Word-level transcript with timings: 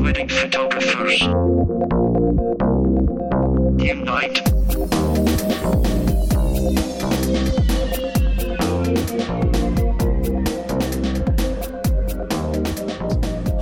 Wedding 0.00 0.28
photographers. 0.30 1.20
Unite. 3.78 4.40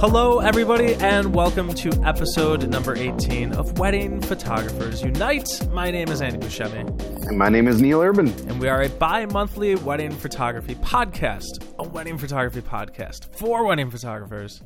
Hello, 0.01 0.39
everybody, 0.41 0.95
and 0.97 1.35
welcome 1.35 1.73
to 1.75 1.91
episode 2.05 2.69
number 2.69 2.95
18 2.95 3.53
of 3.55 3.79
Wedding 3.79 4.21
Photographers 4.21 5.03
Unite. 5.03 5.49
My 5.73 5.91
name 5.91 6.09
is 6.09 6.21
Andy 6.23 6.39
Buscemi, 6.39 7.27
And 7.29 7.39
my 7.39 7.49
name 7.49 7.67
is 7.67 7.81
Neil 7.81 8.01
Urban. 8.01 8.29
and 8.49 8.61
we 8.61 8.69
are 8.69 8.83
a 8.83 8.89
bi 8.89 9.27
monthly 9.27 9.75
wedding 9.77 10.13
photography 10.13 10.75
podcast. 10.77 11.65
A 11.79 11.89
wedding 11.89 12.17
photography 12.19 12.61
podcast 12.61 13.35
for 13.37 13.65
wedding 13.67 13.91
photographers. 13.91 14.63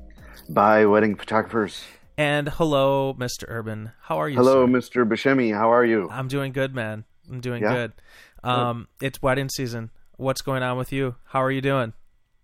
By 0.50 0.84
Wedding 0.86 1.14
Photographers. 1.14 1.82
And 2.18 2.48
hello, 2.50 3.14
Mr. 3.14 3.44
Urban. 3.48 3.92
How 4.02 4.18
are 4.18 4.28
you? 4.28 4.36
Hello, 4.36 4.66
sir? 4.66 4.72
Mr. 5.04 5.08
Buscemi. 5.08 5.54
How 5.54 5.72
are 5.72 5.84
you? 5.84 6.08
I'm 6.10 6.28
doing 6.28 6.52
good, 6.52 6.74
man. 6.74 7.04
I'm 7.30 7.40
doing 7.40 7.62
Yeah? 7.62 7.72
good. 7.72 7.92
Um, 8.44 8.88
it's 9.00 9.22
wedding 9.22 9.48
season. 9.48 9.90
What's 10.16 10.42
going 10.42 10.62
on 10.62 10.76
with 10.76 10.92
you? 10.92 11.14
How 11.26 11.42
are 11.42 11.50
you 11.50 11.60
doing? 11.62 11.92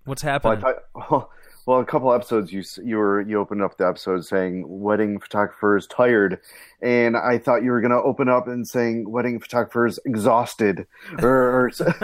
What's 0.04 0.24
Well, 0.24 0.32
happening? 0.32 0.60
thought, 0.96 1.28
well, 1.68 1.80
a 1.80 1.84
couple 1.84 2.10
episodes 2.14 2.50
you 2.50 2.62
you 2.82 2.96
were 2.96 3.20
you 3.20 3.38
opened 3.38 3.60
up 3.62 3.76
the 3.76 3.86
episode 3.86 4.24
saying 4.24 4.64
wedding 4.66 5.20
photographers 5.20 5.86
tired, 5.86 6.40
and 6.80 7.14
I 7.14 7.36
thought 7.36 7.62
you 7.62 7.72
were 7.72 7.82
going 7.82 7.90
to 7.90 8.00
open 8.02 8.30
up 8.30 8.48
and 8.48 8.66
saying 8.66 9.10
wedding 9.10 9.38
photographers 9.38 9.98
exhausted, 10.06 10.86
or, 11.20 11.28
or 11.28 11.68
it 11.68 11.74
should 11.76 11.94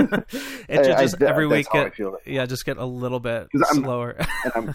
I- 0.91 1.03
I- 1.05 1.31
every 1.31 1.47
week 1.47 1.67
get 1.73 1.95
yeah, 2.27 2.45
just 2.45 2.67
get 2.67 2.77
a 2.77 2.85
little 2.85 3.21
bit 3.21 3.49
'Cause 3.53 3.63
I'm- 3.73 3.83
slower. 3.85 4.11
and 4.45 4.53
I'm 4.55 4.75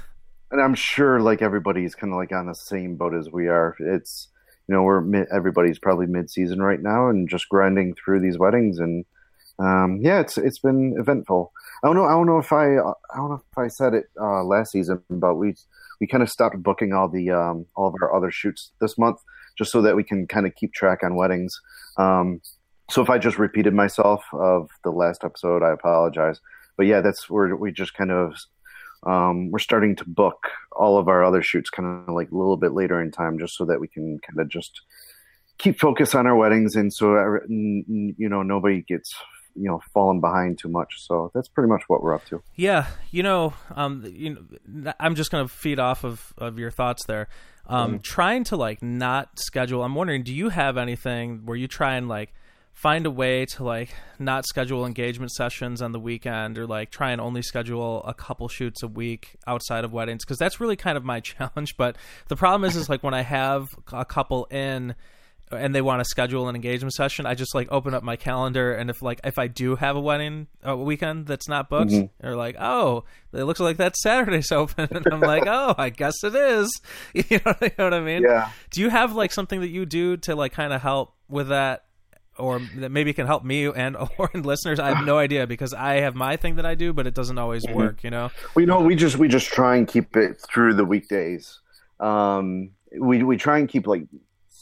and 0.50 0.60
I'm 0.60 0.74
sure 0.74 1.20
like 1.20 1.44
everybody's 1.44 1.94
kind 1.94 2.12
of 2.12 2.18
like 2.18 2.32
on 2.32 2.48
the 2.48 2.56
same 2.56 2.96
boat 2.96 3.14
as 3.14 3.30
we 3.32 3.48
are. 3.48 3.76
It's 3.80 4.30
you 4.68 4.74
know 4.74 4.82
we're 4.82 5.02
mid, 5.02 5.28
everybody's 5.32 5.78
probably 5.78 6.08
mid 6.08 6.32
season 6.32 6.64
right 6.64 6.82
now 6.82 7.10
and 7.10 7.30
just 7.30 7.48
grinding 7.48 7.94
through 7.94 8.22
these 8.22 8.40
weddings 8.40 8.80
and 8.80 9.06
um, 9.60 10.00
yeah, 10.02 10.20
it's 10.22 10.38
it's 10.40 10.58
been 10.58 10.96
eventful. 10.98 11.52
I 11.84 11.88
don't 11.88 11.96
know. 11.96 12.06
I 12.06 12.12
don't 12.12 12.26
know 12.26 12.40
if 12.40 12.52
I 12.52 12.78
I 12.78 13.18
don't 13.18 13.30
know 13.30 13.42
if 13.52 13.58
I 13.58 13.68
said 13.68 13.94
it 13.94 14.06
uh, 14.20 14.44
last 14.44 14.72
season, 14.72 15.02
but 15.10 15.36
we 15.36 15.56
we 16.00 16.08
kind 16.08 16.24
of 16.24 16.30
stopped 16.30 16.62
booking 16.62 16.94
all 16.94 17.10
the 17.10 17.32
um, 17.32 17.66
all 17.76 17.88
of 17.88 17.96
our 18.02 18.14
other 18.16 18.32
shoots 18.32 18.72
this 18.82 18.98
month 18.98 19.20
just 19.58 19.72
so 19.72 19.82
that 19.82 19.96
we 19.96 20.04
can 20.04 20.28
kind 20.28 20.46
of 20.46 20.56
keep 20.56 20.74
track 20.74 21.04
on 21.04 21.16
weddings. 21.16 21.60
Um, 21.98 22.42
so 22.90 23.02
if 23.02 23.10
I 23.10 23.18
just 23.18 23.38
repeated 23.38 23.74
myself 23.74 24.24
of 24.34 24.70
the 24.84 24.92
last 24.92 25.24
episode, 25.24 25.62
I 25.64 25.72
apologize. 25.72 26.40
But 26.78 26.88
yeah, 26.88 27.02
that's 27.02 27.30
where 27.30 27.56
we 27.56 27.72
just 27.72 27.94
kind 27.94 28.12
of 28.12 28.34
um, 29.04 29.52
we're 29.52 29.60
starting 29.60 29.96
to 29.98 30.06
book 30.06 30.48
all 30.74 30.98
of 30.98 31.08
our 31.08 31.24
other 31.24 31.42
shoots 31.42 31.70
kind 31.70 32.04
of 32.08 32.14
like 32.14 32.32
a 32.32 32.36
little 32.36 32.58
bit 32.58 32.74
later 32.74 33.02
in 33.02 33.12
time, 33.12 33.40
just 33.40 33.56
so 33.56 33.66
that 33.66 33.80
we 33.80 33.88
can 33.88 34.20
kind 34.20 34.40
of 34.40 34.50
just 34.50 34.82
keep 35.58 35.80
focus 35.80 36.16
on 36.16 36.28
our 36.28 36.36
weddings, 36.36 36.76
and 36.76 36.92
so 36.94 37.40
you 37.48 38.30
know 38.30 38.44
nobody 38.44 38.82
gets 38.82 39.14
you 39.56 39.70
know 39.70 39.82
falling 39.94 40.22
behind 40.22 40.60
too 40.60 40.70
much. 40.70 40.94
So 40.98 41.32
that's 41.34 41.48
pretty 41.48 41.70
much 41.70 41.84
what 41.88 42.02
we're 42.02 42.14
up 42.14 42.26
to. 42.26 42.42
Yeah, 42.56 42.88
you 43.12 43.24
know, 43.24 43.54
um, 43.76 44.04
you 44.06 44.48
know, 44.66 44.94
I'm 45.00 45.16
just 45.16 45.32
gonna 45.32 45.48
feed 45.48 45.80
off 45.80 46.04
of, 46.04 46.34
of 46.38 46.60
your 46.60 46.72
thoughts 46.72 47.06
there. 47.06 47.28
Um, 47.68 48.00
Trying 48.00 48.46
to 48.46 48.56
like 48.56 48.82
not 48.82 49.40
schedule. 49.40 49.84
I'm 49.84 49.94
wondering, 49.94 50.24
do 50.24 50.34
you 50.34 50.50
have 50.50 50.78
anything 50.78 51.46
where 51.46 51.56
you 51.56 51.68
try 51.68 51.96
and 51.96 52.08
like 52.08 52.34
find 52.74 53.06
a 53.06 53.12
way 53.12 53.46
to 53.46 53.64
like 53.64 53.94
not 54.18 54.46
schedule 54.48 54.86
engagement 54.86 55.32
sessions 55.32 55.82
on 55.82 55.92
the 55.92 56.00
weekend, 56.00 56.58
or 56.58 56.66
like 56.66 56.90
try 56.90 57.12
and 57.12 57.22
only 57.22 57.42
schedule 57.42 58.02
a 58.04 58.14
couple 58.14 58.48
shoots 58.48 58.82
a 58.82 58.88
week 58.88 59.36
outside 59.46 59.84
of 59.84 59.94
weddings? 59.94 60.26
Because 60.26 60.38
that's 60.38 60.60
really 60.60 60.76
kind 60.76 60.98
of 60.98 61.04
my 61.04 61.20
challenge. 61.20 61.78
But 61.78 61.96
the 62.28 62.36
problem 62.36 62.68
is, 62.68 62.76
is 62.76 62.90
like 62.90 63.04
when 63.04 63.14
I 63.14 63.22
have 63.22 63.68
a 63.92 64.06
couple 64.06 64.46
in 64.46 64.96
and 65.52 65.74
they 65.74 65.82
want 65.82 66.00
to 66.00 66.06
schedule 66.06 66.48
an 66.48 66.56
engagement 66.56 66.94
session, 66.94 67.26
I 67.26 67.34
just 67.34 67.56
like 67.56 67.68
open 67.72 67.94
up 67.94 68.04
my 68.04 68.16
calendar, 68.16 68.74
and 68.74 68.90
if 68.90 69.02
like 69.02 69.20
if 69.24 69.40
I 69.40 69.48
do 69.48 69.76
have 69.76 69.96
a 69.96 70.00
wedding 70.00 70.48
a 70.64 70.76
weekend 70.76 71.26
that's 71.26 71.48
not 71.48 71.70
booked, 71.70 71.92
mm-hmm. 71.92 72.06
they're 72.20 72.36
like, 72.36 72.56
oh, 72.60 73.06
it 73.34 73.44
looks 73.44 73.60
like 73.60 73.78
that 73.78 73.96
Saturday's 73.98 74.52
open, 74.52 74.88
and 74.92 75.08
I'm 75.12 75.22
like, 75.22 75.44
oh, 75.48 75.76
I 75.78 75.90
guess 75.90 76.24
it 76.24 76.36
is. 76.36 76.70
You 77.30 77.40
know, 77.46 77.54
you 77.62 77.72
know 77.78 77.84
what 77.86 77.94
I 77.94 78.00
mean? 78.00 78.24
Yeah. 78.24 78.50
Do 78.72 78.82
you 78.82 78.90
have 78.90 79.14
like 79.14 79.32
something 79.32 79.62
that 79.62 79.70
you 79.70 79.86
do 79.86 80.18
to 80.18 80.36
like 80.36 80.54
kind 80.54 80.74
of 80.74 80.82
help 80.82 81.14
with 81.28 81.50
that? 81.50 81.86
Or 82.38 82.62
that 82.78 82.90
maybe 82.90 83.12
can 83.12 83.28
help 83.28 83.44
me 83.44 83.66
and 83.66 83.98
or 84.18 84.30
and 84.34 84.46
listeners. 84.46 84.80
I 84.80 84.94
have 84.94 85.06
no 85.06 85.18
idea 85.18 85.46
because 85.46 85.74
I 85.74 85.96
have 85.96 86.16
my 86.16 86.38
thing 86.38 86.56
that 86.56 86.66
I 86.66 86.74
do, 86.74 86.94
but 86.94 87.06
it 87.06 87.14
doesn't 87.14 87.38
always 87.38 87.66
mm-hmm. 87.66 87.78
work. 87.78 88.04
You 88.04 88.12
know. 88.12 88.32
We 88.56 88.66
know 88.66 88.80
we 88.80 88.96
just 88.96 89.18
we 89.18 89.28
just 89.28 89.48
try 89.48 89.76
and 89.76 89.86
keep 89.86 90.16
it 90.16 90.42
through 90.50 90.76
the 90.76 90.86
weekdays. 90.86 91.60
Um, 92.00 92.72
we 92.98 93.24
we 93.24 93.36
try 93.36 93.60
and 93.60 93.68
keep 93.68 93.88
like 93.88 94.04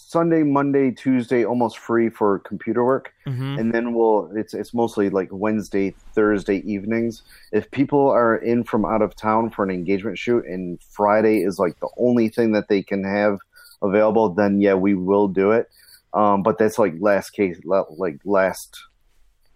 Sunday, 0.10 0.42
Monday, 0.42 0.90
Tuesday 0.90 1.44
almost 1.44 1.78
free 1.78 2.08
for 2.08 2.40
computer 2.40 2.86
work, 2.86 3.12
hmm 3.26 3.60
and 3.60 3.74
then 3.74 3.94
we'll 3.94 4.32
it's 4.38 4.54
it's 4.54 4.74
mostly 4.74 5.10
like 5.10 5.28
Wednesday, 5.32 5.94
Thursday 6.16 6.60
evenings. 6.60 7.24
If 7.52 7.70
people 7.72 8.08
are 8.08 8.38
in 8.38 8.64
from 8.64 8.86
out 8.86 9.02
of 9.02 9.18
town 9.18 9.50
for 9.50 9.66
an 9.66 9.70
engagement 9.70 10.18
shoot, 10.18 10.46
and 10.46 10.82
Friday 10.82 11.40
is 11.40 11.60
like 11.60 11.78
the 11.82 11.90
only 11.98 12.30
thing 12.30 12.54
that 12.54 12.70
they 12.70 12.84
can 12.84 13.04
have 13.04 13.40
available, 13.82 14.30
then 14.30 14.62
yeah, 14.62 14.76
we 14.76 14.94
will 14.94 15.28
do 15.28 15.52
it. 15.52 15.68
Um, 16.14 16.42
but 16.42 16.58
that's 16.58 16.80
like 16.80 16.94
last 17.02 17.32
case, 17.32 17.60
like 17.66 18.22
last 18.24 18.80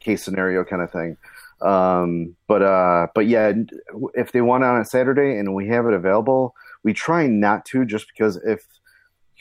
case 0.01 0.22
scenario 0.22 0.66
kind 0.66 0.81
of 0.81 0.91
thing. 0.91 1.16
Um, 1.61 2.35
but 2.47 2.61
uh, 2.61 3.07
but 3.16 3.25
yeah, 3.25 3.53
if 4.16 4.34
they 4.34 4.41
want 4.41 4.66
on 4.66 4.81
a 4.81 4.84
Saturday 4.85 5.38
and 5.38 5.56
we 5.56 5.69
have 5.69 5.85
it 5.85 5.94
available, 5.94 6.56
we 6.84 6.91
try 6.91 7.28
not 7.28 7.63
to 7.67 7.85
just 7.85 8.07
because 8.11 8.35
if 8.44 8.66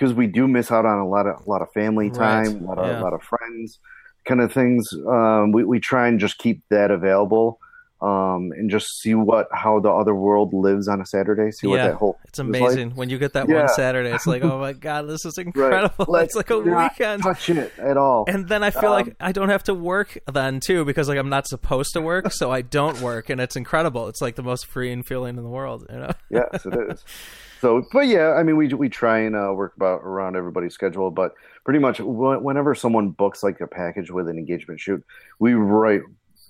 because 0.00 0.15
we 0.15 0.27
do 0.27 0.49
miss 0.49 0.71
out 0.72 0.87
on 0.87 0.99
a 0.99 1.06
lot 1.06 1.27
of 1.27 1.47
a 1.47 1.50
lot 1.50 1.61
of 1.61 1.71
family 1.72 2.09
Right. 2.09 2.47
time, 2.47 2.65
a 2.65 2.66
lot 2.66 2.78
of 2.78 2.87
Yeah. 2.87 3.00
a 3.00 3.03
lot 3.03 3.12
of 3.12 3.22
friends, 3.22 3.78
kind 4.27 4.41
of 4.41 4.50
things. 4.53 4.88
Um, 5.06 5.53
we 5.53 5.62
we 5.65 5.78
try 5.78 6.09
and 6.09 6.19
just 6.19 6.38
keep 6.38 6.62
that 6.71 6.91
available. 6.91 7.59
Um, 8.03 8.50
and 8.56 8.71
just 8.71 8.87
see 9.03 9.15
what 9.15 9.47
how 9.53 9.78
the 9.78 9.91
other 9.91 10.15
world 10.15 10.55
lives 10.55 10.88
on 10.88 11.03
a 11.03 11.05
Saturday. 11.05 11.50
See 11.50 11.66
what 11.66 11.77
that 11.77 11.97
whole 11.97 12.19
It's 12.25 12.38
is 12.38 12.47
like. 12.47 12.62
amazing 12.62 12.91
when 12.97 13.11
you 13.11 13.19
get 13.19 13.34
that 13.34 13.47
one 13.47 13.69
Saturday. 13.69 14.09
It's 14.11 14.27
like, 14.27 14.43
oh 14.50 14.59
my 14.59 14.72
god, 14.72 15.03
this 15.06 15.27
is 15.27 15.37
incredible. 15.37 16.06
Let's 16.09 16.28
it's 16.28 16.34
like 16.37 16.49
a 16.49 16.59
weekend. 16.61 17.22
touch 17.22 17.50
it 17.50 17.71
at 17.78 17.99
all. 17.99 18.25
And 18.27 18.49
then 18.49 18.62
I 18.62 18.71
feel 18.71 18.91
Um, 18.94 19.05
like 19.05 19.17
I 19.21 19.32
don't 19.32 19.50
have 19.50 19.65
to 19.65 19.75
work 19.75 20.17
then 20.32 20.61
too 20.61 20.87
because 20.87 21.11
like 21.11 21.19
I'm 21.19 21.28
not 21.28 21.47
supposed 21.47 21.93
to 21.93 22.00
work, 22.00 22.32
so 22.32 22.50
I 22.50 22.62
don't 22.62 23.03
work, 23.03 23.28
and 23.28 23.38
it's 23.38 23.55
incredible. 23.55 24.09
It's 24.09 24.22
like 24.22 24.34
the 24.37 24.43
most 24.43 24.65
freeing 24.65 25.03
feeling 25.03 25.37
in 25.37 25.43
the 25.43 25.50
world, 25.50 25.84
you 25.93 25.99
know. 25.99 26.11
yes, 26.31 26.65
it 26.65 26.93
is. 26.93 27.05
So, 27.60 27.87
but 27.93 28.06
yeah, 28.06 28.32
I 28.32 28.43
mean, 28.43 28.56
we 28.56 28.69
we 28.69 28.88
try 28.88 29.19
and 29.19 29.37
uh, 29.37 29.53
work 29.54 29.76
about 29.76 30.00
around 30.03 30.37
everybody's 30.37 30.72
schedule, 30.72 31.10
but 31.10 31.34
pretty 31.65 31.78
much 31.78 31.98
wh- 31.98 32.43
whenever 32.43 32.75
someone 32.75 33.10
books 33.10 33.43
like 33.43 33.60
a 33.60 33.66
package 33.66 34.10
with 34.10 34.28
an 34.28 34.38
engagement 34.38 34.81
shoot, 34.81 35.04
we 35.38 35.53
write 35.54 36.00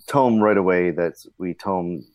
tell 0.07 0.25
them 0.25 0.41
right 0.41 0.57
away 0.57 0.91
that 0.91 1.13
we 1.37 1.53
tell 1.53 1.77
them 1.77 2.05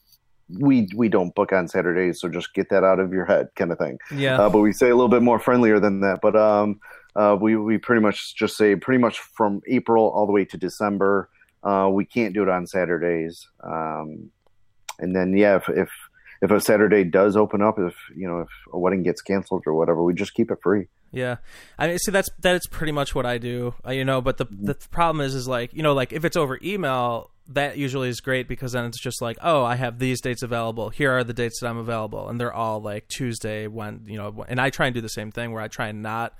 we 0.49 0.89
we 0.95 1.09
don't 1.09 1.35
book 1.35 1.53
on 1.53 1.69
Saturdays, 1.69 2.21
so 2.21 2.29
just 2.29 2.55
get 2.55 2.71
that 2.71 2.85
out 2.85 3.01
of 3.01 3.13
your 3.13 3.25
head, 3.25 3.49
kind 3.57 3.73
of 3.73 3.79
thing. 3.79 3.99
Yeah. 4.15 4.41
Uh, 4.41 4.49
but 4.49 4.61
we 4.61 4.73
say 4.73 4.89
a 4.91 4.95
little 4.95 5.09
bit 5.09 5.23
more 5.23 5.39
friendlier 5.39 5.81
than 5.81 6.01
that. 6.01 6.21
But 6.23 6.37
um, 6.37 6.81
uh, 7.17 7.37
we 7.41 7.57
we 7.57 7.79
pretty 7.79 8.01
much 8.01 8.37
just 8.37 8.57
say 8.57 8.77
pretty 8.77 8.99
much 8.99 9.19
from 9.19 9.61
April 9.67 10.09
all 10.11 10.27
the 10.27 10.33
way 10.33 10.45
to 10.45 10.57
December, 10.57 11.29
uh, 11.65 11.89
we 11.93 12.05
can't 12.05 12.33
do 12.33 12.43
it 12.43 12.49
on 12.49 12.67
Saturdays. 12.67 13.47
Um, 13.63 14.31
and 14.99 15.15
then 15.15 15.37
yeah, 15.37 15.57
if, 15.57 15.69
if 15.69 15.91
if 16.43 16.51
a 16.51 16.61
Saturday 16.61 17.05
does 17.05 17.37
open 17.37 17.63
up, 17.63 17.79
if 17.79 17.95
you 18.15 18.29
know 18.29 18.41
if 18.41 18.49
a 18.73 18.79
wedding 18.79 19.03
gets 19.03 19.23
canceled 19.23 19.65
or 19.67 19.75
whatever, 19.75 20.03
we 20.03 20.15
just 20.15 20.35
keep 20.35 20.51
it 20.51 20.59
free. 20.63 20.87
Yeah, 21.13 21.37
I 21.79 21.89
mean, 21.89 21.99
see, 21.99 22.13
that's 22.13 22.29
that's 22.39 22.67
pretty 22.67 22.93
much 22.93 23.15
what 23.15 23.27
I 23.27 23.39
do, 23.39 23.75
uh, 23.87 23.93
you 23.93 24.05
know. 24.05 24.21
But 24.21 24.39
the 24.39 24.47
the 24.51 24.75
problem 24.91 25.25
is, 25.25 25.35
is 25.35 25.49
like, 25.49 25.73
you 25.73 25.83
know, 25.83 25.95
like 25.95 26.13
if 26.13 26.25
it's 26.25 26.37
over 26.37 26.59
email, 26.63 27.31
that 27.49 27.79
usually 27.79 28.09
is 28.09 28.21
great 28.21 28.49
because 28.49 28.73
then 28.73 28.85
it's 28.85 29.01
just 29.01 29.23
like, 29.23 29.39
oh, 29.41 29.65
I 29.65 29.77
have 29.77 29.99
these 29.99 30.21
dates 30.21 30.43
available. 30.43 30.91
Here 30.91 31.13
are 31.13 31.25
the 31.25 31.33
dates 31.33 31.61
that 31.61 31.69
I'm 31.69 31.79
available, 31.79 32.29
and 32.29 32.41
they're 32.41 32.53
all 32.53 32.81
like 32.81 33.09
Tuesday 33.09 33.67
when 33.67 34.03
you 34.07 34.19
know. 34.19 34.45
And 34.49 34.61
I 34.61 34.71
try 34.71 34.87
and 34.87 34.95
do 34.95 35.01
the 35.01 35.09
same 35.09 35.31
thing 35.31 35.53
where 35.53 35.63
I 35.63 35.69
try 35.69 35.89
and 35.89 36.03
not 36.03 36.37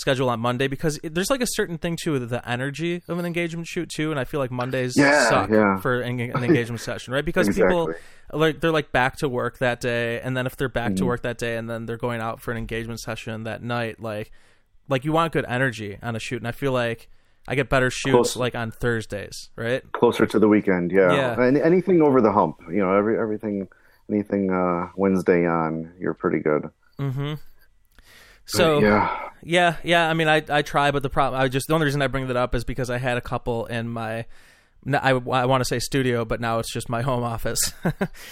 schedule 0.00 0.28
on 0.30 0.40
Monday 0.40 0.66
because 0.66 0.98
it, 1.02 1.14
there's 1.14 1.30
like 1.30 1.42
a 1.42 1.46
certain 1.46 1.78
thing 1.78 1.96
too 1.96 2.18
to 2.18 2.26
the 2.26 2.46
energy 2.48 3.02
of 3.06 3.18
an 3.18 3.26
engagement 3.26 3.66
shoot 3.68 3.88
too, 3.88 4.10
and 4.10 4.18
I 4.18 4.24
feel 4.24 4.40
like 4.40 4.50
Mondays 4.50 4.94
Yeah, 4.96 5.28
suck 5.28 5.50
yeah. 5.50 5.78
for 5.80 6.00
an, 6.00 6.18
an 6.20 6.42
engagement 6.42 6.80
session, 6.80 7.12
right? 7.14 7.24
Because 7.24 7.48
people 7.48 7.92
like 8.32 8.60
they're 8.60 8.70
like 8.72 8.92
back 8.92 9.16
to 9.18 9.28
work 9.28 9.58
that 9.58 9.80
day, 9.80 10.20
and 10.20 10.36
then 10.36 10.46
if 10.46 10.56
they're 10.56 10.68
back 10.68 10.88
Mm-hmm. 10.92 10.96
to 10.96 11.04
work 11.06 11.22
that 11.22 11.38
day, 11.38 11.56
and 11.56 11.68
then 11.68 11.86
they're 11.86 11.96
going 11.96 12.20
out 12.20 12.40
for 12.40 12.50
an 12.50 12.56
engagement 12.58 13.00
session 13.00 13.44
that 13.44 13.62
night, 13.62 14.00
like 14.00 14.30
like 14.88 15.04
you 15.04 15.12
want 15.12 15.32
good 15.32 15.44
energy 15.48 15.98
on 16.02 16.16
a 16.16 16.18
shoot, 16.18 16.38
and 16.38 16.48
I 16.48 16.52
feel 16.52 16.72
like 16.72 17.08
I 17.48 17.54
get 17.54 17.68
better 17.68 17.90
shoots 17.90 18.12
Close. 18.12 18.36
like 18.36 18.54
on 18.54 18.70
Thursdays, 18.70 19.50
right? 19.56 19.82
Closer 19.92 20.26
to 20.26 20.38
the 20.38 20.48
weekend, 20.48 20.92
yeah. 20.92 21.12
Yeah. 21.12 21.40
And 21.42 21.56
anything 21.56 22.02
over 22.02 22.20
the 22.20 22.32
hump, 22.32 22.60
you 22.68 22.78
know, 22.78 22.94
every 22.94 23.18
everything, 23.18 23.68
anything 24.10 24.50
uh, 24.52 24.88
Wednesday 24.96 25.46
on, 25.46 25.92
you're 25.98 26.14
pretty 26.14 26.38
good. 26.40 26.70
Mm-hmm. 26.98 27.34
So 28.50 28.80
yeah, 28.80 29.30
Yeah, 29.42 29.76
yeah. 29.84 30.08
I 30.08 30.14
mean, 30.14 30.28
I 30.28 30.42
I 30.48 30.62
try, 30.62 30.90
but 30.90 31.02
the 31.02 31.10
problem, 31.10 31.40
I 31.40 31.48
just 31.48 31.68
the 31.68 31.74
only 31.74 31.84
reason 31.84 32.02
I 32.02 32.06
bring 32.08 32.26
that 32.28 32.36
up 32.36 32.54
is 32.54 32.64
because 32.64 32.90
I 32.90 32.98
had 32.98 33.16
a 33.16 33.20
couple 33.20 33.66
in 33.66 33.88
my 33.88 34.26
I, 34.94 35.10
I 35.10 35.44
want 35.46 35.60
to 35.60 35.64
say 35.64 35.78
studio, 35.78 36.24
but 36.24 36.40
now 36.40 36.58
it's 36.58 36.72
just 36.72 36.88
my 36.88 37.02
home 37.02 37.22
office. 37.22 37.60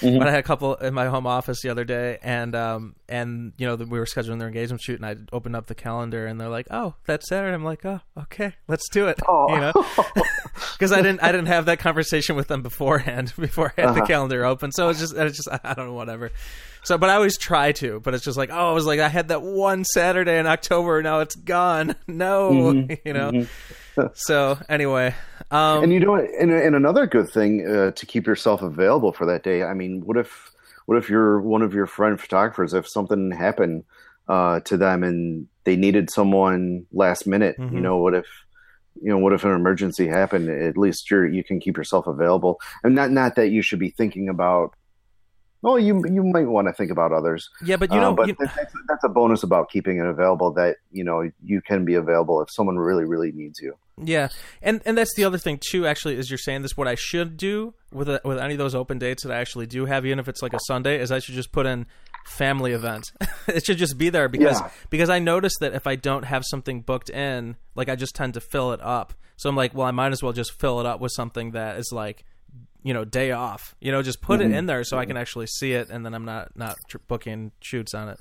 Mm-hmm. 0.00 0.18
But 0.18 0.28
I 0.28 0.30
had 0.30 0.40
a 0.40 0.44
couple 0.44 0.76
in 0.76 0.94
my 0.94 1.06
home 1.06 1.26
office 1.26 1.60
the 1.62 1.70
other 1.70 1.84
day, 1.84 2.18
and 2.22 2.54
um, 2.54 2.94
and 3.08 3.52
you 3.58 3.66
know 3.66 3.74
the, 3.76 3.84
we 3.84 3.98
were 3.98 4.04
scheduling 4.04 4.38
their 4.38 4.46
engagement 4.46 4.80
shoot, 4.80 5.00
and 5.00 5.04
I 5.06 5.16
opened 5.34 5.56
up 5.56 5.66
the 5.66 5.74
calendar, 5.74 6.26
and 6.26 6.40
they're 6.40 6.48
like, 6.48 6.68
"Oh, 6.70 6.94
that's 7.04 7.28
Saturday." 7.28 7.52
I'm 7.52 7.64
like, 7.64 7.84
"Oh, 7.84 8.00
okay, 8.16 8.54
let's 8.68 8.88
do 8.90 9.08
it." 9.08 9.18
Oh. 9.28 9.46
You 9.54 9.60
know, 9.60 9.72
because 10.72 10.92
I 10.92 11.02
didn't 11.02 11.20
I 11.22 11.32
didn't 11.32 11.46
have 11.46 11.66
that 11.66 11.80
conversation 11.80 12.36
with 12.36 12.46
them 12.48 12.62
beforehand 12.62 13.32
before 13.38 13.74
I 13.76 13.80
had 13.80 13.90
Uh-huh. 13.90 14.00
the 14.00 14.06
calendar 14.06 14.44
open, 14.44 14.70
so 14.72 14.88
it's 14.88 15.00
just 15.00 15.14
it's 15.16 15.36
just 15.36 15.48
I 15.64 15.74
don't 15.74 15.86
know 15.86 15.94
whatever. 15.94 16.30
So, 16.84 16.96
but 16.96 17.10
I 17.10 17.14
always 17.14 17.36
try 17.36 17.72
to, 17.72 17.98
but 18.00 18.14
it's 18.14 18.24
just 18.24 18.38
like, 18.38 18.50
oh, 18.52 18.70
I 18.70 18.72
was 18.72 18.86
like, 18.86 19.00
I 19.00 19.08
had 19.08 19.28
that 19.28 19.42
one 19.42 19.84
Saturday 19.84 20.38
in 20.38 20.46
October, 20.46 21.02
now 21.02 21.20
it's 21.20 21.34
gone. 21.34 21.96
No, 22.06 22.50
Mm-hmm. 22.52 22.92
you 23.08 23.12
know. 23.14 23.46
So 24.14 24.58
anyway, 24.68 25.14
um, 25.50 25.82
And 25.84 25.92
you 25.92 26.00
know, 26.00 26.14
and, 26.14 26.50
and 26.52 26.74
another 26.74 27.06
good 27.06 27.28
thing 27.30 27.66
uh, 27.66 27.90
to 27.92 28.06
keep 28.06 28.26
yourself 28.26 28.62
available 28.62 29.12
for 29.12 29.26
that 29.26 29.42
day. 29.42 29.62
I 29.62 29.74
mean, 29.74 30.02
what 30.04 30.16
if 30.16 30.50
what 30.86 30.98
if 30.98 31.08
you're 31.10 31.40
one 31.40 31.62
of 31.62 31.74
your 31.74 31.86
friend 31.86 32.20
photographers? 32.20 32.74
If 32.74 32.88
something 32.88 33.30
happened 33.30 33.84
uh, 34.28 34.60
to 34.60 34.76
them 34.76 35.02
and 35.02 35.46
they 35.64 35.76
needed 35.76 36.10
someone 36.10 36.86
last 36.92 37.26
minute, 37.26 37.56
Mhm. 37.58 37.72
you 37.72 37.80
know, 37.80 37.96
what 37.98 38.14
if 38.14 38.26
you 39.00 39.08
know 39.10 39.18
what 39.18 39.32
if 39.32 39.44
an 39.44 39.52
emergency 39.52 40.06
happened? 40.06 40.48
At 40.48 40.76
least 40.76 41.10
you're 41.10 41.26
you 41.26 41.44
can 41.44 41.60
keep 41.60 41.76
yourself 41.76 42.06
available, 42.06 42.58
and 42.82 42.94
not 42.94 43.10
not 43.10 43.36
that 43.36 43.48
you 43.50 43.62
should 43.62 43.78
be 43.78 43.90
thinking 43.90 44.28
about. 44.28 44.74
Well, 45.60 45.78
you 45.78 46.04
you 46.08 46.22
might 46.22 46.46
want 46.46 46.68
to 46.68 46.72
think 46.72 46.90
about 46.92 47.10
others, 47.12 47.50
yeah, 47.64 47.76
but 47.76 47.90
you 47.90 47.98
uh, 47.98 48.02
know, 48.02 48.14
but 48.14 48.28
you- 48.28 48.36
that's, 48.38 48.72
that's 48.88 49.02
a 49.04 49.08
bonus 49.08 49.42
about 49.42 49.70
keeping 49.70 49.98
it 49.98 50.06
available. 50.06 50.52
That 50.52 50.76
you 50.92 51.02
know 51.04 51.28
you 51.42 51.60
can 51.60 51.84
be 51.84 51.94
available 51.94 52.40
if 52.42 52.50
someone 52.50 52.78
really 52.78 53.04
really 53.04 53.32
needs 53.32 53.60
you. 53.60 53.74
Yeah, 54.04 54.28
and 54.62 54.82
and 54.84 54.96
that's 54.96 55.14
the 55.16 55.24
other 55.24 55.38
thing 55.38 55.60
too. 55.70 55.86
Actually, 55.86 56.16
is 56.16 56.30
you're 56.30 56.38
saying 56.38 56.62
this. 56.62 56.76
What 56.76 56.88
I 56.88 56.94
should 56.94 57.36
do 57.36 57.74
with 57.92 58.08
a, 58.08 58.20
with 58.24 58.38
any 58.38 58.54
of 58.54 58.58
those 58.58 58.74
open 58.74 58.98
dates 58.98 59.24
that 59.24 59.32
I 59.32 59.38
actually 59.40 59.66
do 59.66 59.86
have, 59.86 60.04
even 60.06 60.18
if 60.18 60.28
it's 60.28 60.42
like 60.42 60.52
a 60.52 60.60
Sunday, 60.66 61.00
is 61.00 61.10
I 61.10 61.18
should 61.18 61.34
just 61.34 61.52
put 61.52 61.66
in 61.66 61.86
family 62.26 62.72
event. 62.72 63.10
it 63.48 63.64
should 63.64 63.78
just 63.78 63.98
be 63.98 64.10
there 64.10 64.28
because 64.28 64.60
Yeah. 64.60 64.70
because 64.90 65.10
I 65.10 65.18
notice 65.18 65.54
that 65.60 65.74
if 65.74 65.86
I 65.86 65.96
don't 65.96 66.24
have 66.24 66.44
something 66.46 66.82
booked 66.82 67.10
in, 67.10 67.56
like 67.74 67.88
I 67.88 67.96
just 67.96 68.14
tend 68.14 68.34
to 68.34 68.40
fill 68.40 68.72
it 68.72 68.80
up. 68.82 69.14
So 69.36 69.48
I'm 69.48 69.56
like, 69.56 69.74
well, 69.74 69.86
I 69.86 69.92
might 69.92 70.12
as 70.12 70.22
well 70.22 70.32
just 70.32 70.58
fill 70.58 70.80
it 70.80 70.86
up 70.86 71.00
with 71.00 71.12
something 71.12 71.52
that 71.52 71.78
is 71.78 71.90
like, 71.92 72.24
you 72.82 72.92
know, 72.92 73.04
day 73.04 73.30
off. 73.30 73.74
You 73.80 73.92
know, 73.92 74.02
just 74.02 74.20
put 74.20 74.40
it 74.40 74.44
mm-hmm. 74.44 74.54
in 74.54 74.66
there 74.66 74.84
so 74.84 74.98
I 74.98 75.02
mm-hmm. 75.02 75.10
can 75.10 75.16
actually 75.16 75.46
see 75.46 75.72
it, 75.72 75.90
and 75.90 76.04
then 76.04 76.14
I'm 76.14 76.24
not 76.24 76.56
not 76.56 76.76
tr- 76.88 76.98
booking 77.06 77.52
shoots 77.60 77.94
on 77.94 78.08
it. 78.08 78.20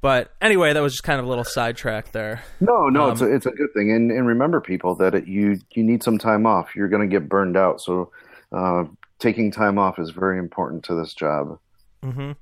But 0.00 0.32
anyway, 0.40 0.72
that 0.72 0.80
was 0.80 0.92
just 0.92 1.02
kind 1.02 1.18
of 1.18 1.26
a 1.26 1.28
little 1.28 1.44
sidetrack 1.44 2.12
there. 2.12 2.44
No, 2.60 2.88
no, 2.88 3.10
it's 3.10 3.22
Um, 3.22 3.28
a, 3.28 3.34
it's 3.34 3.46
a 3.46 3.50
good 3.50 3.72
thing, 3.74 3.90
and 3.90 4.10
and 4.12 4.26
remember, 4.26 4.60
people, 4.60 4.94
that 4.96 5.14
it, 5.14 5.26
you 5.26 5.58
you 5.74 5.82
need 5.82 6.02
some 6.02 6.18
time 6.18 6.46
off. 6.46 6.76
You're 6.76 6.88
going 6.88 7.08
to 7.08 7.12
get 7.12 7.28
burned 7.28 7.56
out, 7.56 7.80
so 7.80 8.12
uh, 8.52 8.84
taking 9.18 9.50
time 9.50 9.78
off 9.78 9.98
is 9.98 10.10
very 10.10 10.38
important 10.38 10.84
to 10.84 10.94
this 10.94 11.14
job. 11.14 11.58
Mm-hmm. 12.04 12.32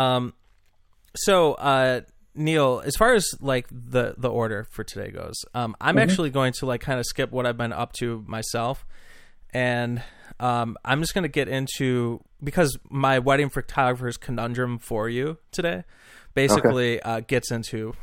Um, 0.00 0.32
so 1.16 1.54
uh, 1.54 2.02
Neil, 2.34 2.82
as 2.84 2.94
far 2.96 3.14
as 3.14 3.28
like 3.40 3.66
the 3.70 4.14
the 4.16 4.30
order 4.30 4.66
for 4.70 4.84
today 4.84 5.10
goes, 5.10 5.34
um, 5.54 5.76
I'm 5.80 5.98
actually 5.98 6.30
going 6.30 6.52
to 6.54 6.66
like 6.66 6.80
kind 6.80 6.98
of 7.00 7.04
skip 7.04 7.32
what 7.32 7.46
I've 7.46 7.58
been 7.58 7.72
up 7.72 7.92
to 7.94 8.24
myself, 8.26 8.86
and 9.52 10.02
um, 10.38 10.76
I'm 10.84 11.00
just 11.00 11.12
going 11.14 11.24
to 11.24 11.28
get 11.28 11.48
into 11.48 12.20
because 12.42 12.78
my 12.88 13.18
wedding 13.18 13.50
photographer's 13.50 14.16
conundrum 14.16 14.78
for 14.78 15.08
you 15.08 15.38
today 15.50 15.84
basically 16.34 17.00
uh, 17.02 17.20
gets 17.20 17.50
into. 17.50 17.94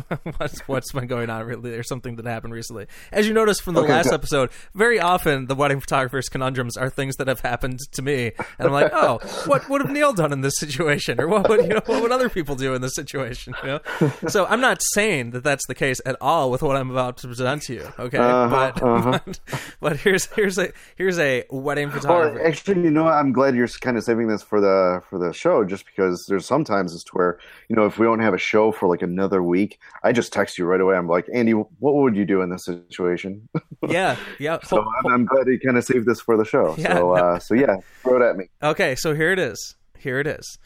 what's 0.36 0.60
what's 0.68 0.92
been 0.92 1.06
going 1.06 1.30
on 1.30 1.44
really? 1.46 1.74
Or 1.74 1.82
something 1.82 2.16
that 2.16 2.26
happened 2.26 2.52
recently. 2.52 2.86
As 3.12 3.26
you 3.26 3.34
noticed 3.34 3.62
from 3.62 3.74
the 3.74 3.82
Okay, 3.82 3.92
last 3.92 4.08
go- 4.08 4.14
episode 4.14 4.50
very 4.74 4.98
often 5.00 5.46
the 5.46 5.54
wedding 5.54 5.80
photographer's 5.80 6.28
conundrums 6.28 6.76
are 6.76 6.90
things 6.90 7.16
that 7.16 7.28
have 7.28 7.40
happened 7.40 7.80
to 7.92 8.02
me. 8.02 8.32
And 8.58 8.68
i'm 8.68 8.72
like 8.72 8.90
oh 8.92 9.18
what 9.46 9.68
would 9.68 9.82
have 9.82 9.90
neil 9.90 10.12
done 10.12 10.32
in 10.32 10.40
this 10.40 10.58
situation? 10.58 11.20
Or 11.20 11.28
what 11.28 11.48
would 11.48 11.62
you 11.62 11.68
know 11.74 11.82
what 11.86 12.02
would 12.02 12.12
other 12.12 12.28
people 12.28 12.54
do 12.56 12.74
in 12.74 12.82
this 12.82 12.94
situation 12.94 13.54
you 13.62 13.68
know? 13.68 13.80
So 14.28 14.46
i'm 14.46 14.60
not 14.60 14.80
saying 14.94 15.30
that 15.30 15.44
that's 15.44 15.66
the 15.66 15.74
case 15.74 16.00
at 16.06 16.16
all 16.20 16.50
with 16.50 16.62
what 16.62 16.76
i'm 16.76 16.90
about 16.90 17.16
to 17.18 17.28
present 17.28 17.62
to 17.62 17.74
you 17.74 17.88
okay? 17.98 18.18
Uh-huh, 18.18 18.72
but, 18.74 18.82
uh-huh. 18.82 19.18
but 19.26 19.40
but 19.80 19.96
here's 19.98 20.26
here's 20.34 20.58
a 20.58 20.72
here's 20.96 21.18
a 21.18 21.44
wedding 21.50 21.90
photographer. 21.90 22.44
actually, 22.44 22.82
you 22.82 22.90
know. 22.90 23.06
I'm 23.06 23.32
glad 23.32 23.54
you're 23.54 23.68
kind 23.68 23.96
of 23.96 24.04
saving 24.04 24.28
this 24.28 24.42
for 24.42 24.60
the 24.60 25.00
for 25.08 25.18
the 25.18 25.32
show, 25.32 25.64
just 25.64 25.86
because 25.86 26.26
there's 26.28 26.44
sometimes 26.44 26.94
it's 26.94 27.04
to 27.04 27.12
where 27.12 27.38
you 27.68 27.76
know 27.76 27.86
if 27.86 27.98
we 27.98 28.04
don't 28.04 28.18
have 28.20 28.34
a 28.34 28.38
show 28.38 28.72
for 28.72 28.88
like 28.88 29.00
another 29.02 29.42
week, 29.42 29.78
I 30.02 30.12
just 30.12 30.32
text 30.32 30.58
you 30.58 30.64
right 30.66 30.80
away. 30.80 30.96
I'm 30.96 31.08
like, 31.08 31.26
Andy, 31.32 31.52
what 31.52 31.94
would 31.94 32.16
you 32.16 32.24
do 32.24 32.42
in 32.42 32.50
this 32.50 32.64
situation? 32.64 33.48
yeah 33.88 34.16
yeah 34.38 34.58
so 34.64 34.80
I'm, 34.80 35.12
I'm 35.12 35.26
glad 35.26 35.46
he 35.46 35.58
kind 35.58 35.76
of 35.76 35.84
saved 35.84 36.06
this 36.06 36.20
for 36.20 36.36
the 36.36 36.44
show. 36.44 36.74
Yeah, 36.78 36.94
so 36.94 37.12
uh, 37.14 37.38
so 37.38 37.54
yeah, 37.54 37.76
throw 38.02 38.20
it 38.20 38.28
at 38.28 38.36
me. 38.36 38.48
Okay, 38.62 38.94
so 38.94 39.14
here 39.14 39.32
it 39.32 39.38
is. 39.38 39.76
Here 39.98 40.20
it 40.20 40.26
is. 40.26 40.58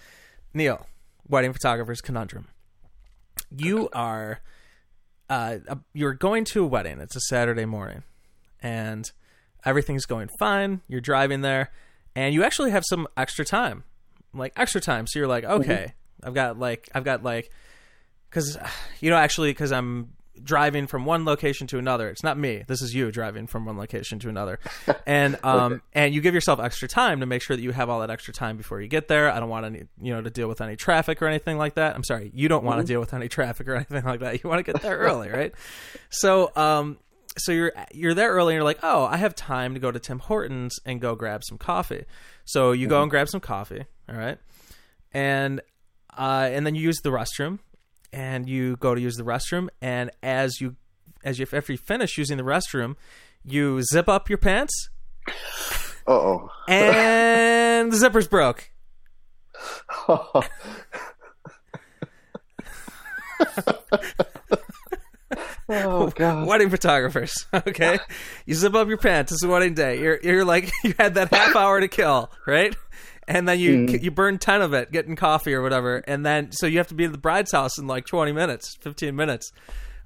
Neil, 0.53 0.87
wedding 1.29 1.53
photographer's 1.53 2.01
conundrum. 2.01 2.49
You 3.57 3.89
are 3.93 4.41
uh 5.29 5.59
you're 5.93 6.15
going 6.15 6.45
to 6.47 6.65
a 6.65 6.67
wedding. 6.67 7.01
It's 7.01 7.17
a 7.17 7.21
Saturday 7.21 7.65
morning 7.65 8.03
and 8.63 9.11
everything's 9.65 10.07
going 10.07 10.29
fine. 10.39 10.83
You're 10.89 11.01
driving 11.01 11.41
there 11.41 11.71
and 12.15 12.35
you 12.35 12.45
actually 12.45 12.71
have 12.71 12.85
some 12.87 13.07
extra 13.17 13.45
time. 13.45 13.85
Like 14.33 14.53
extra 14.57 14.81
time. 14.81 15.07
So 15.09 15.19
you're 15.19 15.29
like, 15.29 15.45
"Okay, 15.45 15.95
I've 16.23 16.35
got 16.35 16.59
like 16.59 16.89
I've 16.95 17.05
got 17.05 17.23
like 17.25 17.51
cuz 18.31 18.57
you 19.01 19.11
know 19.11 19.17
actually 19.17 19.53
cuz 19.55 19.73
I'm 19.73 20.13
driving 20.43 20.87
from 20.87 21.05
one 21.05 21.25
location 21.25 21.67
to 21.69 21.79
another. 21.79 22.09
It's 22.09 22.23
not 22.23 22.39
me. 22.39 22.65
This 22.67 22.81
is 22.81 22.95
you 22.95 23.11
driving 23.13 23.47
from 23.47 23.67
one 23.67 23.77
location 23.77 24.19
to 24.21 24.29
another. 24.29 24.59
And 25.07 25.39
um 25.45 25.83
and 25.93 26.15
you 26.15 26.21
give 26.21 26.35
yourself 26.35 26.61
extra 26.61 26.87
time 26.89 27.21
to 27.21 27.27
make 27.27 27.43
sure 27.43 27.57
that 27.57 27.63
you 27.63 27.73
have 27.73 27.89
all 27.89 28.01
that 28.01 28.11
extra 28.11 28.33
time 28.33 28.57
before 28.57 28.81
you 28.81 28.87
get 28.89 29.09
there. 29.09 29.31
I 29.31 29.41
don't 29.41 29.49
want 29.49 29.67
any 29.67 29.85
you 30.01 30.15
know 30.15 30.23
to 30.23 30.31
deal 30.31 30.49
with 30.49 30.61
any 30.61 30.77
traffic 30.77 31.21
or 31.21 31.27
anything 31.27 31.59
like 31.59 31.75
that. 31.75 31.95
I'm 31.97 32.05
sorry. 32.05 32.31
You 32.35 32.49
don't 32.49 32.65
want 32.65 32.81
to 32.81 32.87
deal 32.87 33.01
with 33.01 33.13
any 33.13 33.29
traffic 33.29 33.69
or 33.69 33.75
anything 33.75 34.05
like 34.05 34.21
that. 34.21 34.43
You 34.43 34.49
want 34.49 34.65
to 34.65 34.73
get 34.73 34.81
there 34.83 34.97
early, 34.99 35.29
right? 35.41 35.53
So 36.11 36.53
um 36.57 36.99
so 37.39 37.53
you're 37.53 37.73
you're 37.93 38.15
there 38.15 38.31
early 38.33 38.55
and 38.55 38.59
you're 38.59 38.65
like, 38.65 38.81
"Oh, 38.83 39.05
I 39.05 39.17
have 39.17 39.35
time 39.35 39.75
to 39.75 39.81
go 39.81 39.91
to 39.91 39.99
Tim 39.99 40.19
Hortons 40.19 40.79
and 40.85 41.01
go 41.01 41.15
grab 41.15 41.43
some 41.45 41.59
coffee." 41.59 42.05
So 42.45 42.73
you 42.73 42.87
go 42.87 43.03
and 43.03 43.11
grab 43.11 43.29
some 43.29 43.41
coffee, 43.41 43.85
all 44.09 44.17
right? 44.17 44.39
And 45.13 45.61
uh 46.17 46.49
and 46.53 46.67
then 46.67 46.75
you 46.75 46.83
use 46.83 46.99
the 47.03 47.11
restroom 47.11 47.59
and 48.13 48.49
you 48.49 48.77
go 48.77 48.95
to 48.95 49.01
use 49.01 49.17
the 49.17 49.23
restroom 49.23 49.69
and 49.81 50.11
as 50.23 50.61
you 50.61 50.77
as 51.25 51.39
you 51.39 51.47
after 51.53 51.73
you 51.73 51.79
finish 51.79 52.17
using 52.19 52.37
the 52.37 52.43
restroom 52.43 52.97
you 53.45 53.83
zip 53.83 54.09
up 54.09 54.29
your 54.29 54.39
pants. 54.39 54.91
Uh 56.07 56.13
oh. 56.13 56.51
and 56.69 57.93
the 57.93 57.97
zippers 57.97 58.29
broke. 58.29 58.71
Oh 65.73 66.11
god. 66.17 66.49
wedding 66.49 66.69
photographers 66.69 67.47
okay? 67.55 67.99
You 68.45 68.55
zip 68.55 68.75
up 68.75 68.89
your 68.89 68.99
pants. 68.99 69.31
It's 69.33 69.45
a 69.45 69.49
wedding 69.49 69.75
day. 69.75 70.01
You're 70.01 70.19
you're 70.23 70.45
like 70.45 70.73
you 70.85 70.95
had 70.99 71.15
that 71.15 71.33
half 71.33 71.55
hour 71.55 71.81
to 71.81 71.89
kill 71.89 72.31
right 72.47 72.75
and 73.31 73.49
then 73.49 73.59
you 73.59 73.87
you 73.87 74.11
burn 74.11 74.39
10 74.39 74.61
of 74.61 74.75
it 74.75 74.91
getting 74.93 75.17
coffee 75.17 75.55
or 75.55 75.63
whatever 75.63 75.99
and 76.07 76.27
then 76.27 76.51
so 76.53 76.67
you 76.67 76.79
have 76.79 76.89
to 76.89 76.95
be 76.95 77.05
at 77.05 77.13
the 77.13 77.19
bride's 77.19 77.53
house 77.53 77.79
in 77.79 77.87
like 77.87 78.05
20 78.05 78.33
minutes 78.33 78.77
15 78.81 79.15
minutes 79.15 79.53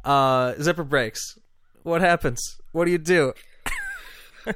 uh 0.04 0.54
zipper 0.60 0.84
breaks 0.84 1.38
what 1.82 2.00
happens 2.00 2.40
what 2.72 2.84
do 2.84 2.90
you 2.92 2.98
do 2.98 3.32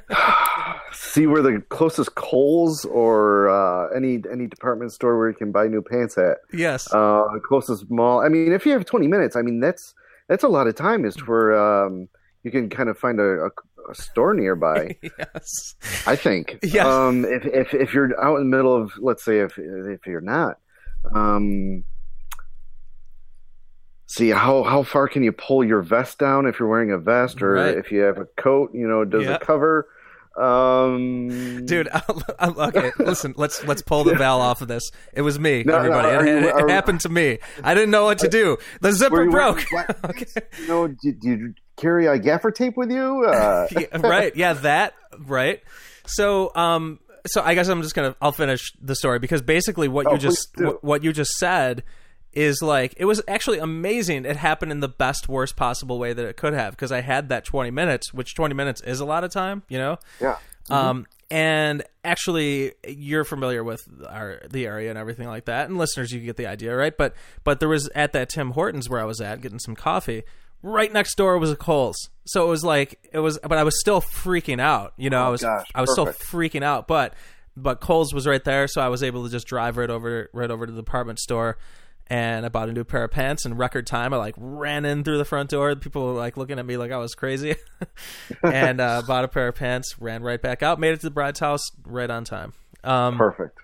see 0.91 1.25
where 1.25 1.41
the 1.41 1.63
closest 1.69 2.13
Kohl's 2.13 2.85
or 2.85 3.49
uh, 3.49 3.87
any 3.95 4.21
any 4.31 4.45
department 4.45 4.91
store 4.91 5.17
where 5.17 5.29
you 5.29 5.35
can 5.35 5.51
buy 5.51 5.65
new 5.65 5.81
pants 5.81 6.15
at. 6.15 6.37
yes 6.53 6.93
Uh, 6.93 7.23
closest 7.47 7.89
mall. 7.89 8.21
I 8.21 8.29
mean, 8.29 8.53
if 8.53 8.67
you 8.67 8.71
have 8.73 8.85
20 8.85 9.07
minutes, 9.07 9.35
I 9.35 9.41
mean 9.41 9.59
that's 9.59 9.95
that's 10.27 10.43
a 10.43 10.47
lot 10.47 10.67
of 10.67 10.75
time. 10.75 11.05
Is 11.05 11.15
where 11.27 11.57
um, 11.57 12.07
you 12.43 12.51
can 12.51 12.69
kind 12.69 12.89
of 12.89 12.97
find 12.97 13.19
a, 13.19 13.23
a, 13.45 13.49
a 13.89 13.95
store 13.95 14.33
nearby. 14.33 14.95
yes 15.03 15.75
I 16.07 16.15
think. 16.15 16.59
Yeah. 16.63 16.87
Um, 16.87 17.25
if 17.25 17.45
if 17.45 17.73
if 17.73 17.93
you're 17.93 18.19
out 18.23 18.37
in 18.39 18.49
the 18.49 18.55
middle 18.57 18.75
of, 18.75 18.91
let's 18.99 19.23
say, 19.23 19.39
if 19.39 19.57
if 19.57 20.05
you're 20.07 20.21
not, 20.21 20.57
um, 21.13 21.83
see 24.07 24.29
how 24.29 24.63
how 24.63 24.83
far 24.83 25.07
can 25.07 25.23
you 25.23 25.31
pull 25.31 25.63
your 25.63 25.81
vest 25.81 26.17
down 26.19 26.45
if 26.47 26.59
you're 26.59 26.69
wearing 26.69 26.91
a 26.91 26.97
vest, 26.97 27.41
or 27.41 27.53
Right. 27.53 27.77
if 27.77 27.91
you 27.91 28.01
have 28.01 28.17
a 28.17 28.25
coat, 28.37 28.71
you 28.73 28.87
know, 28.87 29.05
does 29.05 29.23
Yeah. 29.23 29.35
it 29.35 29.41
cover? 29.41 29.87
Um, 30.37 31.65
dude 31.65 31.89
I'll, 31.93 32.23
I'll- 32.39 32.61
okay 32.69 32.91
listen 32.99 33.33
let's 33.35 33.61
let's 33.65 33.81
pull 33.81 34.05
the 34.05 34.15
veil 34.15 34.35
off 34.37 34.61
of 34.61 34.69
this 34.69 34.89
it 35.11 35.21
was 35.21 35.37
me 35.37 35.63
No, 35.65 35.73
no, 35.73 35.77
everybody 35.79 36.07
are 36.15 36.25
it, 36.25 36.41
you- 36.43 36.47
it 36.49 36.53
are- 36.63 36.69
happened 36.69 37.01
to 37.01 37.09
me 37.09 37.39
i 37.61 37.73
didn't 37.73 37.89
know 37.89 38.05
what 38.05 38.19
to 38.19 38.29
do 38.29 38.55
the 38.79 38.93
zipper 38.93 39.29
broke 39.29 39.65
okay 40.05 40.25
pants? 40.33 40.59
You 40.61 40.67
know, 40.67 40.87
did, 40.87 41.19
did 41.19 41.39
you 41.41 41.53
carry 41.79 42.05
a 42.07 42.17
gaffer 42.19 42.51
tape 42.51 42.77
with 42.77 42.91
you? 42.91 43.25
Uh, 43.25 43.67
yeah, 43.71 43.97
right 43.97 44.35
yeah 44.35 44.53
that 44.53 44.93
right 45.19 45.61
so 46.05 46.51
um 46.55 46.99
so 47.27 47.41
i 47.41 47.53
guess 47.53 47.67
i'm 47.67 47.81
just 47.81 47.95
gonna 47.95 48.15
i'll 48.21 48.31
finish 48.31 48.73
the 48.81 48.95
story 48.95 49.19
because 49.19 49.41
basically 49.41 49.87
what 49.87 50.07
Oh, 50.07 50.13
you 50.13 50.17
just 50.17 50.49
what, 50.57 50.83
what 50.83 51.03
you 51.03 51.11
just 51.11 51.31
said 51.37 51.83
is 52.33 52.61
like 52.61 52.93
it 52.97 53.05
was 53.05 53.21
actually 53.27 53.57
amazing. 53.57 54.25
It 54.25 54.37
happened 54.37 54.71
in 54.71 54.81
the 54.81 54.87
best 54.87 55.27
worst 55.27 55.55
possible 55.55 55.97
way 55.97 56.13
that 56.13 56.25
it 56.25 56.37
could 56.37 56.53
have 56.53 56.71
because 56.71 56.91
I 56.91 57.01
had 57.01 57.29
that 57.29 57.43
20 57.43 57.71
minutes, 57.71 58.13
which 58.13 58.35
20 58.35 58.53
minutes 58.53 58.81
is 58.81 58.99
a 58.99 59.05
lot 59.05 59.23
of 59.23 59.31
time, 59.31 59.63
you 59.67 59.77
know. 59.79 59.97
Yeah. 60.21 60.37
Um, 60.69 61.07
and 61.31 61.83
actually, 62.03 62.73
you're 62.87 63.23
familiar 63.23 63.63
with 63.63 63.81
our 64.07 64.41
the 64.49 64.67
area 64.67 64.89
and 64.89 64.99
everything 64.99 65.27
like 65.27 65.45
that, 65.45 65.69
and 65.69 65.77
listeners, 65.77 66.11
you 66.11 66.19
get 66.19 66.37
the 66.37 66.45
idea, 66.45 66.75
right? 66.75 66.95
But 66.95 67.15
but 67.43 67.59
there 67.59 67.69
was 67.69 67.89
at 67.95 68.13
that 68.13 68.29
Tim 68.29 68.51
Hortons 68.51 68.89
where 68.89 68.99
I 68.99 69.05
was 69.05 69.19
at 69.21 69.41
getting 69.41 69.59
some 69.59 69.75
coffee. 69.75 70.23
Right 70.61 70.91
next 70.91 71.15
door 71.15 71.37
was 71.37 71.51
a 71.51 71.55
Kohl's, 71.55 72.09
so 72.25 72.45
it 72.45 72.49
was 72.49 72.63
like 72.63 72.99
it 73.13 73.19
was, 73.19 73.39
but 73.41 73.53
I 73.53 73.63
was 73.63 73.79
still 73.79 74.01
freaking 74.01 74.59
out. 74.59 74.93
You 74.97 75.09
know, 75.09 75.21
Oh, 75.23 75.27
I 75.27 75.29
was 75.29 75.41
gosh, 75.41 75.67
I 75.73 75.81
was 75.81 75.93
perfect. 75.95 76.23
still 76.23 76.39
freaking 76.39 76.63
out, 76.63 76.87
but 76.87 77.13
but 77.55 77.79
Kohl's 77.79 78.13
was 78.13 78.27
right 78.27 78.43
there, 78.43 78.67
so 78.67 78.81
I 78.81 78.89
was 78.89 79.01
able 79.03 79.23
to 79.23 79.29
just 79.31 79.47
drive 79.47 79.77
right 79.77 79.89
over 79.89 80.29
right 80.33 80.51
over 80.51 80.65
to 80.65 80.71
the 80.71 80.81
department 80.81 81.19
store. 81.19 81.57
And 82.11 82.43
I 82.43 82.49
bought 82.49 82.69
a 82.69 82.73
new 82.73 82.83
pair 82.83 83.03
of 83.03 83.11
pants 83.11 83.45
in 83.45 83.55
record 83.55 83.85
time. 83.85 84.13
I 84.15 84.17
like 84.17 84.33
ran 84.35 84.83
in 84.83 85.03
through 85.03 85.19
the 85.19 85.25
front 85.25 85.51
door. 85.51 85.75
People 85.75 86.07
were 86.07 86.13
like 86.13 86.37
looking 86.37 86.57
at 86.57 86.65
me 86.65 86.75
like 86.75 86.91
I 86.91 86.97
was 86.97 87.13
crazy. 87.13 87.55
and 88.43 88.81
uh, 88.81 89.03
bought 89.07 89.23
a 89.25 89.27
pair 89.27 89.47
of 89.47 89.55
pants, 89.55 89.95
ran 89.99 90.23
right 90.23 90.41
back 90.41 90.63
out, 90.63 90.79
made 90.79 90.93
it 90.93 91.01
to 91.01 91.05
the 91.05 91.11
bride's 91.11 91.39
house 91.39 91.61
right 91.85 92.09
on 92.09 92.23
time. 92.23 92.53
Um, 92.83 93.15
Perfect. 93.17 93.59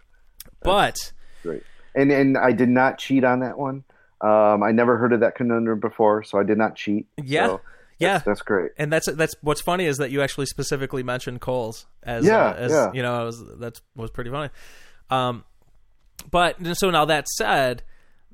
but 0.62 0.96
Great. 1.42 1.64
And 1.96 2.12
and 2.12 2.38
I 2.38 2.52
did 2.52 2.70
not 2.70 3.00
cheat 3.00 3.24
on 3.24 3.40
that 3.40 3.58
one. 3.58 3.84
Um, 4.22 4.64
I 4.64 4.72
never 4.72 4.98
heard 4.98 5.14
of 5.14 5.20
that 5.20 5.36
conundrum 5.36 5.80
before, 5.80 6.24
so 6.24 6.40
I 6.40 6.44
did 6.44 6.58
not 6.58 6.76
cheat. 6.76 7.08
Yeah. 7.22 7.48
So 7.48 7.62
yeah, 7.98 8.14
that's, 8.14 8.26
that's 8.26 8.42
great. 8.42 8.72
and 8.78 8.92
that's 8.92 9.12
that's 9.14 9.36
what's 9.42 9.62
funny 9.62 9.86
is 9.86 9.98
that 9.98 10.12
you 10.12 10.22
actually 10.22 10.48
specifically 10.48 11.04
mentioned 11.04 11.42
Kohl's 11.42 11.86
as 12.04 12.26
Yeah, 12.26 12.50
uh, 12.50 12.54
as 12.54 12.72
yeah. 12.72 12.92
you 12.94 13.02
know 13.02 13.26
was 13.26 13.44
that 13.60 13.80
was 13.96 14.12
pretty 14.12 14.30
funny. 14.30 14.50
Um, 15.10 15.44
but 16.32 16.58
so 16.78 16.90
now 16.90 17.06
that 17.06 17.28
said, 17.30 17.84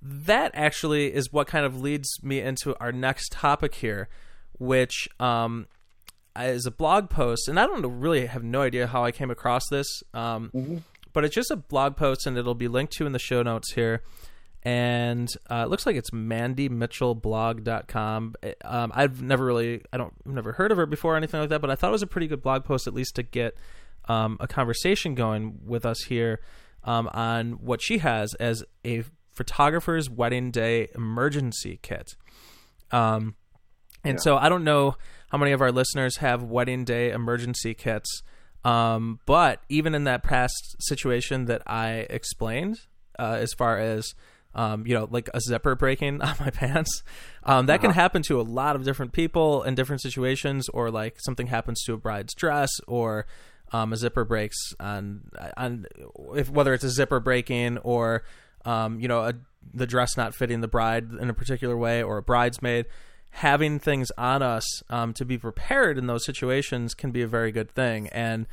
that 0.01 0.51
actually 0.53 1.13
is 1.13 1.31
what 1.31 1.47
kind 1.47 1.65
of 1.65 1.79
leads 1.79 2.09
me 2.23 2.39
into 2.39 2.75
our 2.79 2.91
next 2.91 3.31
topic 3.31 3.75
here, 3.75 4.07
which 4.57 5.07
um 5.19 5.67
is 6.39 6.65
a 6.65 6.71
blog 6.71 7.09
post, 7.09 7.47
and 7.47 7.59
I 7.59 7.67
don't 7.67 7.85
really 7.99 8.25
have 8.25 8.43
no 8.43 8.61
idea 8.61 8.87
how 8.87 9.03
I 9.03 9.11
came 9.11 9.29
across 9.29 9.63
this. 9.69 10.01
Um, 10.13 10.83
but 11.13 11.25
it's 11.25 11.35
just 11.35 11.51
a 11.51 11.57
blog 11.57 11.97
post, 11.97 12.25
and 12.25 12.37
it'll 12.37 12.55
be 12.55 12.69
linked 12.69 12.93
to 12.93 13.05
in 13.05 13.11
the 13.11 13.19
show 13.19 13.43
notes 13.43 13.73
here. 13.73 14.01
And 14.63 15.27
uh, 15.49 15.63
it 15.65 15.69
looks 15.69 15.87
like 15.87 15.95
it's 15.95 16.11
mandymitchellblog.com. 16.11 18.35
Um, 18.63 18.91
I've 18.93 19.21
never 19.21 19.45
really, 19.45 19.81
I 19.91 19.97
don't, 19.97 20.13
I've 20.25 20.33
never 20.33 20.53
heard 20.53 20.71
of 20.71 20.77
her 20.77 20.85
before 20.85 21.15
or 21.15 21.17
anything 21.17 21.39
like 21.39 21.49
that, 21.49 21.61
but 21.61 21.71
I 21.71 21.75
thought 21.75 21.89
it 21.89 21.93
was 21.93 22.03
a 22.03 22.07
pretty 22.07 22.27
good 22.27 22.43
blog 22.43 22.63
post, 22.63 22.85
at 22.85 22.93
least 22.93 23.15
to 23.15 23.23
get 23.23 23.57
um, 24.07 24.37
a 24.39 24.47
conversation 24.47 25.15
going 25.15 25.61
with 25.65 25.83
us 25.85 26.03
here 26.03 26.41
um, 26.83 27.09
on 27.13 27.53
what 27.53 27.81
she 27.81 27.99
has 27.99 28.33
as 28.35 28.63
a 28.85 29.03
photographer's 29.31 30.09
wedding 30.09 30.51
day 30.51 30.89
emergency 30.95 31.79
kit. 31.81 32.15
Um, 32.91 33.35
and 34.03 34.21
so 34.21 34.37
I 34.37 34.49
don't 34.49 34.63
know 34.63 34.95
how 35.29 35.37
many 35.37 35.51
of 35.51 35.61
our 35.61 35.71
listeners 35.71 36.17
have 36.17 36.43
wedding 36.43 36.85
day 36.85 37.11
emergency 37.11 37.73
kits. 37.73 38.23
Um, 38.63 39.19
but 39.25 39.61
even 39.69 39.95
in 39.95 40.03
that 40.03 40.23
past 40.23 40.75
situation 40.79 41.45
that 41.45 41.63
I 41.65 42.05
explained, 42.09 42.81
uh, 43.17 43.37
as 43.39 43.53
far 43.53 43.77
as 43.77 44.13
um, 44.53 44.85
you 44.85 44.93
know, 44.93 45.07
like 45.09 45.29
a 45.33 45.39
zipper 45.39 45.75
breaking 45.75 46.21
on 46.21 46.35
my 46.39 46.49
pants, 46.49 47.03
um, 47.43 47.65
that 47.67 47.81
can 47.81 47.91
happen 47.91 48.21
to 48.23 48.39
a 48.39 48.43
lot 48.43 48.75
of 48.75 48.83
different 48.83 49.13
people 49.13 49.63
in 49.63 49.75
different 49.75 50.01
situations, 50.01 50.69
or 50.69 50.91
like 50.91 51.17
something 51.19 51.47
happens 51.47 51.83
to 51.83 51.93
a 51.93 51.97
bride's 51.97 52.33
dress, 52.33 52.69
or 52.87 53.25
um, 53.71 53.93
a 53.93 53.97
zipper 53.97 54.25
breaks 54.25 54.57
on 54.79 55.29
on 55.57 55.85
if 56.35 56.49
whether 56.49 56.73
it's 56.73 56.83
a 56.83 56.89
zipper 56.89 57.19
breaking 57.19 57.77
or 57.79 58.23
um, 58.65 58.99
you 58.99 59.07
know 59.07 59.21
a, 59.21 59.33
the 59.73 59.87
dress 59.87 60.17
not 60.17 60.35
fitting 60.35 60.61
the 60.61 60.67
bride 60.67 61.11
in 61.19 61.29
a 61.29 61.33
particular 61.33 61.77
way, 61.77 62.03
or 62.03 62.17
a 62.17 62.23
bridesmaid. 62.23 62.85
Having 63.35 63.79
things 63.79 64.11
on 64.17 64.41
us 64.41 64.65
um, 64.89 65.13
to 65.13 65.23
be 65.23 65.37
prepared 65.37 65.97
in 65.97 66.05
those 66.05 66.25
situations 66.25 66.93
can 66.93 67.11
be 67.11 67.21
a 67.21 67.27
very 67.27 67.53
good 67.53 67.71
thing. 67.71 68.09
And 68.09 68.45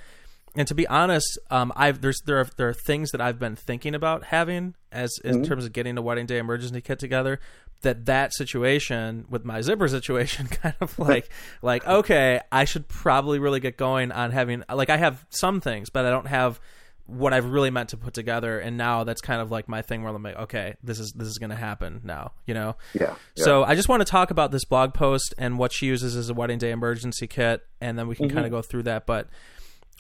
and 0.57 0.67
to 0.69 0.75
be 0.75 0.87
honest, 0.87 1.38
um, 1.50 1.73
I've 1.76 2.00
there's 2.00 2.21
there 2.26 2.38
are 2.38 2.47
there 2.57 2.69
are 2.69 2.75
things 2.75 3.11
that 3.11 3.21
I've 3.21 3.38
been 3.38 3.57
thinking 3.57 3.95
about 3.95 4.25
having 4.25 4.75
as 4.90 5.12
in 5.25 5.45
terms 5.45 5.64
of 5.64 5.73
getting 5.73 5.97
a 5.99 6.02
wedding 6.02 6.26
day 6.26 6.38
emergency 6.38 6.81
kit 6.81 6.99
together. 6.99 7.40
That 7.83 8.07
that 8.07 8.35
situation 8.35 9.25
with 9.31 9.45
my 9.45 9.61
zipper 9.61 9.87
situation 9.87 10.47
kind 10.50 10.75
of 10.81 10.99
like 10.99 11.28
like 11.62 11.87
okay, 11.87 12.40
I 12.50 12.64
should 12.64 12.88
probably 12.88 13.38
really 13.38 13.61
get 13.61 13.76
going 13.76 14.11
on 14.11 14.33
having 14.33 14.64
like 14.73 14.90
I 14.90 14.97
have 14.97 15.25
some 15.31 15.61
things, 15.61 15.88
but 15.90 16.05
I 16.05 16.11
don't 16.11 16.26
have 16.26 16.59
what 17.07 17.33
I've 17.33 17.47
really 17.47 17.71
meant 17.71 17.88
to 17.90 17.97
put 17.97 18.12
together. 18.14 18.59
And 18.59 18.76
now 18.76 19.05
that's 19.05 19.21
kind 19.23 19.40
of 19.40 19.50
like 19.50 19.67
my 19.67 19.81
thing 19.81 20.02
where 20.02 20.12
I'm 20.14 20.23
like, 20.23 20.37
okay, 20.37 20.75
this 20.83 20.99
is 20.99 21.12
this 21.12 21.28
is 21.28 21.38
going 21.38 21.50
to 21.50 21.57
happen 21.57 22.00
now, 22.05 22.33
you 22.47 22.52
know. 22.55 22.76
Yeah. 22.95 23.14
yeah. 23.37 23.45
So 23.45 23.62
I 23.64 23.76
just 23.76 23.88
want 23.88 24.00
to 24.00 24.05
talk 24.05 24.31
about 24.33 24.50
this 24.50 24.64
blog 24.64 24.93
post 24.93 25.33
and 25.38 25.57
what 25.57 25.73
she 25.73 25.87
uses 25.87 26.17
as 26.17 26.28
a 26.28 26.35
wedding 26.35 26.59
day 26.59 26.71
emergency 26.73 27.26
kit, 27.28 27.64
and 27.81 27.97
then 27.99 28.09
we 28.09 28.17
can 28.17 28.26
Mm-hmm. 28.26 28.35
kind 28.35 28.47
of 28.47 28.50
go 28.52 28.61
through 28.61 28.83
that. 28.83 29.07
But 29.07 29.28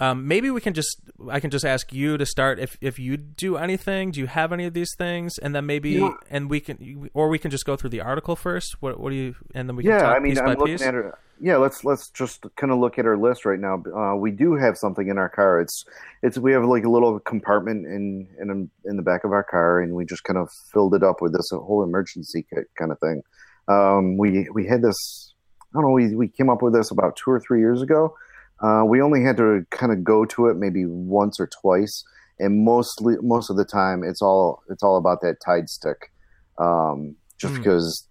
um, 0.00 0.28
maybe 0.28 0.50
we 0.50 0.60
can 0.60 0.74
just 0.74 1.00
I 1.30 1.40
can 1.40 1.50
just 1.50 1.64
ask 1.64 1.92
you 1.92 2.16
to 2.18 2.26
start 2.26 2.58
if 2.58 2.76
if 2.80 2.98
you 2.98 3.16
do 3.16 3.56
anything. 3.56 4.10
Do 4.12 4.20
you 4.20 4.26
have 4.26 4.52
any 4.52 4.64
of 4.64 4.74
these 4.74 4.94
things? 4.96 5.38
And 5.38 5.54
then 5.54 5.66
maybe 5.66 5.90
Yeah. 5.92 6.12
and 6.30 6.48
we 6.48 6.60
can 6.60 7.08
or 7.14 7.28
we 7.28 7.38
can 7.38 7.50
just 7.50 7.64
go 7.64 7.76
through 7.76 7.90
the 7.90 8.00
article 8.00 8.36
first. 8.36 8.76
What 8.80 9.00
what 9.00 9.10
do 9.10 9.16
you 9.16 9.34
and 9.54 9.68
then 9.68 9.76
we 9.76 9.82
can 9.82 9.92
yeah, 9.92 10.10
I 10.10 10.18
mean, 10.20 10.38
I'm 10.38 10.50
looking 10.58 10.66
piece. 10.76 10.82
at 10.82 10.94
it. 10.94 11.06
Yeah, 11.40 11.56
let's 11.56 11.84
let's 11.84 12.10
just 12.10 12.44
kind 12.56 12.72
of 12.72 12.78
look 12.80 12.98
at 12.98 13.06
our 13.06 13.16
list 13.16 13.44
right 13.44 13.60
now. 13.60 13.82
Uh, 13.96 14.16
we 14.16 14.32
do 14.32 14.54
have 14.56 14.76
something 14.76 15.06
in 15.08 15.18
our 15.18 15.28
car. 15.28 15.60
It's 15.60 15.84
it's 16.22 16.36
we 16.38 16.52
have 16.52 16.64
like 16.64 16.84
a 16.84 16.88
little 16.90 17.20
compartment 17.20 17.86
in 17.86 18.26
in 18.40 18.70
in 18.84 18.96
the 18.96 19.02
back 19.02 19.22
of 19.24 19.30
our 19.32 19.44
car, 19.44 19.80
and 19.80 19.94
we 19.94 20.04
just 20.04 20.24
kind 20.24 20.36
of 20.38 20.50
filled 20.72 20.94
it 20.94 21.02
up 21.04 21.22
with 21.22 21.32
this 21.32 21.50
whole 21.52 21.84
emergency 21.84 22.44
kit 22.52 22.66
kind 22.76 22.90
of 22.90 22.98
thing. 22.98 23.22
Um, 23.68 24.16
we 24.16 24.48
we 24.52 24.66
had 24.66 24.82
this. 24.82 25.32
I 25.62 25.66
don't 25.74 25.82
know. 25.82 25.90
We 25.90 26.14
we 26.14 26.28
came 26.28 26.50
up 26.50 26.60
with 26.62 26.72
this 26.72 26.90
about 26.90 27.14
two 27.16 27.30
or 27.30 27.38
three 27.40 27.60
years 27.60 27.82
ago. 27.82 28.16
Uh, 28.60 28.82
we 28.86 29.00
only 29.00 29.22
had 29.22 29.36
to 29.36 29.64
kind 29.70 29.92
of 29.92 30.02
go 30.02 30.24
to 30.24 30.46
it 30.48 30.56
maybe 30.56 30.84
once 30.86 31.38
or 31.38 31.48
twice, 31.60 32.02
and 32.38 32.64
mostly 32.64 33.14
most 33.22 33.50
of 33.50 33.56
the 33.56 33.64
time 33.64 34.02
it's 34.04 34.22
all 34.22 34.62
it's 34.68 34.82
all 34.82 34.96
about 34.96 35.20
that 35.20 35.36
Tide 35.44 35.68
stick, 35.68 36.10
um, 36.58 37.16
just 37.36 37.54
Hmm. 37.54 37.60
because 37.62 38.08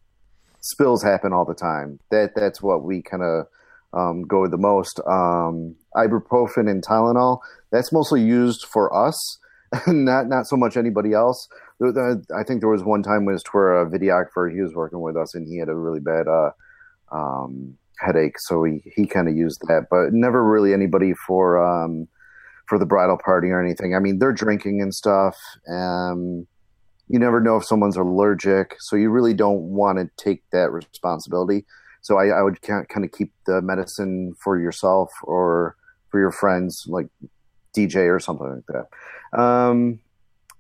spills 0.62 1.04
happen 1.04 1.34
all 1.34 1.46
the 1.46 1.54
time. 1.54 2.00
That 2.12 2.36
that's 2.36 2.62
what 2.62 2.84
we 2.84 3.02
kind 3.02 3.24
of 3.24 3.48
um, 3.94 4.24
go 4.24 4.42
with 4.42 4.52
the 4.52 4.58
most. 4.58 5.00
Um, 5.08 5.76
ibuprofen 5.96 6.70
and 6.70 6.86
Tylenol. 6.86 7.40
That's 7.72 7.92
mostly 7.92 8.22
used 8.22 8.66
for 8.66 8.94
us, 8.94 9.16
not 9.88 10.28
not 10.28 10.48
so 10.48 10.56
much 10.56 10.78
anybody 10.78 11.14
else. 11.14 11.48
I 11.82 12.44
think 12.44 12.62
there 12.62 12.70
was 12.70 12.84
one 12.84 13.04
time 13.04 13.26
was 13.26 13.44
where 13.52 13.80
a 13.82 13.86
videographer 13.90 14.52
he 14.52 14.62
was 14.62 14.74
working 14.74 15.00
with 15.00 15.16
us 15.16 15.36
and 15.36 15.48
he 15.48 15.58
had 15.60 15.70
a 15.70 15.76
really 15.76 16.00
bad 16.00 16.28
uh, 16.28 16.52
um, 17.12 17.78
headache, 18.00 18.40
so 18.40 18.64
he 18.64 18.82
he 18.96 19.06
kind 19.06 19.28
of 19.28 19.36
used 19.36 19.62
that, 19.68 19.88
but 19.90 20.14
never 20.14 20.44
really 20.44 20.74
anybody 20.74 21.14
for. 21.14 21.64
Um, 21.64 22.08
for 22.68 22.78
the 22.78 22.86
bridal 22.86 23.18
party 23.18 23.48
or 23.48 23.64
anything. 23.64 23.96
I 23.96 24.00
mean, 24.00 24.20
they're 24.20 24.34
drinking 24.34 24.82
and 24.82 24.94
stuff. 24.94 25.38
Um, 25.70 26.46
you 27.08 27.18
never 27.18 27.40
know 27.40 27.56
if 27.56 27.66
someone's 27.66 27.96
allergic, 27.96 28.76
so 28.80 28.96
you 28.96 29.10
really 29.10 29.34
don't 29.34 29.62
want 29.62 29.98
to 29.98 30.10
take 30.22 30.44
that 30.52 30.72
responsibility. 30.72 31.66
So 32.02 32.18
I, 32.18 32.28
I 32.28 32.42
would 32.42 32.62
kind 32.62 32.86
of 32.98 33.12
keep 33.12 33.32
the 33.46 33.62
medicine 33.62 34.36
for 34.40 34.60
yourself 34.60 35.12
or 35.24 35.76
for 36.10 36.20
your 36.20 36.32
friends, 36.32 36.86
like 36.88 37.08
DJ 37.76 38.14
or 38.14 38.20
something 38.20 38.48
like 38.48 38.66
that. 38.68 39.40
Um, 39.40 40.00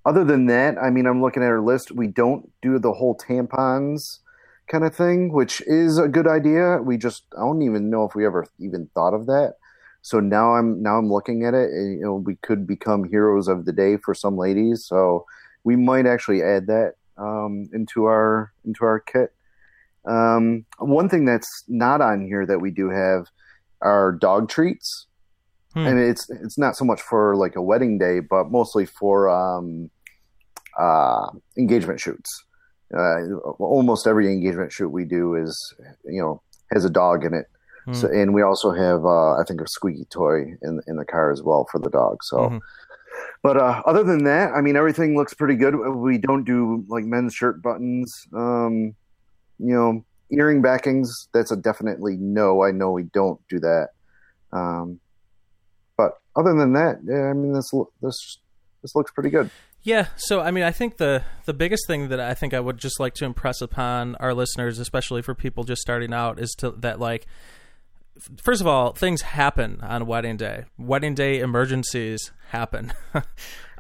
other 0.06 0.24
than 0.24 0.46
that, 0.48 0.78
I 0.78 0.90
mean, 0.90 1.06
I'm 1.06 1.22
looking 1.22 1.44
at 1.44 1.50
our 1.50 1.62
list. 1.62 1.92
We 1.92 2.08
don't 2.08 2.50
do 2.62 2.80
the 2.80 2.94
whole 2.94 3.18
tampons 3.18 4.20
kind 4.68 4.84
of 4.84 4.96
thing, 4.96 5.32
which 5.32 5.62
is 5.66 5.98
a 5.98 6.08
good 6.08 6.28
idea. 6.28 6.78
We 6.78 6.98
just 6.98 7.24
I 7.38 7.42
don't 7.42 7.62
even 7.62 7.90
know 7.90 8.06
if 8.06 8.16
we 8.16 8.26
ever 8.26 8.46
even 8.60 8.90
thought 8.94 9.14
of 9.14 9.26
that. 9.28 9.56
So 10.02 10.20
now 10.20 10.56
I'm 10.56 10.82
now 10.82 10.98
I'm 10.98 11.12
looking 11.12 11.46
at 11.46 11.54
it. 11.54 11.70
And, 11.70 12.00
you 12.00 12.06
know, 12.06 12.16
we 12.16 12.36
could 12.38 12.66
become 12.68 13.04
heroes 13.04 13.48
of 13.48 13.66
the 13.66 13.74
day 13.74 13.98
for 13.98 14.14
some 14.14 14.38
ladies. 14.38 14.86
So 14.86 15.26
we 15.64 15.76
might 15.76 16.06
actually 16.06 16.44
add 16.44 16.68
that 16.68 16.94
um, 17.18 17.70
into 17.74 18.06
our 18.06 18.54
into 18.66 18.86
our 18.86 19.00
kit. 19.00 19.34
Um, 20.08 20.66
one 20.80 21.10
thing 21.10 21.26
that's 21.26 21.64
not 21.68 22.00
on 22.00 22.26
here 22.26 22.46
that 22.46 22.60
we 22.60 22.72
do 22.72 22.90
have 22.90 23.28
are 23.82 24.14
dog 24.14 24.50
treats, 24.50 25.08
Hmm. 25.74 25.86
and 25.86 26.00
it's 26.00 26.30
it's 26.30 26.58
not 26.58 26.76
so 26.76 26.86
much 26.86 27.02
for 27.02 27.36
like 27.36 27.56
a 27.56 27.62
wedding 27.62 27.98
day, 27.98 28.22
but 28.22 28.50
mostly 28.50 28.86
for 28.86 29.30
um, 29.30 29.90
uh, 30.80 31.28
engagement 31.58 32.00
shoots. 32.00 32.46
Uh, 32.96 33.36
almost 33.60 34.08
every 34.08 34.32
engagement 34.32 34.72
shoot 34.72 34.90
we 34.90 35.04
do 35.04 35.36
is 35.36 35.74
you 36.06 36.22
know 36.22 36.42
has 36.74 36.86
a 36.86 36.90
dog 36.90 37.26
in 37.26 37.34
it. 37.34 37.48
Hmm. 37.86 37.94
So, 37.94 38.08
and 38.10 38.34
we 38.34 38.42
also 38.42 38.72
have, 38.72 39.06
uh, 39.06 39.40
I 39.40 39.44
think, 39.48 39.62
a 39.62 39.68
squeaky 39.68 40.06
toy 40.10 40.56
in 40.62 40.82
in 40.88 40.98
the 40.98 41.06
car 41.06 41.32
as 41.32 41.42
well 41.42 41.68
for 41.72 41.80
the 41.80 41.90
dog. 41.90 42.24
So, 42.24 42.38
Mhm. 42.38 42.60
but 43.44 43.58
uh, 43.58 43.82
other 43.86 44.04
than 44.04 44.24
that, 44.26 44.54
I 44.54 44.62
mean, 44.62 44.76
everything 44.76 45.16
looks 45.16 45.34
pretty 45.34 45.56
good. 45.56 45.76
We 45.76 46.18
don't 46.18 46.44
do 46.44 46.84
like 46.88 47.06
men's 47.06 47.34
shirt 47.34 47.62
buttons. 47.62 48.28
Um, 48.34 48.96
you 49.60 49.74
know, 49.74 50.06
earring 50.32 50.62
backings. 50.62 51.30
That's 51.34 51.52
a 51.52 51.56
definitely 51.56 52.18
no. 52.18 52.64
I 52.64 52.72
know 52.72 52.92
we 52.92 53.04
don't 53.04 53.40
do 53.50 53.60
that. 53.60 53.90
Um, 54.52 55.00
but 55.98 56.20
other 56.36 56.54
than 56.54 56.74
that, 56.74 57.00
yeah, 57.04 57.30
I 57.30 57.34
mean, 57.34 57.54
this 57.54 57.72
this 58.02 58.40
this 58.82 58.96
looks 58.96 59.12
pretty 59.12 59.30
good. 59.30 59.50
Yeah, 59.84 60.08
so 60.18 60.42
I 60.42 60.52
mean, 60.52 60.64
I 60.64 60.72
think 60.72 60.98
the 60.98 61.24
the 61.46 61.54
biggest 61.54 61.88
thing 61.88 62.10
that 62.10 62.20
I 62.20 62.34
think 62.34 62.54
I 62.54 62.60
would 62.60 62.78
just 62.78 63.00
like 63.00 63.14
to 63.16 63.26
impress 63.26 63.62
upon 63.62 64.16
our 64.16 64.34
listeners, 64.34 64.80
especially 64.80 65.22
for 65.22 65.34
people 65.34 65.64
just 65.64 65.82
starting 65.82 66.14
out, 66.14 66.40
is 66.40 66.52
to 66.60 66.72
that 66.72 67.00
like 67.00 67.26
first 68.42 68.62
of 68.62 68.68
all, 68.68 68.94
things 68.94 69.22
happen 69.22 69.80
on 69.82 70.06
wedding 70.06 70.38
day. 70.38 70.66
Wedding 70.78 71.16
day 71.16 71.40
emergencies 71.40 72.32
happen 72.50 72.94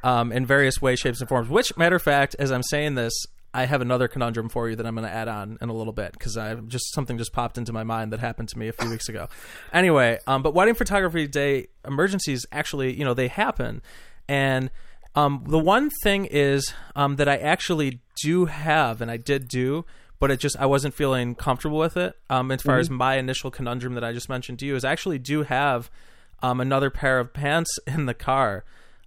um, 0.04 0.32
in 0.32 0.46
various 0.46 0.82
ways, 0.82 1.00
shapes, 1.00 1.20
and 1.20 1.30
forms. 1.30 1.50
Which, 1.50 1.75
matter 1.77 1.96
of 1.96 2.04
fact, 2.04 2.36
as 2.39 2.51
I'm 2.51 2.63
saying 2.63 2.96
this, 2.96 3.13
I 3.54 3.66
have 3.66 3.82
another 3.82 4.08
conundrum 4.08 4.50
for 4.50 4.70
you 4.70 4.75
that 4.75 4.86
I'm 4.86 4.96
going 4.96 5.08
to 5.08 5.13
add 5.13 5.27
on 5.27 5.58
in 5.62 5.70
a 5.70 5.74
little 5.74 5.94
bit 5.94 6.12
because 6.12 6.38
I 6.38 6.56
just 6.56 6.94
something 6.94 7.18
just 7.18 7.34
popped 7.34 7.58
into 7.58 7.74
my 7.74 7.84
mind 7.84 8.13
that 8.13 8.20
happened 8.20 8.50
to 8.50 8.60
me 8.60 8.68
a 8.68 8.74
few 8.74 8.89
weeks 8.89 9.10
ago. 9.10 9.27
Anyway, 9.74 10.20
um, 10.27 10.44
but 10.44 10.54
wedding 10.54 10.75
photography 10.75 11.27
day 11.27 11.68
emergencies 11.86 12.46
actually, 12.51 12.94
you 12.94 13.06
know, 13.06 13.13
they 13.13 13.27
happen, 13.27 13.82
and 14.27 14.70
um, 15.18 15.44
the 15.48 15.60
one 15.60 15.90
thing 16.04 16.26
is 16.26 16.74
um, 16.96 17.16
that 17.16 17.28
I 17.28 17.38
actually 17.38 18.00
do 18.24 18.46
have, 18.46 19.02
and 19.02 19.10
I 19.10 19.18
did 19.18 19.48
do, 19.48 19.84
but 20.20 20.32
it 20.32 20.40
just 20.40 20.56
I 20.60 20.66
wasn't 20.66 20.94
feeling 20.94 21.36
comfortable 21.36 21.78
with 21.78 21.98
it. 21.98 22.16
Um, 22.30 22.52
as 22.52 22.62
far 22.62 22.76
Mm-hmm. 22.76 22.82
as 22.82 22.90
my 22.90 23.16
initial 23.18 23.50
conundrum 23.52 23.94
that 23.96 24.04
I 24.04 24.14
just 24.14 24.30
mentioned 24.30 24.60
to 24.60 24.66
you 24.66 24.76
is, 24.76 24.84
I 24.86 24.92
actually 24.92 25.20
do 25.20 25.44
have 25.44 25.90
um, 26.44 26.60
another 26.62 26.90
pair 26.90 27.20
of 27.20 27.34
pants 27.34 27.70
in 27.88 28.06
the 28.06 28.14
car. 28.14 28.64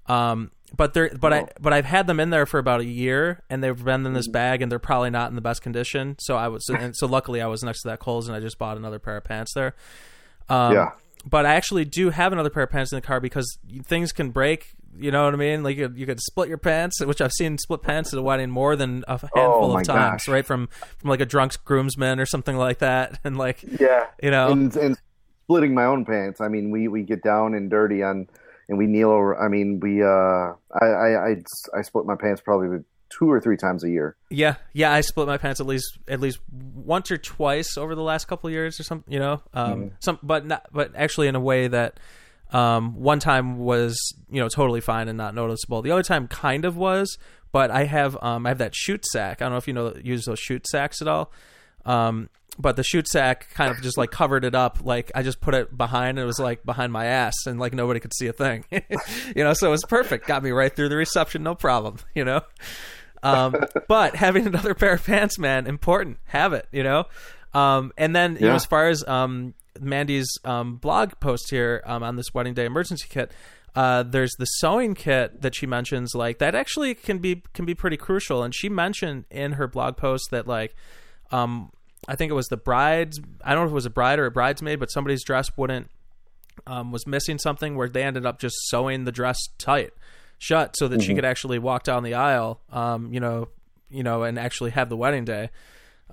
Um, 0.06 0.50
but 0.76 0.94
they're 0.94 1.10
but 1.18 1.32
I 1.32 1.40
Oh. 1.42 1.48
but 1.60 1.72
I've 1.72 1.84
had 1.84 2.06
them 2.06 2.18
in 2.20 2.30
there 2.30 2.46
for 2.46 2.58
about 2.58 2.80
a 2.80 2.84
year, 2.84 3.42
and 3.50 3.62
they've 3.62 3.84
been 3.84 4.06
in 4.06 4.12
this 4.12 4.26
Mm-hmm. 4.26 4.32
bag, 4.32 4.62
and 4.62 4.70
they're 4.70 4.78
probably 4.78 5.10
not 5.10 5.28
in 5.30 5.34
the 5.36 5.40
best 5.40 5.62
condition. 5.62 6.16
So 6.20 6.36
I 6.36 6.48
was 6.48 6.68
and 6.68 6.94
so 6.96 7.06
luckily 7.06 7.40
I 7.40 7.46
was 7.46 7.62
next 7.62 7.82
to 7.82 7.88
that 7.88 7.98
Kohl's, 8.00 8.26
and 8.28 8.36
I 8.36 8.40
just 8.40 8.58
bought 8.58 8.76
another 8.76 8.98
pair 8.98 9.16
of 9.16 9.24
pants 9.24 9.52
there. 9.54 9.74
Um, 10.48 10.72
Yeah. 10.74 10.90
But 11.24 11.44
I 11.44 11.54
actually 11.54 11.84
do 11.84 12.10
have 12.10 12.32
another 12.32 12.48
pair 12.50 12.62
of 12.62 12.70
pants 12.70 12.92
in 12.92 12.96
the 12.96 13.02
car 13.02 13.20
because 13.20 13.58
things 13.84 14.10
can 14.12 14.30
break. 14.30 14.72
You 14.98 15.10
know 15.10 15.24
what 15.24 15.34
I 15.34 15.36
mean? 15.36 15.62
Like 15.62 15.76
you, 15.76 15.92
you 15.94 16.04
could 16.06 16.20
split 16.20 16.48
your 16.48 16.58
pants, 16.58 17.04
which 17.04 17.20
I've 17.20 17.32
seen 17.32 17.58
split 17.58 17.82
pants 17.82 18.12
at 18.12 18.18
a 18.18 18.22
wedding 18.22 18.50
more 18.50 18.76
than 18.76 19.04
a 19.08 19.12
handful 19.18 19.72
Oh, 19.72 19.78
of 19.78 19.86
times, 19.86 20.24
gosh. 20.24 20.28
right? 20.28 20.44
From 20.46 20.68
from 20.98 21.10
like 21.10 21.20
a 21.20 21.26
drunk 21.26 21.52
groomsman 21.64 22.18
or 22.20 22.26
something 22.26 22.56
like 22.56 22.78
that, 22.78 23.18
and 23.24 23.36
like 23.38 23.62
Yeah. 23.80 24.06
you 24.22 24.30
know, 24.30 24.50
and, 24.52 24.74
and 24.76 24.96
splitting 25.44 25.74
my 25.74 25.84
own 25.84 26.04
pants. 26.04 26.40
I 26.40 26.48
mean, 26.48 26.70
we, 26.70 26.88
we 26.88 27.02
get 27.02 27.22
down 27.22 27.54
and 27.54 27.70
dirty 27.70 28.02
on, 28.02 28.28
and 28.68 28.78
we 28.78 28.86
kneel 28.86 29.10
over. 29.10 29.40
I 29.40 29.48
mean, 29.48 29.80
we 29.80 30.02
uh, 30.02 30.06
I 30.08 30.84
I 30.86 31.28
I, 31.30 31.36
I 31.78 31.82
split 31.82 32.04
my 32.06 32.16
pants 32.16 32.40
probably 32.40 32.84
two 33.10 33.28
or 33.30 33.40
three 33.40 33.56
times 33.56 33.82
a 33.82 33.88
year. 33.90 34.16
Yeah, 34.28 34.54
yeah, 34.72 34.92
I 34.92 35.00
split 35.00 35.26
my 35.26 35.36
pants 35.38 35.60
at 35.60 35.66
least 35.66 35.98
at 36.08 36.20
least 36.20 36.38
once 36.74 37.10
or 37.10 37.16
twice 37.18 37.76
over 37.76 37.94
the 37.94 38.02
last 38.02 38.26
couple 38.28 38.48
of 38.48 38.52
years 38.54 38.78
or 38.78 38.84
something, 38.84 39.12
you 39.12 39.18
know. 39.20 39.40
Um 39.54 39.92
some 40.00 40.18
but 40.22 40.46
not 40.46 40.66
but 40.72 40.92
actually 40.94 41.26
in 41.28 41.34
a 41.36 41.40
way 41.40 41.66
that 41.68 41.98
um 42.52 42.94
one 42.94 43.20
time 43.20 43.58
was, 43.58 43.96
you 44.30 44.40
know, 44.40 44.48
totally 44.48 44.80
fine 44.80 45.08
and 45.08 45.16
not 45.16 45.34
noticeable. 45.34 45.82
The 45.82 45.90
other 45.90 46.02
time 46.02 46.28
kind 46.28 46.64
of 46.64 46.76
was, 46.76 47.18
but 47.52 47.70
I 47.70 47.84
have 47.84 48.16
um 48.22 48.46
I 48.46 48.50
have 48.50 48.58
that 48.58 48.74
shoot 48.74 49.04
sack. 49.06 49.40
I 49.40 49.44
don't 49.44 49.52
know 49.52 49.58
if 49.58 49.68
you 49.68 49.74
know 49.74 49.94
use 50.02 50.24
those 50.24 50.38
shoot 50.38 50.66
sacks 50.68 51.00
at 51.00 51.08
all. 51.08 51.32
Um 51.84 52.28
but 52.58 52.76
the 52.76 52.82
shoot 52.82 53.08
sack 53.08 53.48
kind 53.54 53.70
of 53.70 53.80
just 53.80 53.96
like 53.96 54.10
covered 54.10 54.44
it 54.44 54.54
up 54.54 54.80
like 54.84 55.10
I 55.14 55.22
just 55.22 55.40
put 55.40 55.54
it 55.54 55.76
behind 55.76 56.18
and 56.18 56.20
it 56.20 56.26
was 56.26 56.38
like 56.38 56.64
behind 56.64 56.92
my 56.92 57.06
ass 57.06 57.34
and 57.46 57.58
like 57.58 57.72
nobody 57.72 58.00
could 58.00 58.14
see 58.14 58.26
a 58.26 58.32
thing. 58.32 58.64
you 58.70 59.44
know, 59.44 59.52
so 59.54 59.68
it 59.68 59.70
was 59.70 59.84
perfect. 59.84 60.26
Got 60.26 60.42
me 60.42 60.50
right 60.50 60.74
through 60.74 60.88
the 60.88 60.96
reception, 60.96 61.42
no 61.42 61.54
problem, 61.54 61.98
you 62.14 62.24
know. 62.24 62.42
Um, 63.22 63.54
but 63.88 64.16
having 64.16 64.46
another 64.46 64.74
pair 64.74 64.94
of 64.94 65.04
pants, 65.04 65.38
man, 65.38 65.66
important. 65.66 66.18
Have 66.26 66.52
it, 66.52 66.66
you 66.72 66.82
know. 66.82 67.04
Um, 67.52 67.92
and 67.96 68.14
then 68.14 68.36
you 68.36 68.46
know, 68.46 68.54
as 68.54 68.64
far 68.64 68.88
as 68.88 69.06
um, 69.06 69.54
Mandy's 69.78 70.28
um, 70.44 70.76
blog 70.76 71.12
post 71.20 71.50
here 71.50 71.82
um, 71.86 72.02
on 72.02 72.16
this 72.16 72.32
wedding 72.34 72.54
day 72.54 72.64
emergency 72.64 73.06
kit, 73.08 73.30
uh, 73.74 74.02
there's 74.02 74.32
the 74.38 74.46
sewing 74.46 74.94
kit 74.94 75.42
that 75.42 75.54
she 75.54 75.66
mentions. 75.66 76.14
Like 76.14 76.38
that 76.38 76.54
actually 76.54 76.94
can 76.94 77.18
be 77.18 77.42
can 77.52 77.64
be 77.64 77.74
pretty 77.74 77.96
crucial. 77.96 78.42
And 78.42 78.54
she 78.54 78.68
mentioned 78.68 79.26
in 79.30 79.52
her 79.52 79.68
blog 79.68 79.96
post 79.96 80.30
that 80.30 80.46
like, 80.46 80.74
um, 81.30 81.70
I 82.08 82.16
think 82.16 82.30
it 82.30 82.34
was 82.34 82.46
the 82.46 82.56
bride's. 82.56 83.20
I 83.44 83.54
don't 83.54 83.62
know 83.62 83.66
if 83.66 83.72
it 83.72 83.74
was 83.74 83.86
a 83.86 83.90
bride 83.90 84.18
or 84.18 84.26
a 84.26 84.30
bridesmaid, 84.30 84.80
but 84.80 84.90
somebody's 84.90 85.22
dress 85.22 85.56
wouldn't 85.56 85.90
um, 86.66 86.92
was 86.92 87.06
missing 87.06 87.38
something 87.38 87.76
where 87.76 87.88
they 87.88 88.02
ended 88.02 88.26
up 88.26 88.38
just 88.38 88.56
sewing 88.68 89.04
the 89.04 89.12
dress 89.12 89.38
tight 89.58 89.92
shut 90.38 90.74
so 90.76 90.88
that 90.88 91.02
she 91.02 91.14
could 91.14 91.24
actually 91.24 91.58
walk 91.58 91.82
down 91.82 92.02
the 92.02 92.14
aisle 92.14 92.60
um, 92.72 93.12
you 93.12 93.20
know 93.20 93.48
you 93.90 94.02
know 94.02 94.22
and 94.22 94.38
actually 94.38 94.70
have 94.70 94.88
the 94.88 94.96
wedding 94.96 95.24
day 95.24 95.50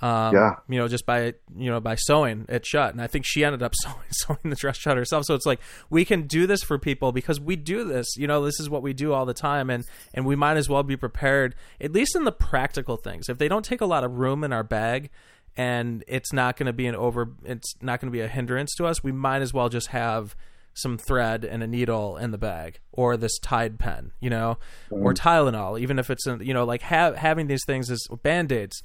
um, 0.02 0.34
Yeah. 0.34 0.56
you 0.70 0.78
know 0.78 0.88
just 0.88 1.06
by 1.06 1.34
you 1.56 1.70
know 1.70 1.80
by 1.80 1.96
sewing 1.96 2.46
it 2.50 2.66
shut. 2.66 2.94
And 2.94 3.02
i 3.02 3.08
think 3.08 3.26
she 3.26 3.44
ended 3.44 3.64
up 3.64 3.74
sewing, 3.82 3.96
sewing 4.12 4.40
the 4.50 4.56
dress 4.56 4.78
shut 4.78 4.98
herself. 4.98 5.26
So 5.26 5.36
it's 5.36 5.46
like 5.46 5.60
we 5.90 6.06
can 6.06 6.28
do 6.28 6.48
this 6.48 6.64
for 6.64 6.78
people 6.78 7.12
because 7.12 7.40
we 7.40 7.56
do 7.56 7.84
this 7.84 8.08
you 8.18 8.28
know 8.28 8.44
this 8.46 8.60
is 8.60 8.70
what 8.70 8.82
we 8.84 8.94
do 8.94 9.14
all 9.14 9.26
the 9.26 9.34
time. 9.34 9.70
And 9.70 9.84
and 10.14 10.26
we 10.26 10.36
might 10.36 10.58
as 10.58 10.70
well 10.70 10.84
be 10.84 10.98
prepared 10.98 11.56
at 11.82 11.92
least 11.92 12.16
in 12.16 12.24
the 12.24 12.32
practical 12.32 12.98
things. 12.98 13.30
If 13.30 13.38
they 13.38 13.48
don't 13.48 13.66
take 13.66 13.82
a 13.82 13.86
lot 13.86 14.04
of 14.04 14.18
room 14.18 14.44
in 14.44 14.54
our 14.54 14.64
bag 14.64 15.10
and 15.56 16.04
it's 16.08 16.32
not 16.32 16.56
going 16.56 16.68
to 16.68 16.74
be 16.74 16.86
an 16.86 16.96
over 16.96 17.32
it's 17.44 17.74
not 17.82 18.00
going 18.00 18.12
to 18.12 18.16
be 18.16 18.22
a 18.22 18.28
hindrance 18.28 18.76
to 18.76 18.86
us 18.86 19.04
we 19.04 19.12
might 19.12 19.42
as 19.42 19.54
well 19.54 19.70
just 19.70 19.88
have 19.88 20.36
some 20.76 21.00
thread 21.00 21.44
and 21.44 21.64
a 21.64 21.68
needle 21.68 22.16
in 22.18 22.30
the 22.30 22.38
bag 22.38 22.80
or 22.92 23.18
this 23.18 23.40
tide 23.40 23.80
pen 23.80 24.12
you 24.20 24.30
know 24.30 24.60
or 24.92 25.16
tylenol 25.16 25.80
even 25.80 25.98
if 25.98 26.12
it's 26.12 26.28
in, 26.28 26.40
you 26.42 26.54
know 26.54 26.64
like 26.64 26.84
ha- 26.84 27.14
having 27.14 27.48
these 27.48 27.64
things 27.66 27.90
as 27.90 28.06
band-aids 28.22 28.84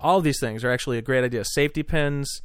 all 0.00 0.18
of 0.18 0.24
these 0.24 0.40
things 0.40 0.64
are 0.64 0.70
actually 0.70 0.98
a 0.98 1.02
great 1.02 1.24
idea 1.24 1.44
safety 1.44 1.82
pins 1.82 2.40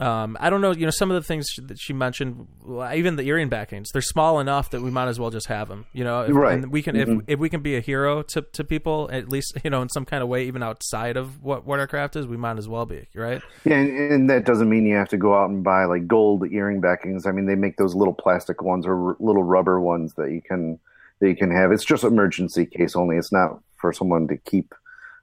um, 0.00 0.36
I 0.40 0.50
don't 0.50 0.60
know, 0.60 0.72
you 0.72 0.86
know, 0.86 0.90
some 0.90 1.12
of 1.12 1.14
the 1.14 1.24
things 1.24 1.46
that 1.62 1.78
she 1.78 1.92
mentioned, 1.92 2.48
even 2.94 3.14
the 3.14 3.22
earring 3.22 3.48
backings, 3.48 3.90
they're 3.92 4.02
small 4.02 4.40
enough 4.40 4.70
that 4.70 4.80
we 4.82 4.90
might 4.90 5.06
as 5.06 5.20
well 5.20 5.30
just 5.30 5.46
have 5.46 5.68
them, 5.68 5.86
you 5.92 6.02
know, 6.02 6.22
if, 6.22 6.34
Right. 6.34 6.54
and 6.58 6.72
we 6.72 6.82
can, 6.82 6.96
if, 6.96 7.08
if 7.28 7.38
we 7.38 7.48
can 7.48 7.60
be 7.60 7.76
a 7.76 7.80
hero 7.80 8.22
to, 8.22 8.42
to 8.42 8.64
people, 8.64 9.08
at 9.12 9.28
least, 9.28 9.56
you 9.62 9.70
know, 9.70 9.82
in 9.82 9.88
some 9.88 10.04
kind 10.04 10.20
of 10.20 10.28
way, 10.28 10.46
even 10.46 10.64
outside 10.64 11.16
of 11.16 11.44
what, 11.44 11.64
what 11.64 11.78
our 11.78 11.86
craft 11.86 12.16
is, 12.16 12.26
we 12.26 12.36
might 12.36 12.58
as 12.58 12.68
well 12.68 12.86
be, 12.86 13.06
right? 13.14 13.40
Yeah, 13.64 13.76
and, 13.76 14.12
and 14.12 14.30
that 14.30 14.44
doesn't 14.44 14.68
mean 14.68 14.84
you 14.84 14.96
have 14.96 15.10
to 15.10 15.16
go 15.16 15.32
out 15.32 15.48
and 15.50 15.62
buy 15.62 15.84
like 15.84 16.08
gold 16.08 16.50
earring 16.50 16.80
backings. 16.80 17.24
I 17.24 17.30
mean, 17.30 17.46
they 17.46 17.54
make 17.54 17.76
those 17.76 17.94
little 17.94 18.14
plastic 18.14 18.62
ones 18.62 18.86
or 18.86 19.10
r- 19.10 19.16
little 19.20 19.44
rubber 19.44 19.80
ones 19.80 20.14
that 20.14 20.32
you 20.32 20.42
can 20.42 20.80
that 21.20 21.28
you 21.28 21.36
can 21.36 21.52
have. 21.52 21.70
It's 21.70 21.84
just 21.84 22.02
emergency 22.02 22.66
case 22.66 22.96
only. 22.96 23.16
It's 23.16 23.30
not 23.30 23.60
for 23.76 23.92
someone 23.92 24.26
to 24.26 24.36
keep. 24.38 24.74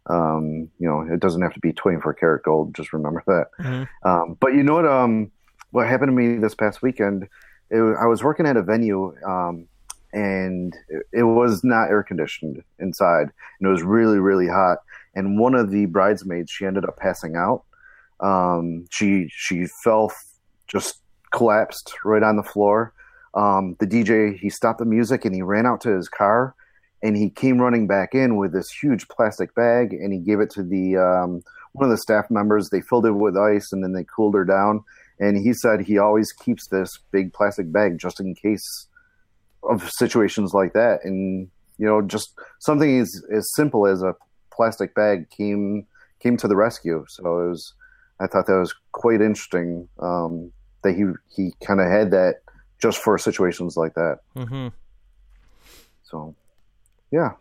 Um, 0.07 0.69
you 0.79 0.87
know, 0.87 1.01
it 1.01 1.19
doesn't 1.19 1.41
have 1.41 1.53
to 1.53 1.59
be 1.59 1.73
24 1.73 2.13
karat 2.15 2.43
gold. 2.43 2.73
Just 2.73 2.93
remember 2.93 3.23
that. 3.27 3.47
Um, 4.03 4.37
but 4.39 4.53
you 4.53 4.63
know 4.63 4.75
what? 4.75 4.85
Um, 4.87 5.31
what 5.71 5.87
happened 5.87 6.09
to 6.09 6.13
me 6.13 6.37
this 6.37 6.55
past 6.55 6.81
weekend? 6.81 7.27
It, 7.69 7.79
I 7.79 8.05
was 8.05 8.23
working 8.23 8.45
at 8.45 8.57
a 8.57 8.63
venue, 8.63 9.15
um, 9.25 9.67
and 10.11 10.75
it, 10.89 11.03
it 11.13 11.23
was 11.23 11.63
not 11.63 11.89
air 11.89 12.03
conditioned 12.03 12.63
inside, 12.79 13.31
and 13.59 13.67
it 13.67 13.71
was 13.71 13.83
really, 13.83 14.19
really 14.19 14.47
hot. 14.47 14.79
And 15.15 15.39
one 15.39 15.55
of 15.55 15.71
the 15.71 15.85
bridesmaids, 15.85 16.51
she 16.51 16.65
ended 16.65 16.85
up 16.85 16.97
passing 16.97 17.35
out. 17.35 17.63
Um, 18.19 18.85
she 18.89 19.29
she 19.31 19.65
fell, 19.65 20.11
just 20.67 21.01
collapsed 21.31 21.93
right 22.05 22.23
on 22.23 22.35
the 22.35 22.43
floor. 22.43 22.93
Um, 23.33 23.75
the 23.79 23.87
DJ 23.87 24.37
he 24.37 24.49
stopped 24.49 24.79
the 24.79 24.85
music 24.85 25.23
and 25.25 25.33
he 25.33 25.41
ran 25.41 25.65
out 25.65 25.81
to 25.81 25.89
his 25.89 26.09
car, 26.09 26.55
and 27.03 27.17
he 27.17 27.29
came 27.29 27.59
running 27.59 27.87
back 27.87 28.13
in 28.13 28.37
with 28.37 28.53
this 28.53 28.69
huge 28.69 29.07
plastic 29.07 29.53
bag, 29.55 29.93
and 29.93 30.13
he 30.13 30.19
gave 30.19 30.39
it 30.39 30.49
to 30.51 30.63
the 30.63 30.97
um, 30.97 31.43
one 31.73 31.85
of 31.85 31.91
the 31.91 31.97
staff 31.97 32.29
members. 32.29 32.69
They 32.69 32.81
filled 32.81 33.05
it 33.05 33.11
with 33.11 33.37
ice, 33.37 33.71
and 33.71 33.83
then 33.83 33.93
they 33.93 34.03
cooled 34.03 34.35
her 34.35 34.45
down. 34.45 34.83
And 35.19 35.37
he 35.37 35.53
said 35.53 35.81
he 35.81 35.97
always 35.97 36.31
keeps 36.31 36.67
this 36.67 36.97
big 37.11 37.33
plastic 37.33 37.71
bag 37.71 37.99
just 37.99 38.19
in 38.19 38.33
case 38.33 38.87
of 39.63 39.87
situations 39.91 40.53
like 40.53 40.73
that. 40.73 41.03
And 41.03 41.49
you 41.77 41.85
know, 41.85 42.01
just 42.01 42.33
something 42.59 42.99
as 42.99 43.23
as 43.31 43.51
simple 43.55 43.87
as 43.87 44.01
a 44.03 44.15
plastic 44.51 44.93
bag 44.93 45.29
came 45.29 45.87
came 46.19 46.37
to 46.37 46.47
the 46.47 46.55
rescue. 46.55 47.05
So 47.07 47.23
it 47.23 47.49
was, 47.49 47.73
I 48.19 48.27
thought 48.27 48.45
that 48.45 48.59
was 48.59 48.75
quite 48.91 49.21
interesting 49.21 49.87
um, 49.99 50.51
that 50.83 50.93
he 50.93 51.05
he 51.35 51.53
kind 51.65 51.81
of 51.81 51.87
had 51.87 52.11
that 52.11 52.41
just 52.79 52.99
for 52.99 53.17
situations 53.17 53.77
like 53.77 53.93
that. 53.95 54.19
Mm-hmm. 54.35 54.67
So 56.03 56.35
yeah, 57.11 57.31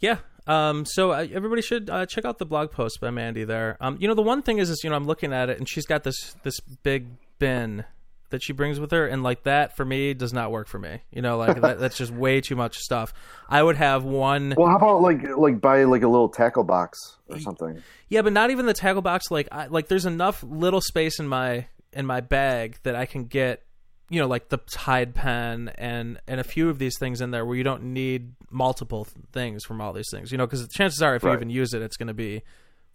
Yeah. 0.00 0.18
Um, 0.46 0.84
so 0.84 1.12
uh, 1.12 1.26
everybody 1.32 1.62
should 1.62 1.88
uh, 1.90 2.06
check 2.06 2.24
out 2.24 2.38
the 2.38 2.46
blog 2.46 2.72
post 2.72 3.00
by 3.00 3.10
Mandy 3.10 3.44
there. 3.44 3.76
Um, 3.80 3.98
you 4.00 4.08
know, 4.08 4.14
the 4.14 4.22
one 4.22 4.42
thing 4.42 4.58
is, 4.58 4.68
is 4.70 4.80
you 4.82 4.90
know, 4.90 4.96
I'm 4.96 5.06
looking 5.06 5.32
at 5.32 5.48
it, 5.48 5.58
and 5.58 5.68
she's 5.68 5.86
got 5.86 6.02
this 6.02 6.34
this 6.42 6.58
big 6.82 7.06
bin 7.38 7.84
that 8.30 8.42
she 8.42 8.52
brings 8.52 8.80
with 8.80 8.90
her, 8.92 9.06
and 9.06 9.22
like 9.22 9.44
that 9.44 9.76
for 9.76 9.84
me 9.84 10.14
does 10.14 10.32
not 10.32 10.50
work 10.50 10.66
for 10.68 10.78
me. 10.78 11.02
You 11.10 11.22
know, 11.22 11.36
like 11.36 11.60
that, 11.60 11.78
that's 11.78 11.96
just 11.96 12.10
way 12.10 12.40
too 12.40 12.56
much 12.56 12.78
stuff. 12.78 13.12
I 13.48 13.62
would 13.62 13.76
have 13.76 14.04
one. 14.04 14.54
well, 14.56 14.68
how 14.68 14.76
about 14.76 15.02
like 15.02 15.18
like 15.36 15.60
buy 15.60 15.84
like 15.84 16.02
a 16.02 16.08
little 16.08 16.28
tackle 16.28 16.64
box 16.64 16.98
or 17.28 17.38
something? 17.38 17.82
Yeah, 18.08 18.22
but 18.22 18.32
not 18.32 18.50
even 18.50 18.66
the 18.66 18.74
tackle 18.74 19.02
box. 19.02 19.30
Like, 19.30 19.48
I, 19.52 19.66
like 19.66 19.88
there's 19.88 20.06
enough 20.06 20.42
little 20.42 20.80
space 20.80 21.20
in 21.20 21.28
my 21.28 21.66
in 21.92 22.06
my 22.06 22.20
bag 22.20 22.78
that 22.84 22.94
I 22.94 23.06
can 23.06 23.24
get, 23.24 23.62
you 24.10 24.20
know, 24.20 24.26
like 24.26 24.48
the 24.50 24.58
Tide 24.72 25.14
pen 25.14 25.70
and 25.78 26.18
and 26.28 26.40
a 26.40 26.44
few 26.44 26.68
of 26.68 26.78
these 26.78 26.98
things 26.98 27.20
in 27.20 27.30
there 27.30 27.46
where 27.46 27.56
you 27.56 27.62
don't 27.64 27.84
need 27.94 28.32
multiple 28.50 29.04
th- 29.06 29.16
things 29.32 29.64
from 29.64 29.80
all 29.80 29.92
these 29.92 30.08
things. 30.10 30.30
You 30.32 30.38
know, 30.38 30.46
because 30.46 30.66
chances 30.68 31.00
are 31.00 31.14
if 31.14 31.22
you 31.22 31.32
even 31.32 31.48
use 31.48 31.72
it, 31.72 31.80
it's 31.80 31.96
going 31.96 32.08
to 32.08 32.14
be 32.14 32.42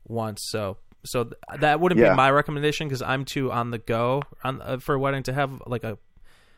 once. 0.07 0.41
So 0.49 0.77
so 1.05 1.23
th- 1.23 1.35
that 1.61 1.79
wouldn't 1.79 1.99
Yeah. 2.01 2.11
be 2.11 2.15
my 2.17 2.29
recommendation 2.31 2.87
because 2.87 3.01
I'm 3.01 3.25
too 3.25 3.51
on 3.51 3.71
the 3.71 3.77
go 3.77 4.21
on 4.43 4.61
uh, 4.61 4.77
for 4.77 4.95
a 4.95 4.99
wedding 4.99 5.23
to 5.23 5.33
have 5.33 5.61
like 5.65 5.83
a 5.83 5.97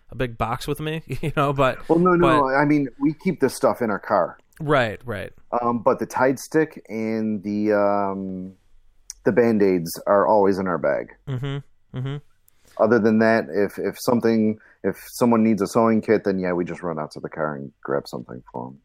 a 0.10 0.16
big 0.16 0.38
box 0.38 0.68
with 0.68 0.80
me. 0.80 1.04
You 1.22 1.32
know, 1.36 1.54
but 1.54 1.88
Well, 1.90 2.00
no, 2.00 2.16
no. 2.16 2.42
but- 2.42 2.56
I 2.56 2.66
mean, 2.66 2.88
we 3.00 3.14
keep 3.14 3.40
this 3.40 3.56
stuff 3.56 3.82
in 3.82 3.90
our 3.92 4.00
car. 4.00 4.38
Right, 4.60 5.00
right. 5.06 5.32
Um, 5.62 5.84
but 5.84 6.00
the 6.00 6.06
Tide 6.08 6.40
stick 6.40 6.82
and 6.90 7.44
the 7.44 7.74
um, 7.74 8.54
the 9.26 9.32
band 9.32 9.62
aids 9.62 9.92
are 10.08 10.26
always 10.26 10.58
in 10.58 10.68
our 10.68 10.78
bag. 10.80 11.10
Mm-hmm. 11.28 11.98
Mm-hmm. 11.98 12.16
Other 12.80 13.00
than 13.00 13.20
that, 13.20 13.46
if 13.50 13.78
if 13.78 13.96
something 14.00 14.60
if 14.84 14.96
someone 15.14 15.44
needs 15.44 15.62
a 15.62 15.68
sewing 15.68 16.02
kit, 16.02 16.24
then 16.24 16.40
yeah, 16.40 16.54
we 16.54 16.66
just 16.66 16.82
run 16.84 17.00
out 17.00 17.12
to 17.12 17.20
the 17.20 17.30
car 17.30 17.56
and 17.56 17.72
grab 17.84 18.08
something 18.08 18.44
for 18.52 18.66
them. 18.68 18.80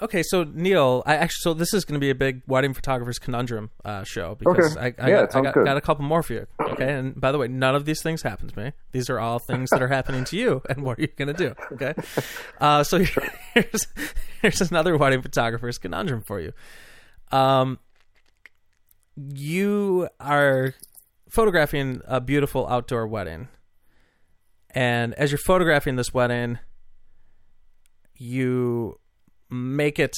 Okay, 0.00 0.22
so 0.24 0.42
Neil, 0.44 1.02
I 1.06 1.14
actually 1.14 1.40
so 1.42 1.54
this 1.54 1.72
is 1.72 1.84
going 1.84 1.94
to 1.94 2.00
be 2.00 2.10
a 2.10 2.14
big 2.14 2.42
wedding 2.48 2.74
photographers 2.74 3.20
conundrum 3.20 3.70
uh, 3.84 4.02
show 4.02 4.34
because 4.34 4.76
Okay. 4.76 4.94
I, 4.98 5.04
I, 5.04 5.08
Yeah, 5.08 5.26
got, 5.26 5.36
I 5.36 5.40
got, 5.42 5.54
got 5.54 5.76
a 5.76 5.80
couple 5.80 6.04
more 6.04 6.22
for 6.24 6.32
you. 6.32 6.46
Okay, 6.60 6.92
and 6.92 7.20
by 7.20 7.30
the 7.30 7.38
way, 7.38 7.46
none 7.46 7.76
of 7.76 7.84
these 7.84 8.02
things 8.02 8.22
happen 8.22 8.48
to 8.48 8.58
me. 8.58 8.72
These 8.90 9.08
are 9.10 9.20
all 9.20 9.38
things 9.38 9.70
that 9.70 9.80
are 9.80 9.88
happening 9.88 10.24
to 10.24 10.36
you, 10.36 10.62
and 10.68 10.82
what 10.82 10.98
are 10.98 11.02
you 11.02 11.08
going 11.08 11.28
to 11.28 11.34
do? 11.34 11.54
Okay, 11.72 11.94
uh, 12.60 12.82
so 12.82 12.98
here's 13.54 13.86
here's 14.40 14.60
another 14.62 14.96
wedding 14.96 15.22
photographer's 15.22 15.78
conundrum 15.78 16.22
for 16.22 16.40
you. 16.40 16.52
Um, 17.30 17.78
you 19.16 20.08
are 20.18 20.74
photographing 21.32 22.00
a 22.06 22.20
beautiful 22.20 22.66
outdoor 22.68 23.06
wedding, 23.06 23.48
and 24.70 25.14
as 25.14 25.30
you're 25.30 25.38
photographing 25.38 25.96
this 25.96 26.12
wedding, 26.14 26.58
you 28.14 28.98
make 29.50 29.98
it 29.98 30.14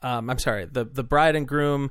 um, 0.00 0.30
i'm 0.30 0.38
sorry 0.38 0.64
the 0.64 0.84
the 0.84 1.04
bride 1.04 1.36
and 1.36 1.46
groom 1.46 1.90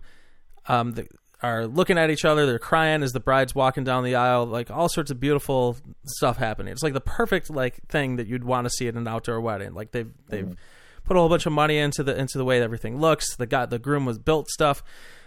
um, 0.67 0.93
the, 0.93 1.08
are 1.43 1.67
looking 1.67 1.97
at 1.97 2.10
each 2.10 2.26
other 2.26 2.45
they're 2.45 2.58
crying 2.58 3.04
as 3.04 3.12
the 3.12 3.19
bride's 3.19 3.54
walking 3.54 3.84
down 3.84 4.04
the 4.04 4.15
aisle 4.15 4.45
like 4.45 4.71
all 4.71 4.89
sorts 4.89 5.12
of 5.12 5.19
beautiful 5.19 5.78
stuff 6.06 6.38
happening. 6.38 6.71
It's 6.71 6.84
like 6.84 6.93
the 6.93 7.02
perfect 7.02 7.50
like 7.50 7.80
thing 7.88 8.17
that 8.17 8.28
you'd 8.28 8.43
want 8.43 8.65
to 8.65 8.69
see 8.69 8.88
at 8.88 8.95
an 8.95 9.08
outdoor 9.08 9.41
wedding. 9.41 9.74
Like 9.74 9.91
they've 9.91 10.12
they've 10.28 10.56
put 11.04 11.17
a 11.17 11.19
whole 11.19 11.30
bunch 11.30 11.45
of 11.45 11.54
money 11.54 11.78
into 11.78 12.04
the 12.04 12.17
into 12.17 12.38
the 12.38 12.45
way 12.45 12.62
everything 12.62 13.00
looks. 13.00 13.36
The 13.36 13.47
guy 13.47 13.65
the 13.65 13.80
groom 13.80 14.06
was 14.06 14.19
built 14.19 14.50
stuff 14.50 14.84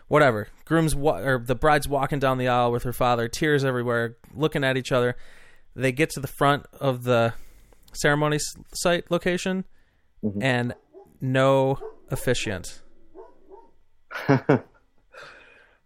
whatever 0.09 0.49
groom's 0.65 0.95
wa- 0.95 1.19
or 1.19 1.39
the 1.39 1.55
bride's 1.55 1.89
walking 1.89 2.19
down 2.19 2.39
the 2.39 2.49
aisle 2.49 2.71
with 2.71 2.83
her 2.83 2.93
father 2.93 3.29
tears 3.29 3.65
everywhere 3.65 4.17
looking 4.35 4.63
at 4.63 4.77
each 4.77 4.93
other 4.93 5.17
they 5.75 5.93
get 5.93 6.11
to 6.11 6.21
the 6.21 6.29
front 6.29 6.67
of 6.81 7.05
the 7.05 7.35
ceremony 7.93 8.39
site 8.73 9.11
location 9.11 9.65
and 10.41 10.75
no 11.21 11.79
officiant. 12.11 12.81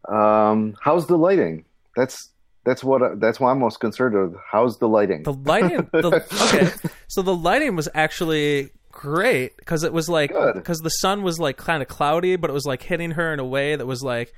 Um, 0.09 0.75
how's 0.81 1.07
the 1.07 1.19
lighting? 1.19 1.67
That's 1.95 2.31
that's 2.65 2.83
what 2.83 3.21
that's 3.21 3.39
what 3.39 3.51
I'm 3.51 3.59
most 3.59 3.79
concerned 3.79 4.15
with. 4.15 4.41
How's 4.51 4.79
the 4.79 4.89
lighting? 4.89 5.23
The 5.23 5.35
lighting, 5.35 5.87
the, 5.93 6.25
okay, 6.49 6.71
so 7.09 7.21
the 7.21 7.35
lighting 7.35 7.77
was 7.77 7.91
actually 7.93 8.71
great 8.99 9.57
because 9.57 9.85
it 9.85 9.93
was 9.93 10.09
like 10.09 10.33
because 10.55 10.79
the 10.81 10.89
sun 10.91 11.23
was 11.23 11.39
like 11.39 11.57
kind 11.57 11.83
of 11.83 11.89
cloudy, 11.89 12.35
but 12.37 12.51
it 12.51 12.53
was 12.53 12.67
like 12.67 12.83
hitting 12.83 13.13
her 13.13 13.33
in 13.33 13.39
a 13.39 13.45
way 13.45 13.77
that 13.77 13.87
was 13.87 14.03
like, 14.03 14.35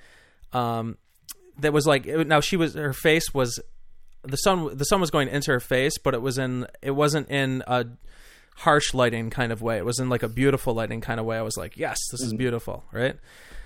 um, 0.52 0.98
that 1.58 1.72
was 1.72 1.86
like 1.86 2.06
it- 2.06 2.26
now 2.28 2.40
she 2.40 2.56
was 2.56 2.74
her 2.74 2.92
face 2.92 3.32
was 3.32 3.58
the 4.22 4.36
sun 4.36 4.76
the 4.76 4.84
sun 4.84 5.00
was 5.00 5.10
going 5.10 5.28
into 5.28 5.50
her 5.50 5.60
face, 5.60 5.96
but 5.98 6.12
it 6.12 6.20
was 6.20 6.36
in 6.36 6.66
it 6.82 6.90
wasn't 6.90 7.30
in 7.30 7.62
a 7.66 7.86
harsh 8.56 8.92
lighting 8.92 9.30
kind 9.30 9.50
of 9.50 9.62
way. 9.62 9.78
It 9.78 9.86
was 9.86 9.98
in 9.98 10.10
like 10.10 10.22
a 10.22 10.28
beautiful 10.28 10.74
lighting 10.74 11.00
kind 11.00 11.18
of 11.18 11.24
way. 11.24 11.38
I 11.38 11.42
was 11.42 11.56
like, 11.56 11.78
yes, 11.78 11.96
this 12.12 12.20
is 12.20 12.34
beautiful, 12.34 12.84
right? 12.92 13.16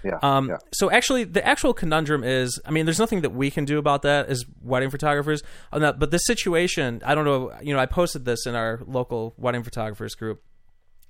yeah, 0.05 0.19
Um, 0.23 0.51
yeah. 0.51 0.59
So 0.73 0.91
actually, 0.93 1.25
the 1.25 1.45
actual 1.45 1.75
conundrum 1.75 2.23
is, 2.23 2.61
I 2.65 2.71
mean, 2.71 2.85
there's 2.87 3.01
nothing 3.01 3.23
that 3.23 3.31
we 3.31 3.51
can 3.51 3.65
do 3.65 3.79
about 3.79 4.03
that 4.03 4.29
as 4.29 4.45
wedding 4.63 4.91
photographers. 4.91 5.43
That, 5.73 5.99
but 5.99 6.13
this 6.13 6.25
situation, 6.27 7.03
I 7.05 7.17
don't 7.17 7.25
know. 7.25 7.53
You 7.63 7.75
know, 7.75 7.81
I 7.81 7.87
posted 7.87 8.25
this 8.25 8.47
in 8.47 8.55
our 8.55 8.81
local 8.87 9.35
wedding 9.37 9.65
photographers 9.65 10.15
group. 10.15 10.43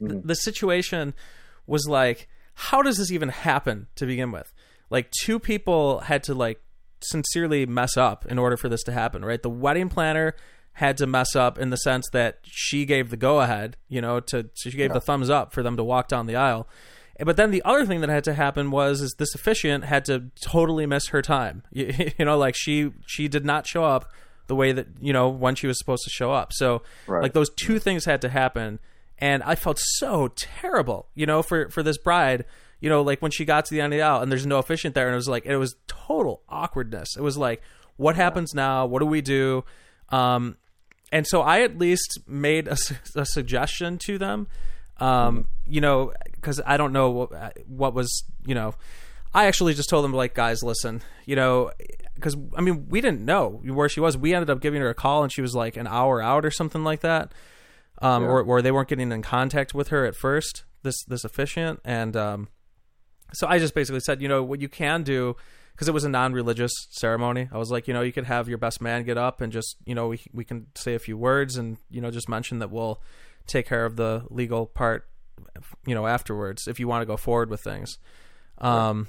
The, 0.01 0.21
the 0.25 0.35
situation 0.35 1.15
was 1.67 1.87
like, 1.89 2.29
how 2.55 2.83
does 2.83 2.99
this 2.99 3.11
even 3.11 3.29
happen 3.31 3.87
to 3.97 4.07
begin 4.07 4.31
with? 4.33 4.53
Like, 4.91 5.11
two 5.25 5.39
people 5.39 6.01
had 6.01 6.23
to 6.25 6.35
like 6.35 6.61
sincerely 7.01 7.67
mess 7.67 7.97
up 7.97 8.25
in 8.27 8.39
order 8.39 8.57
for 8.57 8.69
this 8.69 8.83
to 8.85 8.93
happen, 8.93 9.25
right? 9.25 9.43
The 9.43 9.51
wedding 9.51 9.89
planner 9.89 10.35
had 10.75 10.97
to 10.99 11.07
mess 11.07 11.37
up 11.37 11.59
in 11.59 11.71
the 11.71 11.77
sense 11.77 12.09
that 12.13 12.39
she 12.45 12.85
gave 12.85 13.11
the 13.11 13.17
go 13.17 13.41
ahead, 13.41 13.77
you 13.89 14.01
know, 14.01 14.21
to 14.21 14.51
she 14.55 14.71
gave 14.73 14.93
the 14.93 15.01
thumbs 15.01 15.31
up 15.31 15.53
for 15.53 15.63
them 15.63 15.77
to 15.77 15.85
walk 15.85 16.09
down 16.09 16.27
the 16.27 16.37
aisle. 16.37 16.67
But 17.25 17.37
then 17.37 17.53
the 17.53 17.63
other 17.65 17.87
thing 17.87 18.01
that 18.01 18.11
had 18.11 18.25
to 18.25 18.35
happen 18.35 18.73
was 18.73 19.01
is 19.01 19.15
this 19.19 19.37
officiant 19.37 19.85
had 19.85 20.05
to 20.07 20.31
totally 20.43 20.85
miss 20.87 21.09
her 21.09 21.23
time. 21.23 21.63
You, 21.71 21.93
you 22.19 22.25
know, 22.25 22.37
like 22.37 22.57
she 22.57 22.91
she 23.07 23.29
did 23.29 23.45
not 23.45 23.69
show 23.69 23.85
up 23.85 24.11
the 24.49 24.57
way 24.57 24.73
that 24.73 24.89
you 25.01 25.13
know 25.13 25.29
when 25.29 25.55
she 25.55 25.67
was 25.69 25.79
supposed 25.79 26.03
to 26.05 26.11
show 26.11 26.33
up. 26.33 26.53
So 26.53 26.83
Right. 27.07 27.23
like 27.23 27.35
those 27.35 27.51
two 27.55 27.79
things 27.79 28.05
had 28.05 28.21
to 28.23 28.29
happen, 28.29 28.81
and 29.19 29.43
I 29.43 29.55
felt 29.55 29.79
so 29.79 30.29
terrible, 30.35 31.09
you 31.15 31.27
know, 31.27 31.43
for 31.43 31.69
for 31.71 31.83
this 31.83 31.99
bride. 31.99 32.45
You 32.81 32.91
know, 32.91 33.01
like 33.03 33.23
when 33.23 33.31
she 33.31 33.47
got 33.47 33.65
to 33.67 33.75
the 33.75 33.81
end 33.81 33.95
of 33.95 33.99
the 33.99 34.03
aisle 34.03 34.21
and 34.21 34.31
there's 34.31 34.47
no 34.47 34.59
officiant 34.59 34.95
there, 34.95 35.07
and 35.07 35.15
it 35.15 35.17
was 35.17 35.29
like 35.29 35.47
it 35.47 35.57
was 35.57 35.77
total 35.87 36.43
awkwardness. 36.49 37.17
It 37.17 37.23
was 37.23 37.39
like, 37.39 37.63
what 37.97 38.17
happens 38.17 38.55
now? 38.55 38.85
What 38.87 38.99
do 38.99 39.07
we 39.07 39.23
do? 39.23 39.65
Um, 40.11 40.57
and 41.11 41.27
so 41.27 41.41
I 41.41 41.63
at 41.63 41.79
least 41.79 42.21
made 42.27 42.69
a, 42.69 42.77
a 43.15 43.25
suggestion 43.25 43.99
to 43.99 44.19
them. 44.19 44.49
Um, 44.99 45.49
you 45.67 45.81
know, 45.81 46.13
because 46.35 46.61
I 46.65 46.77
don't 46.77 46.93
know 46.93 47.11
what, 47.11 47.59
what 47.67 47.95
was, 47.95 48.25
you 48.47 48.55
know, 48.55 48.75
I 49.33 49.47
actually 49.47 49.75
just 49.75 49.89
told 49.89 50.05
them 50.05 50.13
like, 50.13 50.35
guys, 50.35 50.63
listen, 50.63 51.03
you 51.25 51.35
know, 51.35 51.73
because 52.15 52.37
I 52.57 52.61
mean, 52.61 52.89
we 52.89 53.01
didn't 53.01 53.25
know 53.25 53.61
where 53.65 53.89
she 53.89 54.01
was. 54.01 54.17
We 54.17 54.35
ended 54.35 54.51
up 54.51 54.61
giving 54.61 54.81
her 54.81 54.91
a 54.91 54.95
call, 54.95 55.23
and 55.25 55.33
she 55.33 55.43
was 55.43 55.55
like 55.55 55.77
an 55.77 55.87
hour 55.87 56.23
out 56.23 56.45
or 56.45 56.51
something 56.51 56.85
like 56.85 57.01
that. 57.01 57.33
Um, 58.03 58.25
or, 58.25 58.43
or 58.43 58.61
they 58.61 58.73
weren't 58.73 58.89
getting 58.89 59.13
in 59.13 59.23
contact 59.23 59.73
with 59.73 59.89
her 59.89 60.05
at 60.05 60.17
first. 60.17 60.65
This 60.83 61.03
this 61.05 61.25
officiant, 61.25 61.81
and 61.85 62.17
um, 62.17 62.49
so 63.33 63.47
I 63.47 63.59
just 63.59 63.75
basically 63.75 64.01
said, 64.01 64.21
you 64.21 64.29
know, 64.29 64.43
what 64.43 64.61
you 64.61 64.69
can 64.69 65.03
do 65.03 65.37
because 65.75 65.89
it 65.89 65.95
was 65.95 66.05
a 66.05 66.09
non-religious 66.09 66.73
ceremony. 66.91 67.49
I 67.53 67.59
was 67.59 67.71
like, 67.71 67.89
you 67.89 67.95
know, 67.95 68.03
you 68.03 68.13
could 68.13 68.25
have 68.25 68.49
your 68.49 68.59
best 68.59 68.81
man 68.81 69.03
get 69.03 69.19
up 69.19 69.41
and 69.41 69.53
just, 69.53 69.77
you 69.85 69.95
know, 69.95 70.09
we 70.09 70.21
we 70.33 70.45
can 70.45 70.67
say 70.75 70.95
a 70.95 70.99
few 70.99 71.17
words 71.19 71.57
and 71.57 71.79
you 71.91 72.01
know 72.01 72.11
just 72.11 72.29
mention 72.29 72.61
that 72.61 72.71
we'll 72.71 73.03
take 73.47 73.67
care 73.67 73.85
of 73.85 73.97
the 73.97 74.25
legal 74.31 74.67
part, 74.67 75.09
you 75.87 75.95
know, 75.95 76.07
afterwards 76.07 76.69
if 76.69 76.79
you 76.79 76.89
want 76.89 77.03
to 77.03 77.07
go 77.07 77.17
forward 77.17 77.51
with 77.51 77.61
things. 77.61 77.99
Um, 78.59 79.09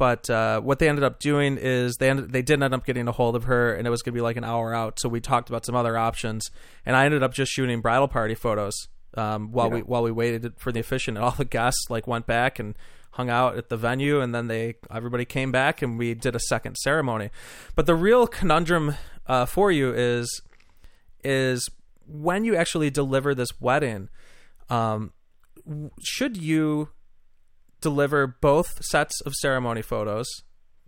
but 0.00 0.30
uh, 0.30 0.62
what 0.62 0.78
they 0.78 0.88
ended 0.88 1.04
up 1.04 1.20
doing 1.20 1.58
is 1.60 1.96
they 1.96 2.08
ended, 2.08 2.32
they 2.32 2.40
did 2.40 2.62
end 2.62 2.72
up 2.72 2.86
getting 2.86 3.06
a 3.06 3.12
hold 3.12 3.36
of 3.36 3.44
her, 3.44 3.74
and 3.74 3.86
it 3.86 3.90
was 3.90 4.00
going 4.00 4.14
to 4.14 4.16
be 4.16 4.22
like 4.22 4.38
an 4.38 4.44
hour 4.44 4.74
out. 4.74 4.98
So 4.98 5.10
we 5.10 5.20
talked 5.20 5.50
about 5.50 5.66
some 5.66 5.74
other 5.74 5.98
options, 5.98 6.50
and 6.86 6.96
I 6.96 7.04
ended 7.04 7.22
up 7.22 7.34
just 7.34 7.52
shooting 7.52 7.82
bridal 7.82 8.08
party 8.08 8.34
photos 8.34 8.72
um, 9.18 9.52
while 9.52 9.68
we 9.68 9.80
while 9.80 10.02
we 10.02 10.10
waited 10.10 10.54
for 10.56 10.72
the 10.72 10.80
officiant. 10.80 11.18
And 11.18 11.24
all 11.26 11.32
the 11.32 11.44
guests 11.44 11.90
like 11.90 12.06
went 12.06 12.26
back 12.26 12.58
and 12.58 12.76
hung 13.10 13.28
out 13.28 13.58
at 13.58 13.68
the 13.68 13.76
venue, 13.76 14.22
and 14.22 14.34
then 14.34 14.46
they 14.46 14.76
everybody 14.90 15.26
came 15.26 15.52
back, 15.52 15.82
and 15.82 15.98
we 15.98 16.14
did 16.14 16.34
a 16.34 16.40
second 16.40 16.76
ceremony. 16.76 17.28
But 17.74 17.84
the 17.84 17.94
real 17.94 18.26
conundrum 18.26 18.94
uh, 19.26 19.44
for 19.44 19.70
you 19.70 19.92
is 19.92 20.40
is 21.22 21.68
when 22.06 22.44
you 22.44 22.56
actually 22.56 22.88
deliver 22.88 23.34
this 23.34 23.60
wedding. 23.60 24.08
Um, 24.70 25.12
should 26.02 26.38
you 26.38 26.88
deliver 27.80 28.26
both 28.26 28.84
sets 28.84 29.20
of 29.22 29.34
ceremony 29.34 29.82
photos, 29.82 30.26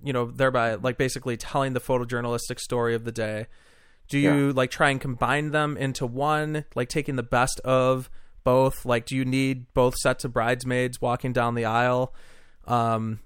you 0.02 0.12
know, 0.12 0.26
thereby 0.26 0.74
like 0.74 0.98
basically 0.98 1.36
telling 1.36 1.72
the 1.72 1.80
photojournalistic 1.80 2.58
story 2.58 2.94
of 2.94 3.04
the 3.04 3.12
day. 3.12 3.46
Do 4.08 4.18
you 4.18 4.52
like 4.52 4.70
try 4.70 4.90
and 4.90 5.00
combine 5.00 5.52
them 5.52 5.76
into 5.76 6.04
one, 6.06 6.64
like 6.74 6.88
taking 6.88 7.16
the 7.16 7.22
best 7.22 7.60
of 7.60 8.10
both? 8.44 8.84
Like, 8.84 9.06
do 9.06 9.16
you 9.16 9.24
need 9.24 9.72
both 9.72 9.94
sets 9.96 10.24
of 10.24 10.32
bridesmaids 10.32 11.00
walking 11.00 11.32
down 11.32 11.54
the 11.54 11.64
aisle? 11.64 12.14
Um, 12.66 13.20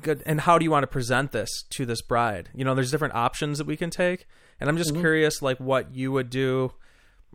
good. 0.00 0.22
And 0.26 0.42
how 0.42 0.58
do 0.58 0.64
you 0.64 0.70
want 0.70 0.82
to 0.82 0.88
present 0.88 1.32
this 1.32 1.64
to 1.70 1.86
this 1.86 2.02
bride? 2.02 2.50
You 2.54 2.64
know, 2.64 2.74
there's 2.74 2.90
different 2.90 3.14
options 3.14 3.58
that 3.58 3.66
we 3.66 3.76
can 3.76 3.88
take, 3.88 4.26
and 4.60 4.68
I'm 4.68 4.76
just 4.76 4.94
curious, 4.94 5.40
like, 5.40 5.58
what 5.58 5.94
you 5.94 6.12
would 6.12 6.28
do 6.28 6.72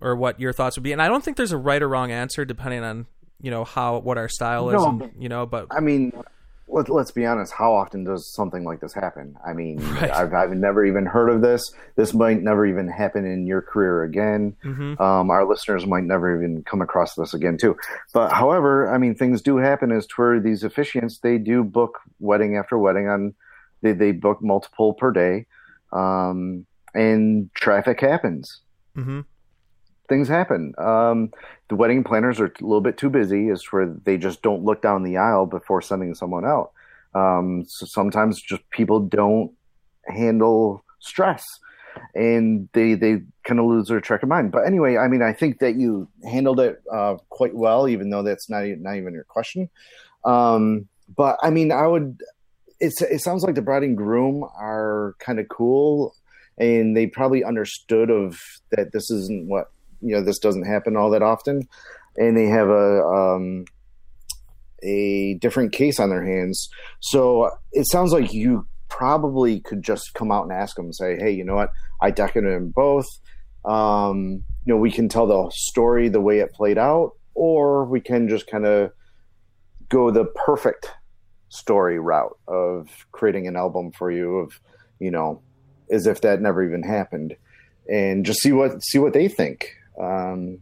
or 0.01 0.15
what 0.15 0.39
your 0.39 0.53
thoughts 0.53 0.77
would 0.77 0.83
be. 0.83 0.91
And 0.91 1.01
I 1.01 1.07
don't 1.07 1.23
think 1.23 1.38
there's 1.38 1.51
a 1.51 1.57
right 1.57 1.81
or 1.81 1.89
wrong 1.89 2.12
answer 2.12 2.45
depending 2.45 2.83
on 2.83 3.07
you 3.41 3.52
know 3.52 3.63
how 3.63 3.99
what 3.99 4.17
our 4.17 4.30
style 4.30 4.69
is, 4.69 4.73
No, 4.75 4.89
and, 4.89 5.12
you 5.21 5.30
know. 5.30 5.45
But 5.45 5.67
I 5.71 5.80
mean, 5.80 6.12
let, 6.67 6.89
let's 6.89 7.12
be 7.12 7.25
honest. 7.25 7.52
How 7.54 7.73
often 7.73 8.04
does 8.04 8.32
something 8.34 8.63
like 8.63 8.80
this 8.80 8.93
happen? 8.93 9.36
I 9.45 9.54
mean, 9.54 9.78
Right. 9.95 10.12
I've, 10.12 10.34
I've 10.34 10.52
never 10.52 10.86
even 10.86 11.06
heard 11.06 11.30
of 11.30 11.41
this. 11.41 11.63
This 11.95 12.13
might 12.13 12.41
never 12.41 12.65
even 12.65 12.88
happen 12.88 13.25
in 13.25 13.47
your 13.47 13.62
career 13.62 14.04
again. 14.04 14.56
Mhm. 14.63 14.99
Um, 14.99 15.30
our 15.30 15.45
listeners 15.45 15.86
might 15.88 16.04
never 16.04 16.36
even 16.36 16.63
come 16.63 16.82
across 16.82 17.15
this 17.15 17.34
again, 17.34 17.58
too. 17.58 17.75
But 18.13 18.32
however, 18.32 18.93
I 18.93 18.97
mean, 18.97 19.15
things 19.15 19.41
do 19.41 19.58
happen 19.58 19.91
as 19.91 20.06
to 20.08 20.13
where 20.17 20.39
these 20.39 20.63
officiants 20.63 21.21
they 21.21 21.38
do 21.38 21.63
book 21.63 21.99
wedding 22.19 22.56
after 22.58 22.78
wedding 22.78 23.08
on. 23.08 23.34
They 23.82 23.93
they 23.93 24.12
book 24.12 24.41
multiple 24.41 24.93
per 24.93 25.12
day, 25.12 25.45
um, 25.93 26.65
and 26.93 27.49
traffic 27.54 28.02
happens 28.02 28.60
Mhm. 28.97 29.23
Things 30.10 30.28
happen. 30.28 30.74
Um, 30.78 31.32
the 31.69 31.76
wedding 31.76 32.04
planners 32.04 32.39
are 32.39 32.48
a 32.48 32.52
little 32.62 32.82
bit 32.82 32.98
too 32.98 33.10
busy, 33.10 33.48
is 33.50 33.63
where 33.72 33.86
they 33.88 34.17
just 34.17 34.41
don't 34.41 34.65
look 34.65 34.82
down 34.82 35.04
the 35.04 35.17
aisle 35.17 35.45
before 35.45 35.82
sending 35.82 36.15
someone 36.15 36.45
out. 36.45 36.72
Um, 37.15 37.63
so 37.67 37.86
sometimes 37.86 38.41
just 38.41 38.67
people 38.72 39.00
don't 39.00 39.52
handle 40.08 40.84
stress. 41.00 41.43
and 42.15 42.69
they 42.74 42.93
they 42.93 43.22
kind 43.43 43.60
of 43.60 43.65
lose 43.65 43.88
their 43.88 44.02
track 44.02 44.24
of 44.24 44.30
mind. 44.30 44.52
But 44.52 44.65
anyway, 44.65 44.98
I 44.98 45.08
mean, 45.08 45.22
I 45.22 45.34
think 45.34 45.60
that 45.60 45.76
you 45.76 46.08
handled 46.24 46.60
it 46.60 46.82
uh, 46.91 47.15
quite 47.30 47.56
well, 47.56 47.88
even 47.88 48.10
though 48.10 48.24
that's 48.24 48.50
not 48.50 48.65
not 48.80 48.95
even 48.95 49.13
your 49.13 49.24
question. 49.24 49.69
Um, 50.26 50.88
but 51.15 51.38
I 51.41 51.50
mean, 51.50 51.72
I 51.72 51.88
would. 51.88 52.22
It's 52.80 53.02
it 53.02 53.19
sounds 53.22 53.43
like 53.43 53.56
the 53.56 53.62
bride 53.62 53.84
and 53.84 53.98
groom 53.98 54.43
are 54.43 55.15
kind 55.19 55.39
of 55.39 55.48
cool, 55.50 56.15
and 56.58 56.95
they 56.95 57.08
probably 57.08 57.43
understood 57.43 58.10
of 58.10 58.39
that 58.72 58.93
this 58.93 59.10
isn't 59.12 59.48
what 59.48 59.72
you 60.01 60.15
know. 60.15 60.21
This 60.21 60.39
doesn't 60.39 60.65
happen 60.65 60.95
all 60.95 61.09
that 61.12 61.21
often, 61.21 61.67
and 62.17 62.38
they 62.38 62.47
have 62.47 62.69
a 62.69 63.03
um, 63.03 63.65
a 64.83 65.35
different 65.35 65.73
case 65.73 65.99
on 65.99 66.09
their 66.09 66.25
hands. 66.25 66.69
So 66.99 67.51
it 67.71 67.88
sounds 67.89 68.12
like 68.12 68.33
you 68.33 68.67
probably 68.89 69.59
could 69.62 69.83
just 69.83 70.13
come 70.13 70.31
out 70.31 70.43
and 70.43 70.51
ask 70.51 70.75
them 70.75 70.85
and 70.85 70.95
say, 70.95 71.17
"Hey, 71.17 71.31
you 71.31 71.43
know 71.43 71.55
what? 71.55 71.71
I 72.01 72.12
decorated 72.12 72.53
them 72.53 72.69
both. 72.75 73.07
Um, 73.65 74.43
you 74.65 74.73
know, 74.73 74.77
we 74.77 74.91
can 74.91 75.09
tell 75.09 75.27
the 75.27 75.51
story 75.53 76.09
the 76.09 76.21
way 76.21 76.39
it 76.39 76.53
played 76.53 76.77
out, 76.77 77.12
or 77.33 77.85
we 77.85 78.01
can 78.01 78.27
just 78.27 78.47
kind 78.47 78.65
of 78.65 78.91
go 79.89 80.12
the 80.12 80.25
perfect 80.25 80.91
story 81.49 81.99
route 81.99 82.38
of 82.47 82.88
creating 83.12 83.47
an 83.47 83.55
album 83.55 83.91
for 83.91 84.12
you 84.12 84.38
of, 84.38 84.59
you 84.99 85.09
know, 85.09 85.41
as 85.91 86.05
if 86.05 86.21
that 86.21 86.41
never 86.41 86.63
even 86.63 86.83
happened, 86.83 87.35
and 87.91 88.25
just 88.25 88.41
see 88.41 88.51
what 88.51 88.83
see 88.83 88.99
what 88.99 89.13
they 89.13 89.27
think. 89.27 89.75
Um, 89.99 90.59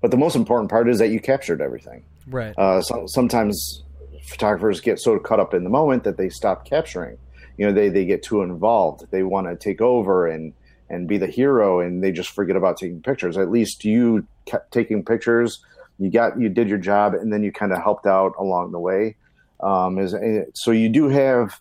but 0.00 0.10
the 0.10 0.16
most 0.16 0.36
important 0.36 0.70
part 0.70 0.88
is 0.88 0.98
that 0.98 1.10
you 1.10 1.20
captured 1.20 1.60
everything. 1.60 2.02
Right. 2.26 2.54
Uh, 2.56 2.80
so, 2.80 3.06
sometimes 3.06 3.82
photographers 4.24 4.80
get 4.80 4.98
so 4.98 5.18
caught 5.18 5.40
up 5.40 5.54
in 5.54 5.64
the 5.64 5.70
moment 5.70 6.04
that 6.04 6.16
they 6.16 6.28
stop 6.28 6.64
capturing. 6.64 7.18
You 7.58 7.66
know, 7.66 7.72
they 7.72 7.88
they 7.88 8.04
get 8.04 8.22
too 8.22 8.42
involved. 8.42 9.06
They 9.10 9.22
want 9.22 9.46
to 9.48 9.56
take 9.56 9.80
over 9.80 10.26
and 10.26 10.54
and 10.88 11.06
be 11.06 11.18
the 11.18 11.26
hero, 11.26 11.80
and 11.80 12.02
they 12.02 12.12
just 12.12 12.30
forget 12.30 12.56
about 12.56 12.76
taking 12.76 13.02
pictures. 13.02 13.36
At 13.36 13.50
least 13.50 13.84
you 13.84 14.26
kept 14.46 14.72
taking 14.72 15.04
pictures. 15.04 15.62
You 15.98 16.10
got 16.10 16.40
you 16.40 16.48
did 16.48 16.68
your 16.68 16.78
job, 16.78 17.14
and 17.14 17.32
then 17.32 17.42
you 17.42 17.52
kind 17.52 17.72
of 17.72 17.82
helped 17.82 18.06
out 18.06 18.34
along 18.38 18.72
the 18.72 18.80
way. 18.80 19.16
Um, 19.60 19.98
is 19.98 20.14
so 20.54 20.70
you 20.70 20.88
do 20.88 21.08
have 21.08 21.60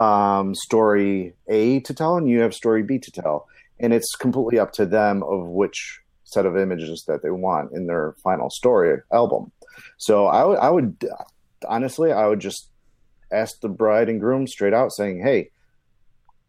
um, 0.00 0.54
story 0.54 1.34
A 1.48 1.80
to 1.80 1.94
tell, 1.94 2.16
and 2.16 2.28
you 2.28 2.40
have 2.40 2.54
story 2.54 2.82
B 2.82 2.98
to 2.98 3.10
tell, 3.10 3.48
and 3.80 3.92
it's 3.92 4.14
completely 4.14 4.58
up 4.58 4.72
to 4.72 4.86
them 4.86 5.22
of 5.22 5.46
which 5.46 6.00
set 6.24 6.46
of 6.46 6.56
images 6.56 7.04
that 7.08 7.22
they 7.22 7.30
want 7.30 7.72
in 7.72 7.86
their 7.86 8.14
final 8.22 8.50
story 8.50 9.00
album. 9.12 9.50
So 9.96 10.26
I 10.26 10.44
would, 10.44 10.58
I 10.58 10.70
would 10.70 11.08
honestly, 11.66 12.12
I 12.12 12.26
would 12.26 12.40
just 12.40 12.68
ask 13.32 13.60
the 13.60 13.68
bride 13.68 14.08
and 14.08 14.20
groom 14.20 14.46
straight 14.46 14.74
out, 14.74 14.92
saying, 14.92 15.22
"Hey, 15.22 15.50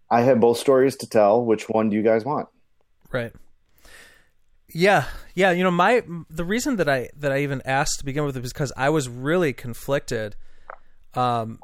I 0.09 0.21
have 0.21 0.39
both 0.39 0.57
stories 0.57 0.95
to 0.97 1.07
tell. 1.07 1.43
Which 1.43 1.69
one 1.69 1.89
do 1.89 1.95
you 1.95 2.03
guys 2.03 2.25
want?" 2.25 2.49
Right. 3.11 3.33
Yeah, 4.71 5.05
yeah. 5.33 5.51
You 5.51 5.63
know, 5.63 5.71
my 5.71 6.03
the 6.29 6.45
reason 6.45 6.75
that 6.75 6.89
I 6.89 7.09
that 7.17 7.31
I 7.31 7.39
even 7.39 7.61
asked 7.65 7.99
to 7.99 8.05
begin 8.05 8.25
with 8.25 8.37
was 8.37 8.53
because 8.53 8.73
I 8.77 8.89
was 8.89 9.09
really 9.09 9.53
conflicted, 9.53 10.35
um, 11.13 11.59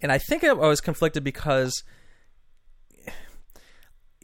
and 0.00 0.10
I 0.10 0.18
think 0.18 0.44
I 0.44 0.52
was 0.52 0.80
conflicted 0.80 1.24
because 1.24 1.82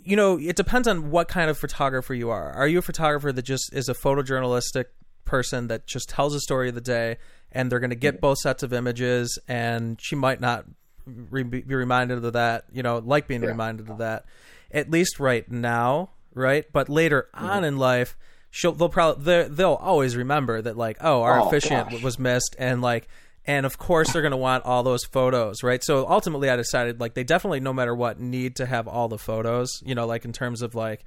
you 0.05 0.17
know, 0.17 0.39
it 0.39 0.57
depends 0.57 0.89
on 0.89 1.11
what 1.11 1.29
kind 1.29 1.51
of 1.51 1.59
photographer 1.59 2.15
you 2.15 2.31
are. 2.31 2.53
Are 2.53 2.67
you 2.67 2.79
a 2.79 2.83
photographer 2.83 3.33
that 3.33 3.43
just 3.43 3.73
is 3.73 3.89
a 3.89 3.95
photojournalistic 3.95 4.87
person 5.25 5.69
that 5.69 5.87
just 5.87 6.09
tells 6.09 6.35
a 6.35 6.41
story 6.41 6.69
of 6.69 6.75
the 6.75 6.81
day 6.81 7.19
and 7.53 7.71
they're 7.71 7.81
going 7.81 7.91
to 7.91 7.97
get 7.97 8.21
both 8.21 8.39
sets 8.39 8.63
of 8.63 8.73
images 8.73 9.39
and 9.47 10.01
she 10.01 10.17
might 10.17 10.41
not 10.41 10.65
re- 11.07 11.43
be 11.43 11.63
reminded 11.63 12.25
of 12.25 12.33
that, 12.33 12.65
you 12.73 12.83
know, 12.83 12.99
like 12.99 13.29
being 13.29 13.43
yeah. 13.43 13.49
reminded 13.49 13.89
of 13.89 13.99
that 13.99 14.25
at 14.71 14.91
least 14.91 15.21
right 15.21 15.51
now, 15.51 16.11
right? 16.35 16.65
But 16.73 16.89
later 16.89 17.29
mm-hmm. 17.35 17.45
on 17.45 17.65
in 17.65 17.77
life, 17.77 18.17
she'll 18.51 18.73
they'll 18.73 18.89
probably 18.89 19.45
they'll 19.49 19.75
always 19.75 20.17
remember 20.17 20.61
that 20.63 20.77
like, 20.77 20.99
oh, 21.01 21.23
our 21.23 21.41
oh, 21.41 21.47
officiant 21.47 21.91
gosh. 21.91 22.03
was 22.03 22.19
missed 22.19 22.57
and 22.59 22.83
like 22.83 23.09
and 23.47 23.67
of 23.67 23.79
course 23.79 24.13
they're 24.13 24.23
going 24.23 24.33
to 24.33 24.37
want 24.37 24.65
all 24.65 24.83
those 24.83 25.05
photos 25.05 25.63
right? 25.63 25.83
So 25.83 26.09
ultimately 26.09 26.51
i 26.51 26.57
decided 26.57 27.01
like 27.01 27.15
they 27.15 27.25
definitely 27.25 27.61
no 27.61 27.73
matter 27.73 27.95
what 27.95 28.21
need 28.21 28.57
to 28.57 28.67
have 28.67 28.87
all 28.89 29.09
the 29.09 29.19
photos 29.19 29.83
you 29.85 29.95
know 29.95 30.07
like 30.07 30.25
in 30.25 30.33
terms 30.33 30.63
of 30.63 30.75
like 30.75 31.05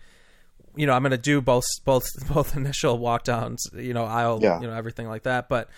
you 0.75 0.85
know 0.85 0.93
i'm 0.93 1.01
going 1.01 1.11
to 1.11 1.17
do 1.17 1.41
both 1.41 1.65
both 1.83 2.05
both 2.33 2.55
initial 2.55 2.97
walk 2.97 3.23
downs 3.23 3.65
you 3.73 3.93
know 3.93 4.05
i'll 4.05 4.41
yeah. 4.41 4.59
you 4.59 4.67
know 4.67 4.73
everything 4.73 5.07
like 5.07 5.23
that. 5.23 5.49
But 5.49 5.69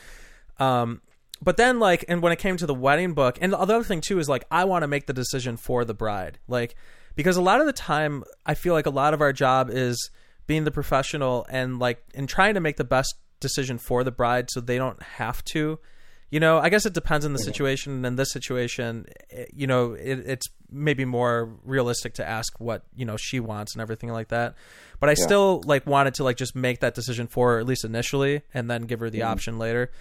um 0.60 1.02
but 1.42 1.58
then 1.58 1.80
like 1.80 2.06
and 2.08 2.22
when 2.22 2.32
it 2.32 2.40
came 2.40 2.58
to 2.58 2.66
the 2.66 2.74
wedding 2.74 3.14
book 3.14 3.38
and 3.42 3.54
the 3.54 3.60
other 3.60 3.84
thing 3.84 4.02
too 4.02 4.20
is 4.20 4.28
like 4.28 4.46
i 4.50 4.66
want 4.66 4.84
to 4.84 4.88
make 4.88 5.06
the 5.08 5.14
decision 5.14 5.58
for 5.58 5.86
the 5.86 5.94
bride. 5.94 6.40
Like 6.48 6.76
because 7.16 7.38
a 7.38 7.42
lot 7.42 7.60
of 7.60 7.68
the 7.68 7.74
time 7.74 8.24
i 8.46 8.54
feel 8.54 8.74
like 8.74 8.86
a 8.86 8.92
lot 8.92 9.14
of 9.14 9.22
our 9.22 9.34
job 9.34 9.70
is 9.72 10.10
being 10.48 10.64
the 10.64 10.72
professional 10.72 11.46
and 11.50 11.78
like 11.78 12.04
and 12.16 12.28
trying 12.28 12.56
to 12.56 12.60
make 12.60 12.78
the 12.78 12.84
best 12.84 13.16
decision 13.40 13.78
for 13.78 14.04
the 14.04 14.12
bride 14.12 14.50
so 14.50 14.60
they 14.60 14.78
don't 14.78 15.02
have 15.04 15.44
to 15.44 15.78
you 16.30 16.40
know, 16.40 16.60
I 16.60 16.70
guess 16.70 16.86
it 16.86 16.94
depends 16.94 17.26
on 17.26 17.34
the 17.34 17.40
situation. 17.40 17.94
And 17.94 18.06
in 18.06 18.16
this 18.18 18.32
situation, 18.32 19.06
eh, 19.32 19.46
you 19.54 19.66
know, 19.66 19.94
it, 19.94 20.20
it's 20.20 20.48
maybe 20.70 21.06
more 21.06 21.50
realistic 21.64 22.16
to 22.16 22.28
ask 22.28 22.60
what 22.60 22.84
you 22.96 23.06
know 23.06 23.16
she 23.18 23.40
wants 23.40 23.74
and 23.74 23.82
everything 23.82 24.12
like 24.12 24.28
that. 24.30 24.56
But 25.00 25.10
I 25.10 25.14
yeah. 25.18 25.24
still 25.24 25.64
like 25.66 25.88
wanted 25.88 26.16
to 26.16 26.24
like 26.24 26.38
just 26.38 26.56
make 26.56 26.82
that 26.82 26.96
decision 26.96 27.28
for 27.28 27.54
her 27.54 27.60
at 27.60 27.66
least 27.66 27.86
initially, 27.86 28.42
and 28.54 28.70
then 28.70 28.84
give 28.84 29.00
her 29.00 29.10
the 29.10 29.20
mm 29.20 29.28
option 29.28 29.58
later. 29.58 29.92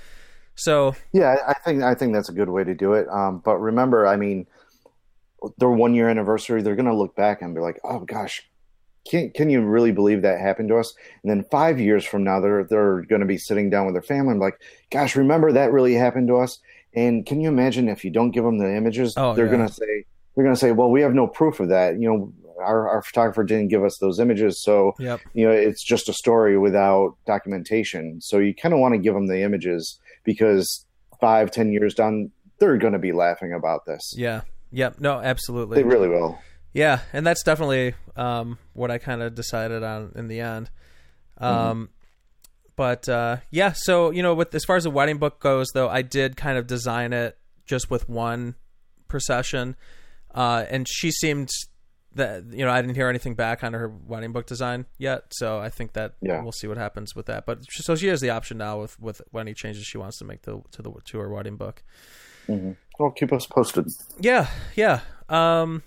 So 0.56 0.94
yeah, 1.12 1.36
I 1.46 1.54
think 1.64 1.82
I 1.82 1.94
think 1.94 2.12
that's 2.12 2.28
a 2.28 2.32
good 2.32 2.48
way 2.48 2.64
to 2.64 2.74
do 2.74 2.94
it. 2.94 3.08
Um, 3.08 3.40
but 3.44 3.58
remember, 3.58 4.06
I 4.06 4.16
mean, 4.16 4.46
their 5.58 5.70
one 5.70 5.94
year 5.94 6.08
anniversary, 6.08 6.62
they're 6.62 6.76
going 6.76 6.86
to 6.86 6.94
look 6.94 7.14
back 7.14 7.42
and 7.42 7.54
be 7.54 7.60
like, 7.60 7.78
"Oh 7.84 8.00
gosh, 8.00 8.48
can 9.08 9.30
can 9.30 9.50
you 9.50 9.62
really 9.62 9.92
believe 9.92 10.22
that 10.22 10.40
happened 10.40 10.68
to 10.68 10.76
us? 10.76 10.92
And 11.22 11.30
then 11.30 11.44
five 11.50 11.80
years 11.80 12.04
from 12.04 12.24
now, 12.24 12.40
they're 12.40 12.64
they're 12.64 13.02
going 13.02 13.20
to 13.20 13.26
be 13.26 13.38
sitting 13.38 13.70
down 13.70 13.86
with 13.86 13.94
their 13.94 14.02
family 14.02 14.32
and 14.32 14.40
like, 14.40 14.60
gosh, 14.90 15.16
remember 15.16 15.52
that 15.52 15.72
really 15.72 15.94
happened 15.94 16.28
to 16.28 16.36
us? 16.36 16.58
And 16.94 17.26
can 17.26 17.40
you 17.40 17.48
imagine 17.48 17.88
if 17.88 18.04
you 18.04 18.10
don't 18.10 18.30
give 18.30 18.44
them 18.44 18.58
the 18.58 18.74
images, 18.74 19.14
oh, 19.16 19.34
they're 19.34 19.46
yeah. 19.46 19.52
going 19.52 19.68
to 19.68 19.72
say 19.72 20.04
they're 20.34 20.44
going 20.44 20.54
to 20.54 20.60
say, 20.60 20.72
well, 20.72 20.90
we 20.90 21.00
have 21.02 21.14
no 21.14 21.26
proof 21.26 21.60
of 21.60 21.68
that. 21.68 21.98
You 21.98 22.08
know, 22.08 22.32
our, 22.58 22.88
our 22.88 23.02
photographer 23.02 23.44
didn't 23.44 23.68
give 23.68 23.84
us 23.84 23.98
those 24.00 24.18
images, 24.20 24.62
so 24.62 24.94
yep. 24.98 25.20
you 25.34 25.46
know 25.46 25.52
it's 25.52 25.84
just 25.84 26.08
a 26.08 26.12
story 26.12 26.58
without 26.58 27.16
documentation. 27.26 28.20
So 28.20 28.38
you 28.38 28.54
kind 28.54 28.74
of 28.74 28.80
want 28.80 28.94
to 28.94 28.98
give 28.98 29.14
them 29.14 29.26
the 29.26 29.42
images 29.42 29.98
because 30.24 30.86
five, 31.20 31.50
ten 31.50 31.72
years 31.72 31.94
down, 31.94 32.30
they're 32.58 32.78
going 32.78 32.92
to 32.92 32.98
be 32.98 33.12
laughing 33.12 33.52
about 33.52 33.86
this. 33.86 34.14
Yeah. 34.16 34.42
Yep. 34.72 35.00
No, 35.00 35.20
absolutely. 35.20 35.76
They 35.76 35.84
really 35.84 36.08
will. 36.08 36.38
Yeah, 36.76 37.00
and 37.14 37.26
that's 37.26 37.42
definitely 37.42 37.94
um, 38.16 38.58
what 38.74 38.90
I 38.90 38.98
kind 38.98 39.22
of 39.22 39.34
decided 39.34 39.82
on 39.82 40.12
in 40.14 40.28
the 40.28 40.40
end. 40.40 40.68
Um, 41.38 41.54
mm-hmm. 41.54 41.84
But 42.76 43.08
uh, 43.08 43.38
yeah, 43.50 43.72
so 43.74 44.10
you 44.10 44.22
know, 44.22 44.34
with 44.34 44.54
as 44.54 44.64
far 44.64 44.76
as 44.76 44.84
the 44.84 44.90
wedding 44.90 45.16
book 45.16 45.40
goes, 45.40 45.68
though, 45.72 45.88
I 45.88 46.02
did 46.02 46.36
kind 46.36 46.58
of 46.58 46.66
design 46.66 47.14
it 47.14 47.38
just 47.64 47.90
with 47.90 48.10
one 48.10 48.56
procession, 49.08 49.74
uh, 50.34 50.66
and 50.68 50.86
she 50.86 51.10
seemed 51.10 51.48
that 52.14 52.44
you 52.50 52.66
know 52.66 52.70
I 52.70 52.82
didn't 52.82 52.96
hear 52.96 53.08
anything 53.08 53.34
back 53.34 53.64
on 53.64 53.72
her 53.72 53.88
wedding 53.88 54.32
book 54.32 54.44
design 54.44 54.84
yet, 54.98 55.32
so 55.32 55.58
I 55.58 55.70
think 55.70 55.94
that 55.94 56.16
yeah. 56.20 56.42
we'll 56.42 56.52
see 56.52 56.66
what 56.66 56.76
happens 56.76 57.16
with 57.16 57.24
that. 57.26 57.46
But 57.46 57.60
so 57.70 57.96
she 57.96 58.08
has 58.08 58.20
the 58.20 58.28
option 58.28 58.58
now 58.58 58.80
with 58.80 59.00
with 59.00 59.22
any 59.34 59.54
changes 59.54 59.84
she 59.84 59.96
wants 59.96 60.18
to 60.18 60.26
make 60.26 60.42
to 60.42 60.62
to 60.72 60.82
the 60.82 60.92
to 61.06 61.18
her 61.20 61.30
wedding 61.30 61.56
book. 61.56 61.82
Mm-hmm. 62.46 62.72
Well, 62.98 63.12
keep 63.12 63.32
us 63.32 63.46
posted. 63.46 63.88
Yeah, 64.20 64.48
yeah. 64.74 65.00
Um, 65.30 65.82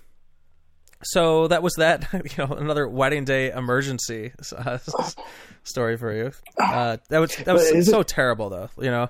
so 1.02 1.48
that 1.48 1.62
was 1.62 1.74
that. 1.74 2.06
You 2.20 2.46
know, 2.46 2.54
another 2.54 2.88
wedding 2.88 3.24
day 3.24 3.50
emergency 3.50 4.32
uh, 4.56 4.78
story 5.62 5.96
for 5.96 6.12
you. 6.12 6.32
Uh, 6.58 6.98
that 7.08 7.18
was 7.18 7.36
that 7.36 7.54
was 7.54 7.86
so 7.86 8.00
it, 8.00 8.08
terrible, 8.08 8.50
though. 8.50 8.70
You 8.78 8.90
know. 8.90 9.08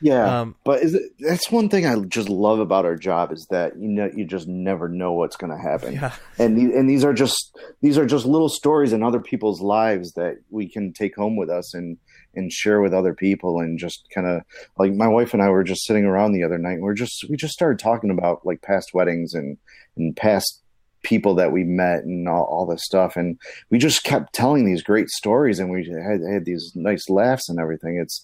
Yeah, 0.00 0.40
um, 0.40 0.56
but 0.64 0.82
is 0.82 0.94
it, 0.94 1.12
that's 1.18 1.50
one 1.50 1.68
thing 1.68 1.86
I 1.86 1.98
just 2.00 2.28
love 2.28 2.58
about 2.58 2.84
our 2.84 2.96
job 2.96 3.32
is 3.32 3.46
that 3.50 3.78
you 3.78 3.88
know 3.88 4.10
you 4.14 4.26
just 4.26 4.46
never 4.46 4.88
know 4.88 5.12
what's 5.12 5.36
going 5.36 5.50
to 5.50 5.58
happen. 5.58 5.94
Yeah. 5.94 6.12
And 6.38 6.58
the, 6.58 6.76
and 6.76 6.90
these 6.90 7.04
are 7.04 7.14
just 7.14 7.56
these 7.80 7.96
are 7.96 8.04
just 8.04 8.26
little 8.26 8.48
stories 8.50 8.92
in 8.92 9.02
other 9.02 9.20
people's 9.20 9.62
lives 9.62 10.12
that 10.12 10.36
we 10.50 10.68
can 10.68 10.92
take 10.92 11.16
home 11.16 11.36
with 11.36 11.48
us 11.48 11.74
and 11.74 11.96
and 12.34 12.52
share 12.52 12.80
with 12.80 12.92
other 12.92 13.14
people 13.14 13.60
and 13.60 13.78
just 13.78 14.06
kind 14.14 14.26
of 14.26 14.42
like 14.78 14.92
my 14.92 15.08
wife 15.08 15.32
and 15.32 15.42
I 15.42 15.48
were 15.48 15.64
just 15.64 15.86
sitting 15.86 16.04
around 16.04 16.32
the 16.32 16.44
other 16.44 16.58
night 16.58 16.74
and 16.74 16.82
we're 16.82 16.94
just 16.94 17.24
we 17.30 17.36
just 17.36 17.54
started 17.54 17.78
talking 17.78 18.10
about 18.10 18.44
like 18.44 18.62
past 18.62 18.90
weddings 18.92 19.32
and 19.32 19.56
and 19.96 20.14
past 20.14 20.63
people 21.04 21.34
that 21.36 21.52
we 21.52 21.62
met 21.62 22.04
and 22.04 22.28
all, 22.28 22.44
all, 22.44 22.66
this 22.66 22.82
stuff. 22.84 23.16
And 23.16 23.38
we 23.70 23.78
just 23.78 24.02
kept 24.02 24.32
telling 24.32 24.64
these 24.64 24.82
great 24.82 25.08
stories 25.08 25.58
and 25.58 25.70
we 25.70 25.86
had, 25.86 26.20
had 26.28 26.44
these 26.44 26.72
nice 26.74 27.08
laughs 27.08 27.48
and 27.48 27.60
everything. 27.60 27.98
It's, 28.00 28.20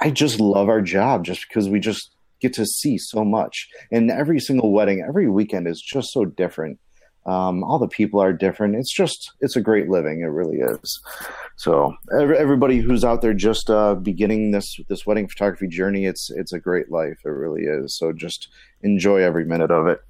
I 0.00 0.10
just 0.10 0.40
love 0.40 0.68
our 0.68 0.82
job 0.82 1.24
just 1.24 1.46
because 1.48 1.68
we 1.68 1.80
just 1.80 2.10
get 2.40 2.52
to 2.54 2.66
see 2.66 2.98
so 2.98 3.24
much. 3.24 3.68
And 3.90 4.10
every 4.10 4.40
single 4.40 4.72
wedding, 4.72 5.04
every 5.06 5.30
weekend 5.30 5.66
is 5.66 5.80
just 5.80 6.12
so 6.12 6.24
different. 6.24 6.78
Um, 7.24 7.62
all 7.62 7.78
the 7.78 7.86
people 7.86 8.20
are 8.20 8.32
different. 8.32 8.74
It's 8.74 8.92
just, 8.92 9.32
it's 9.40 9.54
a 9.54 9.60
great 9.60 9.88
living. 9.88 10.22
It 10.22 10.26
really 10.26 10.58
is. 10.58 11.00
So 11.56 11.94
everybody 12.12 12.80
who's 12.80 13.04
out 13.04 13.22
there 13.22 13.34
just 13.34 13.70
uh, 13.70 13.94
beginning 13.94 14.50
this 14.50 14.76
this 14.88 15.06
wedding 15.06 15.28
photography 15.28 15.68
journey, 15.68 16.06
it's 16.06 16.28
it's 16.30 16.52
a 16.52 16.58
great 16.58 16.90
life. 16.90 17.20
It 17.24 17.28
really 17.28 17.62
is. 17.62 17.96
So 17.96 18.12
just 18.12 18.48
enjoy 18.82 19.22
every 19.22 19.44
minute 19.44 19.70
of 19.70 19.86
it. 19.86 20.00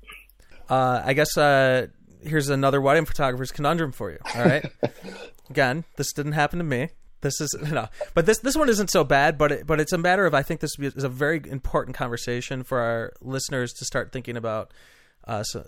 Uh, 0.68 1.02
I 1.04 1.12
guess 1.12 1.36
uh, 1.36 1.88
here's 2.22 2.48
another 2.48 2.80
wedding 2.80 3.04
photographer's 3.04 3.52
conundrum 3.52 3.92
for 3.92 4.10
you. 4.10 4.18
All 4.34 4.44
right. 4.44 4.64
Again, 5.50 5.84
this 5.96 6.12
didn't 6.12 6.32
happen 6.32 6.58
to 6.58 6.64
me. 6.64 6.88
This 7.20 7.40
is 7.40 7.54
no, 7.70 7.88
but 8.14 8.26
this 8.26 8.38
this 8.38 8.56
one 8.56 8.68
isn't 8.68 8.90
so 8.90 9.04
bad. 9.04 9.38
But 9.38 9.52
it, 9.52 9.66
but 9.66 9.80
it's 9.80 9.92
a 9.92 9.98
matter 9.98 10.26
of 10.26 10.34
I 10.34 10.42
think 10.42 10.60
this 10.60 10.72
is 10.78 11.04
a 11.04 11.08
very 11.08 11.40
important 11.48 11.96
conversation 11.96 12.62
for 12.64 12.80
our 12.80 13.12
listeners 13.20 13.72
to 13.74 13.84
start 13.84 14.12
thinking 14.12 14.36
about. 14.36 14.72
Uh, 15.24 15.44
so 15.44 15.64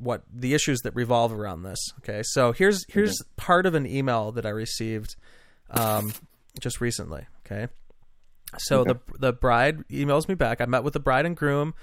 what 0.00 0.22
the 0.32 0.52
issues 0.52 0.80
that 0.80 0.92
revolve 0.96 1.32
around 1.32 1.62
this? 1.62 1.78
Okay, 1.98 2.22
so 2.24 2.50
here's 2.52 2.84
here's 2.88 3.16
part 3.36 3.64
of 3.66 3.74
an 3.76 3.86
email 3.86 4.32
that 4.32 4.44
I 4.44 4.48
received 4.48 5.14
um, 5.70 6.12
just 6.58 6.80
recently. 6.80 7.24
Okay, 7.46 7.68
so 8.58 8.80
Okay. 8.80 8.94
the 8.94 9.18
the 9.18 9.32
bride 9.32 9.86
emails 9.88 10.28
me 10.28 10.34
back. 10.34 10.60
I 10.60 10.64
met 10.66 10.82
with 10.82 10.92
the 10.94 10.98
bride 11.00 11.24
and 11.24 11.36
groom. 11.36 11.74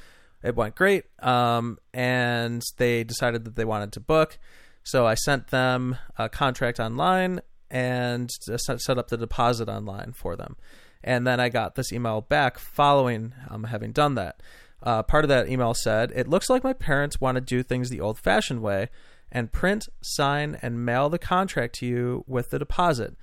It 0.43 0.55
went 0.55 0.75
great, 0.75 1.05
um, 1.19 1.77
and 1.93 2.61
they 2.77 3.03
decided 3.03 3.45
that 3.45 3.55
they 3.55 3.65
wanted 3.65 3.93
to 3.93 3.99
book. 3.99 4.37
So 4.83 5.05
I 5.07 5.13
sent 5.13 5.47
them 5.47 5.97
a 6.17 6.27
contract 6.27 6.79
online 6.79 7.41
and 7.71 8.29
set 8.29 8.97
up 8.97 9.07
the 9.07 9.17
deposit 9.17 9.69
online 9.69 10.13
for 10.13 10.35
them. 10.35 10.57
And 11.03 11.25
then 11.25 11.39
I 11.39 11.49
got 11.49 11.75
this 11.75 11.91
email 11.91 12.21
back 12.21 12.59
following 12.59 13.33
um, 13.49 13.65
having 13.65 13.91
done 13.91 14.15
that. 14.15 14.41
Uh, 14.81 15.01
part 15.01 15.23
of 15.23 15.29
that 15.29 15.47
email 15.47 15.73
said, 15.73 16.11
"It 16.13 16.27
looks 16.27 16.49
like 16.49 16.63
my 16.63 16.73
parents 16.73 17.21
want 17.21 17.35
to 17.35 17.41
do 17.41 17.63
things 17.63 17.89
the 17.89 18.01
old-fashioned 18.01 18.61
way." 18.61 18.89
And 19.31 19.51
print, 19.51 19.87
sign, 20.01 20.59
and 20.61 20.85
mail 20.85 21.09
the 21.09 21.17
contract 21.17 21.75
to 21.75 21.85
you 21.87 22.23
with 22.27 22.51
the 22.51 22.59
deposit 22.59 23.15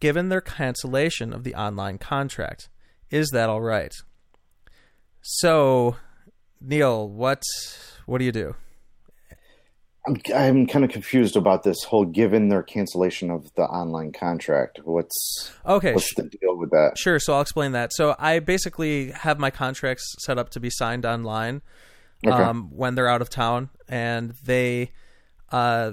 given 0.00 0.28
their 0.28 0.40
cancellation 0.40 1.32
of 1.32 1.44
the 1.44 1.54
online 1.54 1.98
contract. 1.98 2.68
Is 3.10 3.30
that 3.30 3.48
all 3.48 3.60
right? 3.60 3.94
So, 5.22 5.96
Neal, 6.60 7.08
what 7.08 7.42
what 8.06 8.18
do 8.18 8.24
you 8.24 8.32
do? 8.32 8.54
I'm, 10.06 10.16
I'm 10.34 10.66
kind 10.68 10.84
of 10.84 10.90
confused 10.92 11.34
about 11.36 11.64
this 11.64 11.82
whole 11.82 12.04
given 12.04 12.48
their 12.48 12.62
cancellation 12.62 13.28
of 13.30 13.52
the 13.56 13.62
online 13.62 14.12
contract. 14.12 14.78
What's 14.84 15.52
Okay, 15.66 15.94
what's 15.94 16.14
the 16.14 16.22
deal 16.24 16.56
with 16.56 16.70
that? 16.70 16.96
sure. 16.96 17.18
So 17.18 17.34
I'll 17.34 17.40
explain 17.40 17.72
that. 17.72 17.92
So 17.92 18.14
I 18.18 18.38
basically 18.38 19.10
have 19.10 19.38
my 19.40 19.50
contracts 19.50 20.04
set 20.20 20.38
up 20.38 20.50
to 20.50 20.60
be 20.60 20.70
signed 20.70 21.04
online 21.04 21.62
Okay. 22.26 22.34
um, 22.42 22.70
when 22.70 22.94
they're 22.94 23.08
out 23.08 23.20
of 23.22 23.30
town, 23.30 23.70
and 23.88 24.34
they. 24.44 24.92
Uh, 25.50 25.92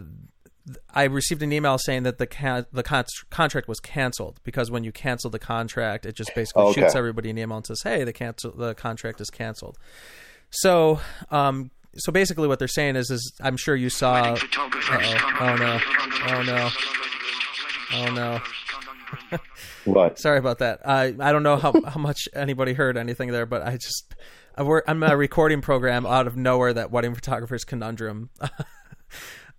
I 0.94 1.04
received 1.04 1.44
an 1.44 1.52
email 1.52 1.78
saying 1.78 2.04
that 2.04 2.18
the 2.20 2.26
can- 2.28 2.66
the 2.72 2.84
con- 2.84 3.04
contract 3.30 3.68
was 3.68 3.82
canceled 3.82 4.40
because 4.44 4.72
when 4.72 4.86
you 4.86 4.94
cancel 4.94 5.30
the 5.30 5.38
contract, 5.40 6.06
it 6.06 6.16
just 6.16 6.34
basically 6.34 6.64
Oh, 6.64 6.68
okay. 6.70 6.82
shoots 6.82 6.96
everybody 6.96 7.30
an 7.30 7.38
email 7.38 7.58
and 7.58 7.66
says, 7.68 7.82
"Hey, 7.84 8.04
the 8.06 8.14
cancel 8.14 8.52
the 8.52 8.74
contract 8.74 9.20
is 9.20 9.30
canceled." 9.30 9.78
So, 10.54 11.00
um, 11.32 11.72
so 11.96 12.12
basically, 12.12 12.48
what 12.48 12.60
they're 12.60 12.68
saying 12.68 12.96
is, 12.96 13.10
is 13.10 13.34
I'm 13.42 13.58
sure 13.58 13.76
you 13.76 13.90
saw. 13.90 14.34
Uh-oh. 14.34 15.36
Oh, 15.40 15.56
no. 15.56 15.80
Oh, 16.28 16.44
no. 16.44 16.70
Oh 17.96 18.12
no! 18.12 18.42
What? 19.86 20.18
Sorry 20.20 20.40
about 20.40 20.58
that. 20.60 20.80
I 20.84 21.14
I 21.20 21.32
don't 21.32 21.44
know 21.44 21.58
how 21.58 21.74
how 21.86 22.00
much 22.00 22.28
anybody 22.34 22.74
heard 22.74 22.98
anything 22.98 23.32
there, 23.32 23.46
but 23.46 23.62
I 23.62 23.74
just 23.74 24.16
I 24.56 24.64
work, 24.64 24.84
I'm 24.88 25.04
a 25.04 25.16
recording 25.16 25.62
program 25.62 26.06
out 26.06 26.26
of 26.26 26.36
nowhere 26.36 26.74
that 26.74 26.92
wedding 26.92 27.14
photographers 27.14 27.64
conundrum 27.64 28.30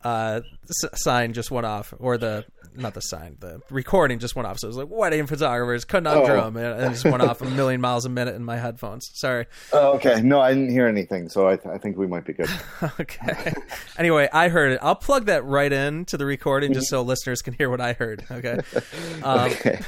uh, 0.05 0.41
s- 0.69 1.03
sign 1.03 1.33
just 1.33 1.51
went 1.51 1.67
off, 1.67 1.93
or 1.99 2.19
the 2.19 2.45
not 2.77 2.93
the 2.95 3.01
sign, 3.01 3.37
the 3.39 3.61
recording 3.71 4.19
just 4.19 4.35
went 4.35 4.47
off. 4.49 4.59
So 4.59 4.67
it 4.67 4.71
was 4.71 4.77
like 4.77 4.89
wedding 4.91 5.27
photographers 5.27 5.85
conundrum, 5.85 6.57
and 6.57 6.81
it 6.83 6.89
just 6.91 7.05
went 7.05 7.23
off 7.23 7.41
a 7.41 7.45
million 7.45 7.81
miles 7.81 8.05
a 8.05 8.09
minute 8.09 8.35
in 8.35 8.45
my 8.45 8.57
headphones. 8.57 9.09
Sorry. 9.15 9.47
Oh, 9.73 9.93
okay. 9.95 10.21
No, 10.23 10.41
I 10.41 10.53
didn't 10.55 10.71
hear 10.71 10.87
anything, 10.89 11.29
so 11.29 11.49
I, 11.49 11.57
th- 11.57 11.73
I 11.73 11.79
think 11.79 11.97
we 11.97 12.07
might 12.09 12.25
be 12.25 12.33
good. 12.33 12.51
okay. 13.01 13.55
Anyway, 13.97 14.29
I 14.33 14.49
heard 14.49 14.73
it. 14.73 14.81
I'll 14.83 14.97
plug 14.97 15.27
that 15.27 15.45
right 15.45 15.73
in 15.73 16.05
to 16.07 16.17
the 16.17 16.27
recording 16.27 16.73
just 16.73 16.89
so 16.89 17.03
listeners 17.03 17.43
can 17.43 17.55
hear 17.55 17.71
what 17.71 17.81
I 17.81 17.93
heard. 17.93 18.25
Okay. 18.31 18.59
Um, 19.23 19.51
Okay. 19.53 19.81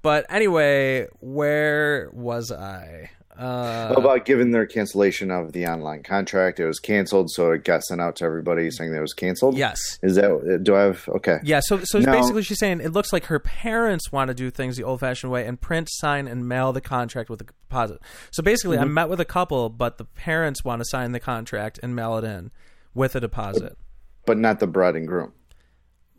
But 0.00 0.26
anyway, 0.30 1.06
where 1.20 2.10
was 2.12 2.50
I? 2.50 3.10
Uh, 3.38 3.94
about 3.96 4.24
given 4.26 4.50
their 4.50 4.66
cancellation 4.66 5.30
of 5.30 5.52
the 5.52 5.66
online 5.66 6.02
contract? 6.02 6.60
It 6.60 6.66
was 6.66 6.78
canceled, 6.78 7.30
so 7.30 7.50
it 7.52 7.64
got 7.64 7.82
sent 7.82 8.00
out 8.00 8.16
to 8.16 8.24
everybody 8.24 8.70
saying 8.70 8.90
that 8.92 8.98
it 8.98 9.00
was 9.00 9.14
canceled. 9.14 9.56
yes. 9.56 9.78
Is 10.02 10.16
that? 10.16 10.60
Do 10.62 10.76
I 10.76 10.82
have? 10.82 11.08
Okay. 11.08 11.38
Yeah, 11.42 11.60
so 11.62 11.80
so 11.84 11.98
No. 11.98 12.12
basically 12.12 12.42
she's 12.42 12.58
saying 12.58 12.80
it 12.80 12.92
looks 12.92 13.12
like 13.12 13.24
her 13.26 13.38
parents 13.38 14.12
want 14.12 14.28
to 14.28 14.34
do 14.34 14.50
things 14.50 14.76
the 14.76 14.84
old-fashioned 14.84 15.32
way 15.32 15.46
and 15.46 15.60
print, 15.60 15.88
sign, 15.90 16.28
and 16.28 16.46
mail 16.46 16.72
the 16.74 16.82
contract 16.82 17.30
with 17.30 17.40
a 17.40 17.44
deposit. 17.44 18.00
So 18.30 18.42
basically, 18.42 18.76
Mm-hmm. 18.76 18.84
I 18.84 18.88
met 18.92 19.08
with 19.08 19.20
a 19.20 19.24
couple, 19.24 19.70
but 19.70 19.96
the 19.98 20.04
parents 20.04 20.62
want 20.64 20.80
to 20.80 20.84
sign 20.84 21.12
the 21.12 21.20
contract 21.20 21.80
and 21.82 21.96
mail 21.96 22.18
it 22.18 22.24
in 22.24 22.50
with 22.94 23.14
a 23.16 23.20
deposit. 23.20 23.78
But 24.26 24.36
not 24.38 24.60
the 24.60 24.66
bride 24.66 24.94
and 24.96 25.08
groom. 25.08 25.32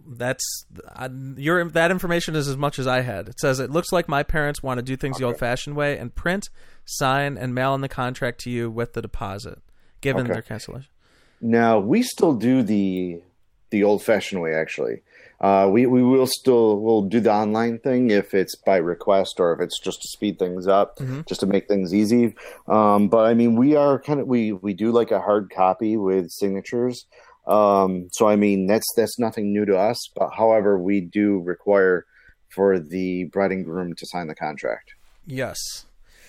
That's 0.05 0.65
I, 0.93 1.09
your 1.37 1.63
that 1.69 1.89
information 1.89 2.35
is 2.35 2.49
as 2.49 2.57
much 2.57 2.77
as 2.77 2.87
I 2.87 3.01
had. 3.01 3.29
It 3.29 3.39
says 3.39 3.59
it 3.61 3.69
looks 3.69 3.93
like 3.93 4.09
my 4.09 4.21
parents 4.23 4.61
want 4.61 4.79
to 4.79 4.81
do 4.81 4.97
things 4.97 5.17
the 5.17 5.23
old-fashioned 5.23 5.77
way 5.77 5.97
and 5.97 6.13
print, 6.13 6.49
sign, 6.85 7.37
and 7.37 7.53
mail 7.55 7.73
in 7.75 7.81
the 7.81 7.89
contract 7.89 8.39
to 8.41 8.49
you 8.49 8.69
with 8.69 8.93
the 8.93 9.01
deposit, 9.01 9.59
given 10.01 10.23
Okay. 10.25 10.33
their 10.33 10.41
cancellation. 10.41 10.89
Now 11.41 11.79
we 11.79 12.03
still 12.03 12.33
do 12.33 12.63
the 12.63 13.21
the 13.71 13.83
old 13.83 14.03
fashioned 14.03 14.41
way. 14.41 14.53
Actually, 14.53 15.01
uh, 15.41 15.67
we 15.71 15.85
we 15.85 16.01
will 16.03 16.27
still 16.27 16.79
we'll 16.79 17.01
do 17.01 17.19
the 17.19 17.31
online 17.33 17.79
thing 17.79 18.11
if 18.11 18.33
it's 18.33 18.55
by 18.55 18.77
request 18.77 19.35
or 19.39 19.51
if 19.53 19.59
it's 19.59 19.79
just 19.81 20.01
to 20.01 20.07
speed 20.09 20.37
things 20.39 20.67
up, 20.67 20.97
just 21.27 21.39
to 21.41 21.45
make 21.47 21.67
things 21.67 21.93
easy. 21.93 22.35
Um, 22.67 23.09
but 23.09 23.25
I 23.25 23.33
mean, 23.33 23.55
we 23.57 23.75
are 23.75 23.99
kind 23.99 24.19
of 24.19 24.27
we 24.27 24.51
we 24.53 24.73
do 24.73 24.91
like 24.91 25.11
a 25.11 25.19
hard 25.19 25.49
copy 25.53 25.97
with 25.97 26.29
signatures. 26.29 27.05
Um, 27.45 28.07
so 28.13 28.27
I 28.29 28.37
mean, 28.37 28.67
that's 28.67 28.87
that's 28.95 29.19
nothing 29.19 29.51
new 29.51 29.65
to 29.65 29.77
us. 29.77 29.97
But 30.15 30.29
however, 30.37 30.77
we 30.77 31.01
do 31.01 31.39
require 31.39 32.05
for 32.49 32.79
the 32.79 33.25
bride 33.25 33.51
and 33.51 33.65
groom 33.65 33.95
to 33.95 34.05
sign 34.05 34.27
the 34.27 34.35
contract. 34.35 34.93
Yes. 35.25 35.57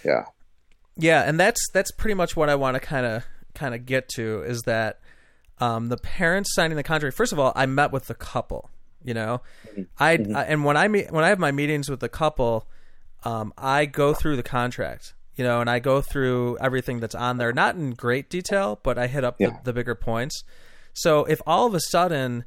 Yeah. 0.05 0.25
Yeah, 0.97 1.23
and 1.23 1.39
that's 1.41 1.61
that's 1.73 1.91
pretty 1.91 2.15
much 2.15 2.37
what 2.37 2.49
I 2.49 2.55
want 2.55 2.75
to 2.75 2.81
kind 2.81 3.05
of 3.07 3.25
kind 3.55 3.75
of 3.75 3.87
get 3.87 4.09
to 4.11 4.43
is 4.43 4.63
that 4.63 5.01
um, 5.61 5.89
the 5.89 5.97
parents 5.97 6.55
signing 6.55 6.77
the 6.77 6.83
contract. 6.83 7.17
First 7.17 7.33
of 7.33 7.39
all, 7.39 7.53
I 7.57 7.67
met 7.67 7.93
with 7.93 8.07
the 8.07 8.15
couple. 8.15 8.71
You 9.03 9.15
know, 9.15 9.43
I, 9.99 10.13
I 10.35 10.45
and 10.45 10.65
when 10.65 10.77
I 10.77 10.89
meet 10.89 11.11
when 11.11 11.25
I 11.25 11.29
have 11.29 11.39
my 11.39 11.53
meetings 11.53 11.91
with 11.91 12.01
the 12.01 12.09
couple, 12.09 12.67
um, 13.25 13.53
I 13.59 13.87
go 13.87 14.15
through 14.15 14.37
the 14.37 14.43
contract. 14.43 15.15
You 15.37 15.43
know, 15.43 15.61
and 15.61 15.69
I 15.69 15.81
go 15.81 16.01
through 16.01 16.59
everything 16.59 17.01
that's 17.01 17.15
on 17.15 17.39
there, 17.39 17.53
not 17.53 17.75
in 17.75 17.91
great 17.95 18.31
detail, 18.31 18.79
but 18.85 18.97
I 18.99 19.09
hit 19.09 19.25
up 19.25 19.35
Yeah. 19.41 19.49
the, 19.49 19.59
the 19.65 19.73
bigger 19.73 19.97
points. 19.97 20.45
So 20.93 21.25
if 21.25 21.43
all 21.45 21.67
of 21.67 21.75
a 21.75 21.81
sudden 21.81 22.45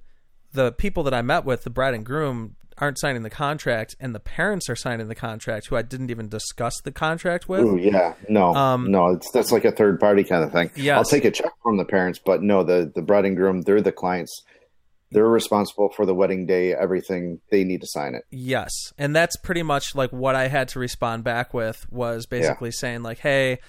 the 0.54 0.72
people 0.72 1.04
that 1.04 1.14
I 1.14 1.22
met 1.22 1.44
with, 1.44 1.64
the 1.66 1.70
bride 1.70 1.94
and 1.94 2.06
groom, 2.06 2.56
aren't 2.80 3.00
signing 3.00 3.24
the 3.24 3.30
contract, 3.30 3.96
and 4.00 4.14
the 4.14 4.20
parents 4.20 4.70
are 4.70 4.76
signing 4.76 5.08
the 5.08 5.16
contract, 5.16 5.68
who 5.68 5.76
I 5.76 5.82
didn't 5.82 6.12
even 6.12 6.30
discuss 6.30 6.80
the 6.82 6.92
contract 6.92 7.50
with, 7.50 7.62
Ooh, 7.62 7.78
yeah, 7.78 8.14
no, 8.30 8.54
Um, 8.54 8.92
no, 8.92 9.10
it's 9.12 9.32
that's 9.32 9.52
like 9.52 9.66
a 9.66 9.72
third 9.72 10.00
party 10.00 10.24
kind 10.24 10.44
of 10.44 10.52
thing. 10.52 10.72
Yes. 10.76 10.98
I'll 10.98 11.04
take 11.06 11.26
a 11.26 11.32
check 11.32 11.52
from 11.64 11.78
the 11.78 11.86
parents, 11.86 12.20
but 12.24 12.42
no, 12.42 12.64
the 12.64 12.92
the 12.94 13.02
bride 13.02 13.26
and 13.26 13.36
groom, 13.36 13.62
they're 13.62 13.82
the 13.82 13.92
clients. 13.92 14.44
They're 15.10 15.26
responsible 15.28 15.90
for 15.96 16.06
the 16.06 16.14
wedding 16.14 16.46
day, 16.46 16.74
everything. 16.74 17.40
They 17.50 17.64
need 17.64 17.80
to 17.80 17.88
sign 17.88 18.14
it. 18.14 18.24
Yes, 18.30 18.72
and 18.98 19.16
that's 19.16 19.38
pretty 19.38 19.64
much 19.64 19.96
like 19.96 20.12
what 20.12 20.36
I 20.36 20.50
had 20.50 20.68
to 20.70 20.80
respond 20.80 21.24
back 21.24 21.54
with 21.54 21.86
was 21.90 22.26
basically 22.26 22.72
saying 22.72 23.04
like, 23.04 23.20
"Hey, 23.20 23.60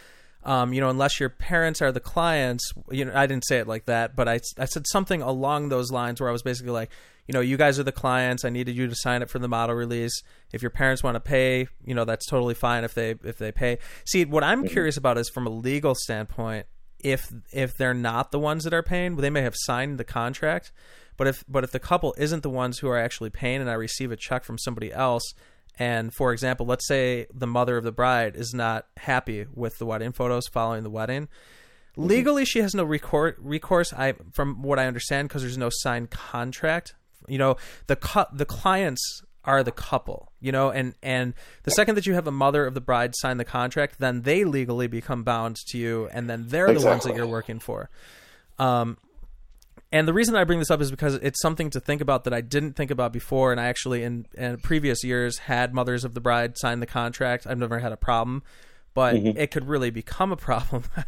um, 0.45 0.73
you 0.73 0.81
know, 0.81 0.89
unless 0.91 1.21
your 1.21 1.29
parents 1.29 1.83
are 1.83 1.93
the 1.93 2.01
clients, 2.01 2.73
you 2.91 3.05
know, 3.05 3.13
I 3.15 3.27
didn't 3.27 3.47
say 3.47 3.59
it 3.59 3.69
like 3.69 3.85
that, 3.87 4.17
but 4.17 4.29
I 4.29 4.41
I 4.59 4.65
said 4.65 4.87
something 4.89 5.23
along 5.23 5.69
those 5.69 5.91
lines 5.93 6.21
where 6.21 6.29
I 6.29 6.33
was 6.33 6.43
basically 6.43 6.73
like, 6.73 6.91
you 7.29 7.35
know, 7.35 7.41
you 7.41 7.59
guys 7.59 7.79
are 7.79 7.85
the 7.85 7.93
clients. 7.93 8.45
I 8.45 8.49
needed 8.49 8.75
you 8.75 8.89
to 8.89 8.95
sign 8.97 9.21
it 9.21 9.29
for 9.29 9.39
the 9.39 9.49
model 9.49 9.77
release. 9.77 10.23
If 10.51 10.63
your 10.63 10.71
parents 10.71 11.03
want 11.05 11.15
to 11.15 11.21
pay, 11.21 11.69
you 11.85 11.95
know, 11.95 12.07
that's 12.07 12.27
totally 12.27 12.55
fine 12.55 12.85
if 12.85 12.95
they 12.95 13.17
if 13.23 13.37
they 13.37 13.53
pay. 13.53 13.79
See, 14.07 14.25
what 14.25 14.43
I'm 14.43 14.65
mm-hmm. 14.65 14.73
curious 14.73 14.97
about 14.97 15.19
is 15.19 15.29
from 15.29 15.47
a 15.47 15.51
legal 15.51 15.95
standpoint, 15.95 16.67
if 17.01 17.31
if 17.53 17.77
they're 17.77 17.95
not 17.95 18.33
the 18.33 18.39
ones 18.39 18.65
that 18.65 18.73
are 18.73 18.83
paying, 18.83 19.17
they 19.17 19.31
may 19.31 19.43
have 19.43 19.55
signed 19.57 19.99
the 19.99 20.05
contract, 20.05 20.73
but 21.19 21.27
if 21.27 21.45
but 21.47 21.65
if 21.65 21.71
the 21.71 21.79
couple 21.79 22.15
isn't 22.17 22.43
the 22.43 22.51
ones 22.51 22.79
who 22.79 22.89
are 22.89 22.99
actually 22.99 23.31
paying, 23.31 23.61
and 23.61 23.71
I 23.71 23.75
receive 23.75 24.11
a 24.11 24.17
check 24.17 24.43
from 24.43 24.57
somebody 24.57 24.91
else, 24.91 25.35
and 25.79 26.15
for 26.15 26.33
example, 26.33 26.65
let's 26.65 26.89
say 26.89 27.27
the 27.33 27.47
mother 27.47 27.77
of 27.77 27.85
the 27.85 27.93
bride 27.93 28.37
is 28.37 28.55
not 28.55 28.87
happy 28.97 29.47
with 29.55 29.77
the 29.77 29.87
wedding 29.87 30.13
photos 30.13 30.49
following 30.49 30.83
the 30.83 30.91
wedding, 30.91 31.27
mm-hmm. 31.27 32.07
legally 32.07 32.47
she 32.47 32.61
has 32.61 32.75
no 32.75 32.85
recourse. 32.85 33.93
I 33.93 34.15
from 34.33 34.63
what 34.63 34.79
I 34.79 34.87
understand 34.87 35.29
because 35.29 35.43
there's 35.43 35.59
no 35.59 35.71
signed 35.71 36.11
contract. 36.11 36.95
You 37.29 37.39
know, 37.39 37.57
the 37.87 37.97
cu- 37.97 38.27
the 38.33 38.45
clients 38.45 39.23
are 39.45 39.63
the 39.63 39.73
couple, 39.73 40.33
you 40.41 40.53
know, 40.53 40.71
and 40.71 40.95
and 41.03 41.35
the 41.63 41.71
second 41.71 41.95
that 41.95 42.07
you 42.07 42.15
have 42.15 42.27
a 42.27 42.33
mother 42.33 42.67
of 42.67 42.75
the 42.75 42.81
bride 42.81 43.15
sign 43.17 43.39
the 43.39 43.45
contract, 43.45 43.99
then 43.99 44.23
they 44.23 44.45
legally 44.45 44.87
become 44.87 45.23
bound 45.23 45.57
to 45.69 45.79
you, 45.79 46.09
and 46.13 46.29
then 46.29 46.45
they're 46.49 46.73
the 46.73 46.85
ones 46.85 47.05
that 47.05 47.17
you're 47.17 47.27
working 47.27 47.59
for. 47.59 47.89
Um, 48.59 48.99
and 49.91 50.07
the 50.07 50.13
reason 50.13 50.37
I 50.37 50.45
bring 50.45 50.59
this 50.59 50.71
up 50.71 50.83
is 50.83 50.91
because 50.91 51.15
it's 51.15 51.41
something 51.41 51.71
to 51.71 51.81
think 51.81 52.03
about 52.03 52.25
that 52.25 52.35
I 52.35 52.43
didn't 52.43 52.75
think 52.75 52.91
about 52.91 53.13
before, 53.13 53.51
and 53.51 53.61
I 53.61 53.67
actually 53.67 54.03
in, 54.03 54.27
in 54.35 54.59
previous 54.59 55.03
years 55.03 55.39
had 55.39 55.73
mothers 55.73 56.05
of 56.05 56.13
the 56.13 56.21
bride 56.21 56.59
sign 56.59 56.81
the 56.81 56.87
contract. 56.87 57.47
I've 57.47 57.59
never 57.59 57.79
had 57.79 57.93
a 57.93 57.97
problem, 57.97 58.43
but 58.99 59.15
Mm-hmm. 59.15 59.39
it 59.39 59.53
could 59.53 59.69
really 59.69 59.91
become 59.91 60.33
a 60.33 60.37
problem. 60.37 60.83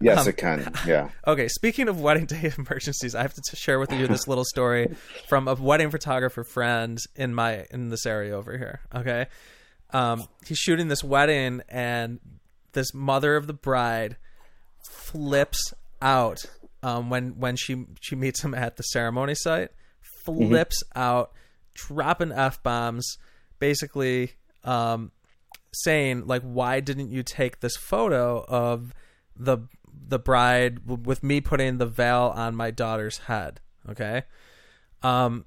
Yes, 0.00 0.18
Um, 0.22 0.28
it 0.28 0.36
can. 0.36 0.72
Yeah. 0.86 1.10
Okay, 1.26 1.46
speaking 1.48 1.88
of 1.88 2.00
wedding 2.00 2.26
day 2.26 2.52
emergencies, 2.58 3.14
I 3.14 3.22
have 3.22 3.34
to 3.34 3.56
share 3.56 3.78
with 3.78 3.92
you 3.92 4.06
this 4.08 4.26
little 4.26 4.44
story 4.44 4.94
from 5.28 5.46
a 5.48 5.54
wedding 5.54 5.90
photographer 5.90 6.42
friend 6.44 6.98
in 7.16 7.34
my 7.34 7.64
in 7.70 7.90
this 7.90 8.06
area 8.06 8.32
over 8.36 8.58
here. 8.58 8.80
Okay, 8.94 9.26
um, 9.92 10.24
he's 10.46 10.58
shooting 10.58 10.88
this 10.88 11.02
wedding, 11.04 11.62
and 11.68 12.18
this 12.72 12.92
mother 12.92 13.36
of 13.36 13.46
the 13.46 13.52
bride 13.54 14.16
flips 14.82 15.72
out 16.02 16.38
um, 16.82 17.10
when 17.10 17.38
when 17.38 17.56
she 17.56 17.86
she 18.00 18.14
meets 18.16 18.42
him 18.42 18.54
at 18.54 18.76
the 18.76 18.82
ceremony 18.82 19.34
site. 19.34 19.70
Flips 20.24 20.82
out, 20.94 21.32
dropping 21.74 22.32
f 22.32 22.62
bombs, 22.62 23.16
basically 23.58 24.32
um, 24.64 25.10
saying 25.72 26.26
like, 26.26 26.42
"Why 26.42 26.80
didn't 26.80 27.10
you 27.10 27.22
take 27.22 27.60
this 27.60 27.76
photo 27.76 28.44
of 28.48 28.92
the 29.36 29.58
the 30.08 30.18
bride 30.18 30.86
w- 30.86 31.02
with 31.04 31.22
me 31.22 31.40
putting 31.40 31.78
the 31.78 31.86
veil 31.86 32.32
on 32.34 32.54
my 32.54 32.70
daughter's 32.70 33.18
head?" 33.18 33.60
Okay. 33.88 34.22
Um, 35.02 35.44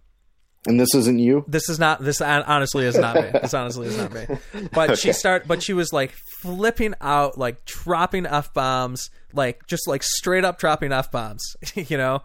And 0.67 0.79
this 0.79 0.93
isn't 0.95 1.19
you. 1.19 1.43
this 1.47 1.67
is 1.69 1.77
not 1.79 2.01
this 2.03 2.21
honestly 2.21 2.85
is 2.85 2.97
not 2.97 3.15
me 3.15 3.29
this 3.41 3.53
honestly 3.53 3.87
is 3.87 3.97
not 3.97 4.13
me 4.13 4.25
but 4.71 4.97
she 4.97 5.11
start 5.11 5.47
but 5.47 5.61
she 5.63 5.73
was 5.73 5.91
like 5.91 6.13
flipping 6.41 6.93
out 7.01 7.37
like 7.37 7.65
dropping 7.65 8.25
f-bombs 8.25 9.09
like 9.33 9.65
just 9.67 9.87
like 9.87 10.03
straight 10.03 10.45
up 10.45 10.57
dropping 10.59 10.91
f-bombs 10.93 11.43
you 11.75 11.97
know 11.97 12.21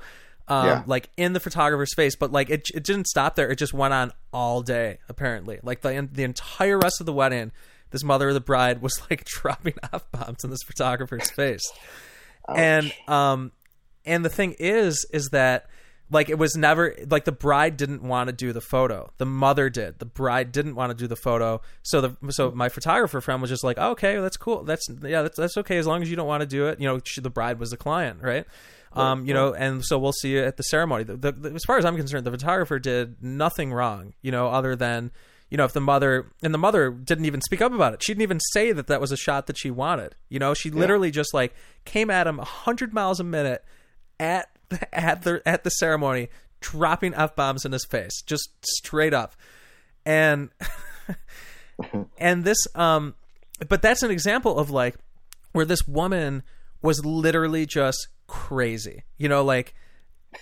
um, 0.49 0.67
Yeah. 0.67 0.83
like 0.87 1.09
in 1.17 1.33
the 1.33 1.41
photographer's 1.41 1.95
face 1.95 2.15
but 2.15 2.31
like 2.31 2.49
it, 2.51 2.69
it 2.75 2.85
didn't 2.85 3.07
stop 3.09 3.35
there 3.35 3.51
it 3.51 3.57
just 3.57 3.75
went 3.75 3.93
on 3.95 4.13
all 4.33 4.63
day 4.63 4.99
apparently 5.09 5.59
like 5.65 5.81
the, 5.81 6.09
the 6.13 6.23
entire 6.23 6.79
rest 6.79 7.01
of 7.01 7.07
the 7.07 7.13
wedding 7.13 7.51
this 7.91 8.03
mother 8.03 8.29
of 8.29 8.35
the 8.35 8.41
bride 8.41 8.83
was 8.83 9.01
like 9.11 9.25
dropping 9.27 9.75
f-bombs 9.93 10.45
in 10.45 10.51
this 10.51 10.63
photographer's 10.67 11.31
face. 11.31 11.63
And 12.49 12.93
um 13.09 13.51
and 14.05 14.25
the 14.25 14.29
thing 14.29 14.55
is 14.61 15.05
is 15.13 15.31
that 15.33 15.67
like 16.13 16.29
it 16.29 16.39
was 16.39 16.55
never 16.55 16.95
like 17.11 17.25
the 17.25 17.33
bride 17.33 17.77
didn't 17.77 18.03
want 18.05 18.29
to 18.29 18.33
do 18.33 18.53
the 18.53 18.61
photo. 18.61 19.11
The 19.19 19.27
mother 19.27 19.69
did. 19.69 19.99
The 19.99 20.05
bride 20.05 20.53
didn't 20.53 20.77
want 20.77 20.91
to 20.91 20.95
do 20.97 21.09
the 21.09 21.17
photo. 21.17 21.61
So 21.83 22.01
the 22.01 22.33
so 22.33 22.53
my 22.53 22.69
photographer 22.69 23.21
friend 23.21 23.41
was 23.41 23.51
just 23.51 23.65
like 23.65 23.79
oh, 23.81 23.91
okay 23.91 24.21
that's 24.21 24.37
cool. 24.37 24.63
That's 24.63 24.87
yeah 25.03 25.23
that's, 25.23 25.37
that's 25.37 25.57
okay 25.57 25.77
as 25.79 25.89
long 25.89 26.03
as 26.03 26.09
you 26.09 26.15
don't 26.15 26.29
want 26.29 26.43
to 26.43 26.47
do 26.47 26.69
it. 26.69 26.79
You 26.81 26.87
know 26.87 27.01
she, 27.05 27.21
the 27.21 27.31
bride 27.31 27.59
was 27.59 27.71
the 27.71 27.77
client 27.77 28.21
right? 28.23 28.47
Um, 28.93 29.27
you 29.27 29.35
know, 29.35 29.53
and 29.53 29.85
so 29.85 29.99
we'll 29.99 30.13
see 30.13 30.31
you 30.35 30.43
at 30.45 30.57
the 30.57 30.63
ceremony. 30.63 31.03
The, 31.05 31.17
the, 31.17 31.33
the- 31.33 31.55
as 31.55 31.65
far 31.65 31.77
as 31.79 31.85
I'm 31.85 31.97
concerned, 31.97 32.25
the 32.25 32.31
photographer 32.31 32.79
did 32.79 33.23
nothing 33.23 33.73
wrong, 33.73 34.15
you 34.23 34.31
know, 34.31 34.47
other 34.49 34.75
than, 34.75 35.11
you 35.51 35.57
know, 35.57 35.65
if 35.65 35.73
the 35.73 35.81
mother 35.81 36.33
and 36.43 36.53
the 36.53 36.59
mother 36.59 36.91
didn't 36.91 37.25
even 37.25 37.41
speak 37.41 37.61
up 37.61 37.73
about 37.73 37.95
it. 37.95 38.03
She 38.03 38.13
didn't 38.13 38.23
even 38.23 38.41
say 38.53 38.73
that 38.73 38.89
that 38.89 39.01
was 39.01 39.13
a 39.13 39.17
shot 39.17 39.47
that 39.47 39.57
she 39.57 39.71
wanted. 39.71 40.15
You 40.29 40.39
know, 40.39 40.55
she 40.55 40.71
literally 40.71 41.11
just 41.11 41.33
like 41.33 41.55
came 41.85 42.11
at 42.11 42.27
him 42.27 42.39
100 42.39 42.93
miles 42.93 43.21
a 43.21 43.25
minute 43.25 43.65
at 44.19 44.49
at 44.93 45.23
the 45.23 45.43
at 45.47 45.65
the 45.65 45.71
ceremony, 45.71 46.29
dropping 46.61 47.15
f 47.15 47.37
bombs 47.37 47.65
in 47.65 47.73
his 47.73 47.85
face, 47.85 48.23
just 48.23 48.51
straight 48.63 49.15
up, 49.15 49.35
and 50.05 50.51
and 52.19 52.45
this 52.45 52.59
um, 52.75 53.15
but 53.69 53.83
that's 53.83 54.03
an 54.03 54.11
example 54.11 54.59
of 54.59 54.71
like 54.71 54.97
where 55.53 55.65
this 55.65 55.87
woman 55.87 56.43
was 56.83 57.05
literally 57.05 57.67
just 57.67 58.09
crazy, 58.27 59.05
you 59.17 59.29
know, 59.29 59.45
like 59.45 59.75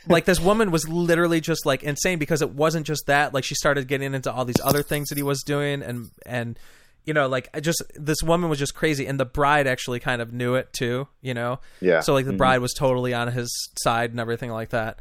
like 0.06 0.24
this 0.24 0.40
woman 0.40 0.70
was 0.70 0.88
literally 0.88 1.40
just 1.40 1.64
like 1.66 1.82
insane 1.82 2.18
because 2.18 2.42
it 2.42 2.50
wasn't 2.50 2.86
just 2.86 3.06
that 3.06 3.32
like 3.34 3.44
she 3.44 3.54
started 3.54 3.88
getting 3.88 4.14
into 4.14 4.32
all 4.32 4.44
these 4.44 4.60
other 4.62 4.82
things 4.82 5.08
that 5.08 5.16
he 5.18 5.22
was 5.22 5.42
doing 5.42 5.82
and 5.82 6.10
and 6.26 6.58
you 7.04 7.14
know 7.14 7.26
like 7.28 7.48
I 7.54 7.60
just 7.60 7.82
this 7.94 8.22
woman 8.22 8.48
was 8.50 8.58
just 8.58 8.74
crazy 8.74 9.06
and 9.06 9.18
the 9.20 9.24
bride 9.24 9.66
actually 9.66 10.00
kind 10.00 10.20
of 10.22 10.32
knew 10.32 10.54
it 10.54 10.72
too 10.72 11.08
you 11.20 11.34
know? 11.34 11.60
Yeah. 11.80 12.00
so 12.00 12.12
like 12.14 12.26
the 12.26 12.32
bride 12.32 12.58
was 12.58 12.72
totally 12.74 13.14
on 13.14 13.28
his 13.28 13.50
side 13.82 14.10
and 14.10 14.20
everything 14.20 14.50
like 14.50 14.70
that. 14.70 14.98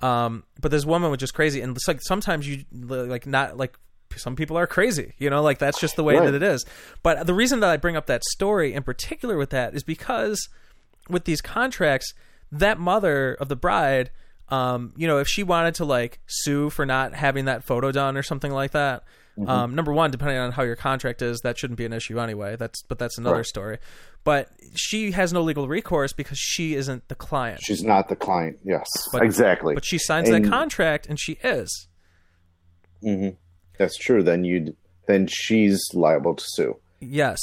Um 0.00 0.44
but 0.60 0.70
this 0.70 0.84
woman 0.84 1.10
was 1.10 1.18
just 1.18 1.34
crazy 1.34 1.60
and 1.60 1.76
it's 1.76 1.88
like 1.88 2.00
sometimes 2.02 2.46
you 2.48 2.64
like 2.72 3.26
not 3.26 3.56
like 3.56 3.76
some 4.16 4.36
people 4.36 4.56
are 4.56 4.66
crazy 4.66 5.14
you 5.18 5.30
know? 5.30 5.42
Like 5.42 5.58
that's 5.58 5.80
just 5.80 5.96
the 5.96 6.04
way 6.04 6.14
Right. 6.16 6.26
that 6.26 6.34
it 6.34 6.42
is. 6.42 6.64
But 7.02 7.26
the 7.26 7.34
reason 7.34 7.60
that 7.60 7.70
i 7.70 7.76
bring 7.76 7.96
up 7.96 8.06
that 8.06 8.22
story 8.24 8.72
in 8.74 8.82
particular 8.82 9.36
with 9.36 9.50
that 9.50 9.74
is 9.74 9.82
because 9.82 10.48
with 11.08 11.24
these 11.24 11.40
contracts, 11.42 12.14
that 12.50 12.78
mother 12.78 13.34
of 13.34 13.48
the 13.48 13.56
bride, 13.56 14.10
um, 14.48 14.92
you 14.96 15.06
know, 15.06 15.18
if 15.18 15.28
she 15.28 15.42
wanted 15.42 15.74
to 15.76 15.84
like 15.84 16.20
sue 16.26 16.70
for 16.70 16.84
not 16.86 17.14
having 17.14 17.46
that 17.46 17.64
photo 17.64 17.90
done 17.92 18.16
or 18.16 18.22
something 18.22 18.52
like 18.52 18.72
that, 18.72 19.04
um, 19.46 19.74
number 19.74 19.92
one, 19.92 20.10
depending 20.12 20.38
on 20.38 20.52
how 20.52 20.62
your 20.62 20.76
contract 20.76 21.20
is, 21.20 21.40
that 21.40 21.58
shouldn't 21.58 21.76
be 21.78 21.84
an 21.84 21.92
issue 21.92 22.20
anyway. 22.20 22.54
That's 22.56 22.82
but 22.82 22.98
that's 23.00 23.18
another 23.18 23.36
Right. 23.38 23.46
story. 23.46 23.78
But 24.22 24.48
she 24.74 25.10
has 25.10 25.32
no 25.32 25.42
legal 25.42 25.66
recourse 25.68 26.12
because 26.12 26.38
she 26.38 26.74
isn't 26.74 27.08
the 27.08 27.14
client. 27.14 27.60
She's 27.62 27.82
not 27.82 28.08
the 28.08 28.16
client. 28.16 28.58
Yes, 28.64 28.86
But- 29.12 29.22
exactly. 29.22 29.74
But 29.74 29.84
she 29.84 29.98
signs 29.98 30.28
And- 30.28 30.44
that 30.44 30.48
contract, 30.50 31.06
and 31.08 31.18
she 31.18 31.32
is. 31.42 31.88
That's 33.78 33.96
true. 33.98 34.22
Then 34.22 34.44
you'd 34.44 34.76
then 35.06 35.26
she's 35.28 35.82
liable 35.92 36.34
to 36.34 36.44
sue. 36.46 36.76
Yes. 37.00 37.38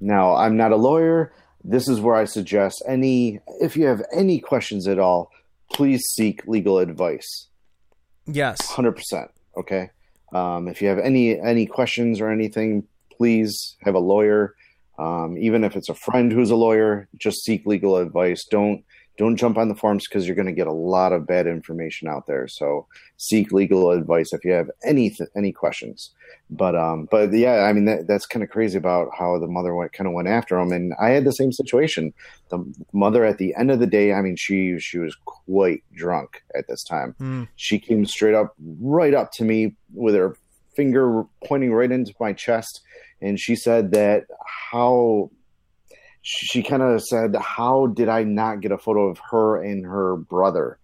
Now, 0.00 0.34
I'm 0.34 0.56
not 0.56 0.72
a 0.72 0.76
lawyer. 0.76 1.32
This 1.64 1.88
is 1.88 2.00
where 2.00 2.16
I 2.16 2.24
suggest 2.24 2.82
any 2.86 3.40
if 3.60 3.76
you 3.76 3.86
have 3.86 4.02
any 4.12 4.40
questions 4.40 4.86
at 4.88 4.98
all, 4.98 5.30
please 5.72 6.02
seek 6.06 6.46
legal 6.46 6.78
advice. 6.78 7.48
Yes. 8.26 8.66
Hundred 8.66 8.92
percent. 8.92 9.30
Okay. 9.56 9.90
Um, 10.32 10.68
if 10.68 10.80
you 10.80 10.88
have 10.88 10.98
any 10.98 11.38
any 11.40 11.66
questions 11.66 12.20
or 12.20 12.30
anything, 12.30 12.84
please 13.16 13.76
have 13.82 13.94
a 13.94 13.98
lawyer. 14.00 14.54
Um, 14.98 15.38
even 15.38 15.64
if 15.64 15.76
it's 15.76 15.88
a 15.88 15.94
friend 15.94 16.30
who's 16.30 16.50
a 16.50 16.56
lawyer, 16.56 17.08
just 17.16 17.42
seek 17.42 17.64
legal 17.64 17.96
advice. 17.96 18.44
Don't 18.50 18.84
don't 19.18 19.36
jump 19.36 19.58
on 19.58 19.68
the 19.68 19.74
forums 19.74 20.06
because 20.08 20.26
you're 20.26 20.36
going 20.36 20.46
to 20.46 20.52
get 20.52 20.66
a 20.66 20.72
lot 20.72 21.12
of 21.12 21.26
bad 21.26 21.46
information 21.46 22.08
out 22.08 22.26
there. 22.26 22.48
So 22.48 22.86
seek 23.16 23.52
legal 23.52 23.90
advice 23.90 24.32
if 24.32 24.44
you 24.44 24.52
have 24.52 24.70
any 24.82 25.14
any 25.36 25.52
questions. 25.52 26.10
But 26.48 26.74
um, 26.74 27.06
but 27.10 27.32
yeah, 27.32 27.64
I 27.64 27.72
mean 27.72 27.84
that, 27.84 28.06
that's 28.06 28.26
kind 28.26 28.42
of 28.42 28.50
crazy 28.50 28.78
about 28.78 29.08
how 29.16 29.38
the 29.38 29.46
mother 29.46 29.74
went 29.74 29.92
kind 29.92 30.08
of 30.08 30.14
went 30.14 30.28
after 30.28 30.58
him, 30.58 30.72
and 30.72 30.94
I 31.00 31.10
had 31.10 31.24
the 31.24 31.32
same 31.32 31.52
situation. 31.52 32.12
The 32.48 32.64
mother 32.92 33.24
at 33.24 33.38
the 33.38 33.54
end 33.56 33.70
of 33.70 33.78
the 33.78 33.86
day, 33.86 34.12
I 34.12 34.22
mean, 34.22 34.36
she 34.36 34.78
she 34.78 34.98
was 34.98 35.16
quite 35.26 35.84
drunk 35.94 36.42
at 36.56 36.66
this 36.66 36.82
time. 36.82 37.14
Mm. 37.20 37.48
She 37.56 37.78
came 37.78 38.04
straight 38.06 38.34
up, 38.34 38.54
right 38.80 39.14
up 39.14 39.32
to 39.32 39.44
me 39.44 39.76
with 39.92 40.14
her 40.14 40.36
finger 40.74 41.24
pointing 41.44 41.72
right 41.72 41.92
into 41.92 42.14
my 42.18 42.32
chest, 42.32 42.80
and 43.20 43.38
she 43.38 43.54
said 43.54 43.92
that 43.92 44.24
how 44.72 45.30
she 46.22 46.62
kind 46.62 46.82
of 46.82 47.02
said, 47.02 47.34
"How 47.36 47.86
did 47.86 48.08
I 48.08 48.24
not 48.24 48.60
get 48.60 48.72
a 48.72 48.78
photo 48.78 49.08
of 49.08 49.18
her 49.30 49.62
and 49.62 49.84
her 49.86 50.16
brother 50.16 50.78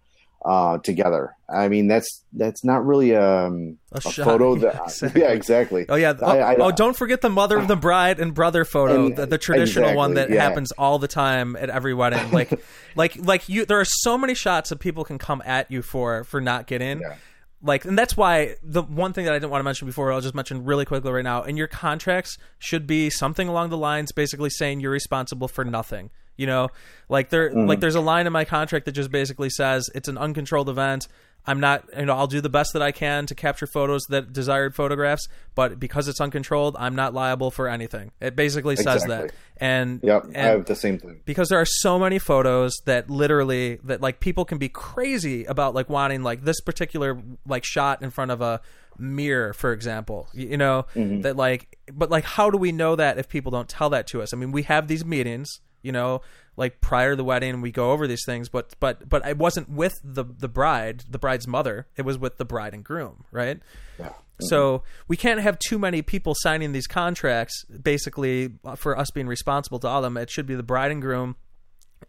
uh, 0.45 0.77
together?" 0.79 1.35
I 1.49 1.69
mean, 1.69 1.87
that's 1.87 2.23
that's 2.33 2.63
not 2.65 2.85
really 2.85 3.15
um, 3.15 3.77
A 3.93 3.97
a, 3.97 4.01
photo 4.01 4.55
Yeah, 4.55 4.61
that 4.71 4.81
exactly. 4.83 5.21
yeah 5.21 5.27
exactly. 5.29 5.85
Oh 5.89 5.95
yeah. 5.95 6.13
Oh, 6.21 6.25
I- 6.25 6.53
I- 6.53 6.55
oh, 6.55 6.71
don't 6.71 6.95
forget 6.97 7.21
the 7.21 7.29
mother 7.29 7.57
of 7.57 7.67
the 7.67 7.75
bride 7.77 8.19
and 8.19 8.33
brother 8.33 8.65
photo, 8.65 9.05
And- 9.05 9.15
the, 9.15 9.25
the 9.25 9.37
traditional 9.37 9.95
one 9.95 10.15
that 10.15 10.29
yeah. 10.29 10.41
happens 10.41 10.71
all 10.73 10.99
the 10.99 11.07
time 11.07 11.55
at 11.55 11.69
every 11.69 11.93
wedding. 11.93 12.31
Like, 12.31 12.51
like, 12.95 13.15
like 13.17 13.47
you. 13.47 13.65
There 13.65 13.79
are 13.79 13.85
so 13.85 14.17
many 14.17 14.33
shots 14.35 14.69
that 14.71 14.79
people 14.79 15.03
can 15.05 15.17
come 15.17 15.41
at 15.45 15.71
you 15.71 15.81
for 15.81 16.23
for 16.25 16.41
not 16.41 16.67
getting. 16.67 16.99
Yeah. 17.01 17.15
Like, 17.61 17.85
and 17.85 17.97
that's 17.97 18.15
why 18.15 18.55
the 18.61 18.83
one 18.83 19.13
thing 19.13 19.25
that 19.25 19.33
I 19.33 19.37
didn't 19.37 19.49
want 19.49 19.61
to 19.61 19.63
mention 19.65 19.87
before, 19.87 20.11
I'll 20.11 20.21
just 20.21 20.35
mention 20.35 20.63
really 20.63 20.85
quickly 20.85 21.11
right 21.11 21.23
now. 21.23 21.43
In 21.43 21.57
your 21.57 21.67
contracts 21.67 22.37
should 22.59 22.85
be 22.85 23.09
something 23.09 23.47
along 23.47 23.69
the 23.69 23.77
lines, 23.77 24.11
basically 24.11 24.51
saying 24.51 24.79
you're 24.79 24.91
responsible 24.91 25.47
for 25.47 25.65
nothing. 25.65 26.11
You 26.35 26.45
know, 26.45 26.69
like 27.09 27.29
there, 27.29 27.49
Mm-hmm. 27.49 27.67
like 27.67 27.79
there's 27.79 27.95
a 27.95 28.01
line 28.01 28.27
in 28.27 28.33
my 28.33 28.45
contract 28.45 28.85
that 28.85 28.91
just 28.91 29.09
basically 29.11 29.49
says 29.49 29.89
it's 29.95 30.07
an 30.07 30.19
uncontrolled 30.19 30.69
event. 30.69 31.07
I'm 31.45 31.61
not, 31.61 31.85
you 31.97 32.05
know, 32.05 32.13
I'll 32.13 32.27
do 32.27 32.41
the 32.41 32.49
best 32.49 32.73
that 32.73 32.81
I 32.81 32.91
can 32.91 33.25
to 33.27 33.35
capture 33.35 33.67
photos 33.67 34.03
that 34.09 34.33
desired 34.33 34.75
photographs, 34.75 35.29
but 35.55 35.79
because 35.79 36.09
it's 36.09 36.19
uncontrolled, 36.19 36.75
I'm 36.77 36.95
not 36.95 37.13
liable 37.13 37.51
for 37.51 37.69
anything. 37.69 38.11
It 38.19 38.35
basically 38.35 38.75
says 38.75 39.03
Exactly. 39.03 39.29
that. 39.29 39.35
And 39.55 40.01
Yep, 40.03 40.23
and 40.25 40.37
I 40.37 40.49
have 40.49 40.65
the 40.65 40.75
same 40.75 40.99
thing. 40.99 41.21
because 41.23 41.47
there 41.47 41.59
are 41.59 41.65
so 41.65 41.97
many 41.97 42.19
photos 42.19 42.73
that 42.85 43.09
literally 43.09 43.79
that 43.85 44.01
like 44.01 44.19
people 44.19 44.43
can 44.43 44.57
be 44.57 44.67
crazy 44.67 45.45
about 45.45 45.73
like 45.73 45.89
wanting 45.89 46.21
like 46.21 46.43
this 46.43 46.59
particular 46.59 47.21
like 47.45 47.63
shot 47.63 48.01
in 48.01 48.09
front 48.09 48.31
of 48.31 48.41
a 48.41 48.61
mirror 48.99 49.53
for 49.53 49.73
example 49.73 50.27
you, 50.33 50.49
you 50.49 50.57
know 50.57 50.85
mm-hmm. 50.95 51.21
that 51.21 51.35
like 51.35 51.77
but 51.93 52.09
like 52.09 52.23
how 52.23 52.49
do 52.49 52.57
we 52.57 52.71
know 52.71 52.95
that 52.95 53.19
if 53.19 53.29
people 53.29 53.51
don't 53.51 53.69
tell 53.69 53.91
that 53.91 54.07
to 54.07 54.23
us 54.23 54.33
i 54.33 54.37
mean 54.37 54.51
we 54.51 54.63
have 54.63 54.87
these 54.87 55.05
meetings 55.05 55.61
you 55.83 55.91
know 55.91 56.21
like 56.57 56.81
prior 56.81 57.11
to 57.11 57.15
the 57.15 57.23
wedding 57.23 57.61
we 57.61 57.71
go 57.71 57.91
over 57.91 58.05
these 58.07 58.23
things 58.25 58.49
but 58.49 58.75
but 58.79 59.07
but 59.07 59.23
i 59.25 59.31
wasn't 59.31 59.69
with 59.69 59.93
the 60.03 60.23
the 60.25 60.49
bride 60.49 61.03
the 61.09 61.19
bride's 61.19 61.47
mother 61.47 61.87
it 61.95 62.01
was 62.01 62.17
with 62.17 62.37
the 62.37 62.45
bride 62.45 62.73
and 62.73 62.83
groom 62.83 63.23
right 63.31 63.59
Yeah. 63.99 64.09
so 64.41 64.83
we 65.07 65.15
can't 65.15 65.39
have 65.39 65.57
too 65.59 65.79
many 65.79 66.01
people 66.01 66.33
signing 66.35 66.71
these 66.71 66.85
contracts. 66.87 67.63
Basically, 67.65 68.51
for 68.75 68.97
us 68.97 69.09
being 69.11 69.27
responsible 69.27 69.79
to 69.79 69.87
all 69.87 69.97
of 69.99 70.03
them, 70.03 70.17
it 70.17 70.29
should 70.29 70.45
be 70.45 70.53
the 70.55 70.61
bride 70.63 70.91
and 70.91 71.01
groom. 71.01 71.35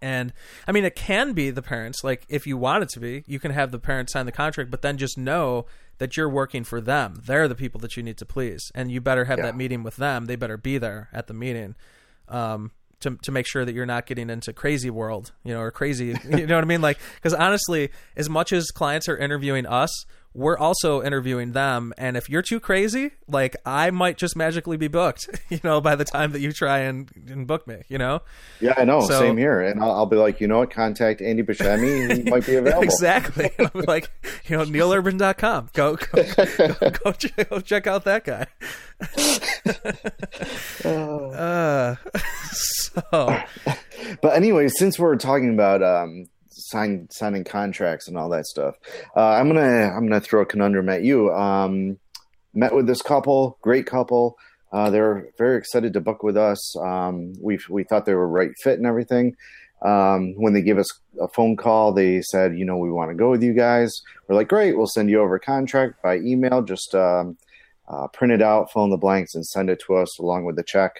And 0.02 0.34
I 0.66 0.72
mean, 0.72 0.84
it 0.84 0.94
can 0.94 1.32
be 1.32 1.48
the 1.50 1.62
parents. 1.62 2.04
Like, 2.04 2.26
if 2.28 2.46
you 2.46 2.58
want 2.58 2.82
it 2.82 2.90
to 2.90 3.00
be, 3.00 3.24
you 3.26 3.40
can 3.40 3.52
have 3.52 3.70
the 3.72 3.78
parents 3.78 4.12
sign 4.12 4.26
the 4.26 4.32
contract, 4.32 4.70
but 4.70 4.82
then 4.82 4.98
just 4.98 5.16
know 5.16 5.64
that 5.96 6.18
you're 6.18 6.28
working 6.28 6.64
for 6.64 6.80
them. 6.82 7.22
They're 7.24 7.48
the 7.48 7.54
people 7.54 7.80
that 7.80 7.96
you 7.96 8.02
need 8.02 8.18
to 8.18 8.26
please, 8.26 8.70
and 8.74 8.92
you 8.92 9.00
better 9.00 9.24
have 9.24 9.38
Yeah. 9.38 9.46
that 9.46 9.56
meeting 9.56 9.82
with 9.82 9.96
them. 9.96 10.26
They 10.26 10.36
better 10.36 10.58
be 10.58 10.76
there 10.76 11.08
at 11.14 11.26
the 11.28 11.34
meeting. 11.34 11.74
Um, 12.28 12.72
to, 13.00 13.16
to 13.22 13.32
make 13.32 13.46
sure 13.46 13.64
that 13.64 13.74
you're 13.74 13.86
not 13.86 14.06
getting 14.06 14.30
into 14.30 14.52
crazy 14.52 14.90
world, 14.90 15.32
you 15.44 15.54
know, 15.54 15.60
or 15.60 15.70
crazy, 15.70 16.06
you 16.24 16.46
know 16.46 16.56
what 16.56 16.64
I 16.64 16.66
mean? 16.66 16.80
Like, 16.80 16.98
because 17.16 17.34
honestly, 17.34 17.90
as 18.16 18.28
much 18.28 18.52
as 18.52 18.70
clients 18.70 19.08
are 19.08 19.16
interviewing 19.16 19.66
us, 19.66 20.04
we're 20.34 20.56
also 20.58 21.02
interviewing 21.02 21.52
them. 21.52 21.92
And 21.98 22.16
if 22.16 22.28
you're 22.28 22.42
too 22.42 22.60
crazy, 22.60 23.12
like 23.26 23.56
I 23.66 23.90
might 23.90 24.16
just 24.18 24.36
magically 24.36 24.76
be 24.76 24.86
booked, 24.88 25.28
you 25.48 25.58
know, 25.64 25.80
by 25.80 25.96
the 25.96 26.04
time 26.04 26.32
that 26.32 26.40
you 26.40 26.52
try 26.52 26.80
and, 26.80 27.10
and 27.28 27.46
book 27.46 27.66
me, 27.66 27.82
you 27.88 27.98
know? 27.98 28.20
Yeah, 28.60 28.74
I 28.76 28.84
know. 28.84 29.00
So- 29.00 29.18
Same 29.20 29.36
here. 29.36 29.60
And 29.60 29.82
I'll, 29.82 29.90
I'll 29.90 30.06
be 30.06 30.16
like, 30.16 30.40
you 30.40 30.46
know 30.46 30.58
what? 30.58 30.70
Contact 30.70 31.20
Andy 31.22 31.42
Buscemi. 31.42 32.16
He 32.22 32.22
might 32.30 32.46
be 32.46 32.56
available. 32.56 32.82
exactly. 32.82 33.50
I'm 33.58 33.70
like, 33.86 34.10
you 34.46 34.56
know, 34.56 34.64
nealurban.com. 34.64 35.70
Go, 35.72 35.96
go, 35.96 36.24
go, 36.76 36.90
go, 37.04 37.12
check, 37.12 37.50
go 37.50 37.60
check 37.60 37.86
out 37.86 38.04
that 38.04 38.24
guy. 38.24 38.46
uh, 40.84 41.94
so, 42.52 43.42
But 44.22 44.36
anyway, 44.36 44.68
since 44.68 44.98
we're 44.98 45.16
talking 45.16 45.52
about 45.52 45.82
um, 45.82 46.26
sign, 46.58 47.08
signing 47.10 47.44
contracts 47.44 48.08
and 48.08 48.16
all 48.16 48.28
that 48.30 48.46
stuff, 48.46 48.76
uh, 49.16 49.20
I'm 49.20 49.48
gonna 49.48 49.92
I'm 49.94 50.06
gonna 50.06 50.20
throw 50.20 50.42
a 50.42 50.46
conundrum 50.46 50.88
at 50.88 51.02
you. 51.02 51.32
Um, 51.32 51.98
met 52.54 52.74
with 52.74 52.86
this 52.86 53.02
couple, 53.02 53.58
great 53.62 53.86
couple. 53.86 54.36
Uh, 54.72 54.90
they're 54.90 55.28
very 55.38 55.56
excited 55.56 55.92
to 55.94 56.00
book 56.00 56.22
with 56.22 56.36
us. 56.36 56.76
Um, 56.78 57.32
we 57.40 57.58
we 57.68 57.84
thought 57.84 58.04
they 58.04 58.14
were 58.14 58.28
right 58.28 58.50
fit 58.62 58.78
and 58.78 58.86
everything. 58.86 59.34
Um, 59.82 60.34
when 60.36 60.54
they 60.54 60.62
gave 60.62 60.78
us 60.78 60.88
a 61.20 61.28
phone 61.28 61.56
call, 61.56 61.92
they 61.92 62.20
said, 62.22 62.58
you 62.58 62.64
know, 62.64 62.76
we 62.76 62.90
want 62.90 63.10
to 63.10 63.14
go 63.14 63.30
with 63.30 63.42
you 63.42 63.54
guys. 63.54 63.92
We're 64.26 64.34
like, 64.34 64.48
great, 64.48 64.76
we'll 64.76 64.88
send 64.88 65.08
you 65.08 65.20
over 65.20 65.36
a 65.36 65.40
contract 65.40 66.02
by 66.02 66.16
email. 66.16 66.62
Just 66.62 66.94
um, 66.94 67.38
uh, 67.88 68.08
print 68.08 68.32
it 68.32 68.42
out, 68.42 68.72
fill 68.72 68.84
in 68.84 68.90
the 68.90 68.96
blanks, 68.96 69.34
and 69.34 69.46
send 69.46 69.70
it 69.70 69.80
to 69.86 69.94
us 69.94 70.18
along 70.18 70.44
with 70.44 70.56
the 70.56 70.64
check. 70.64 70.96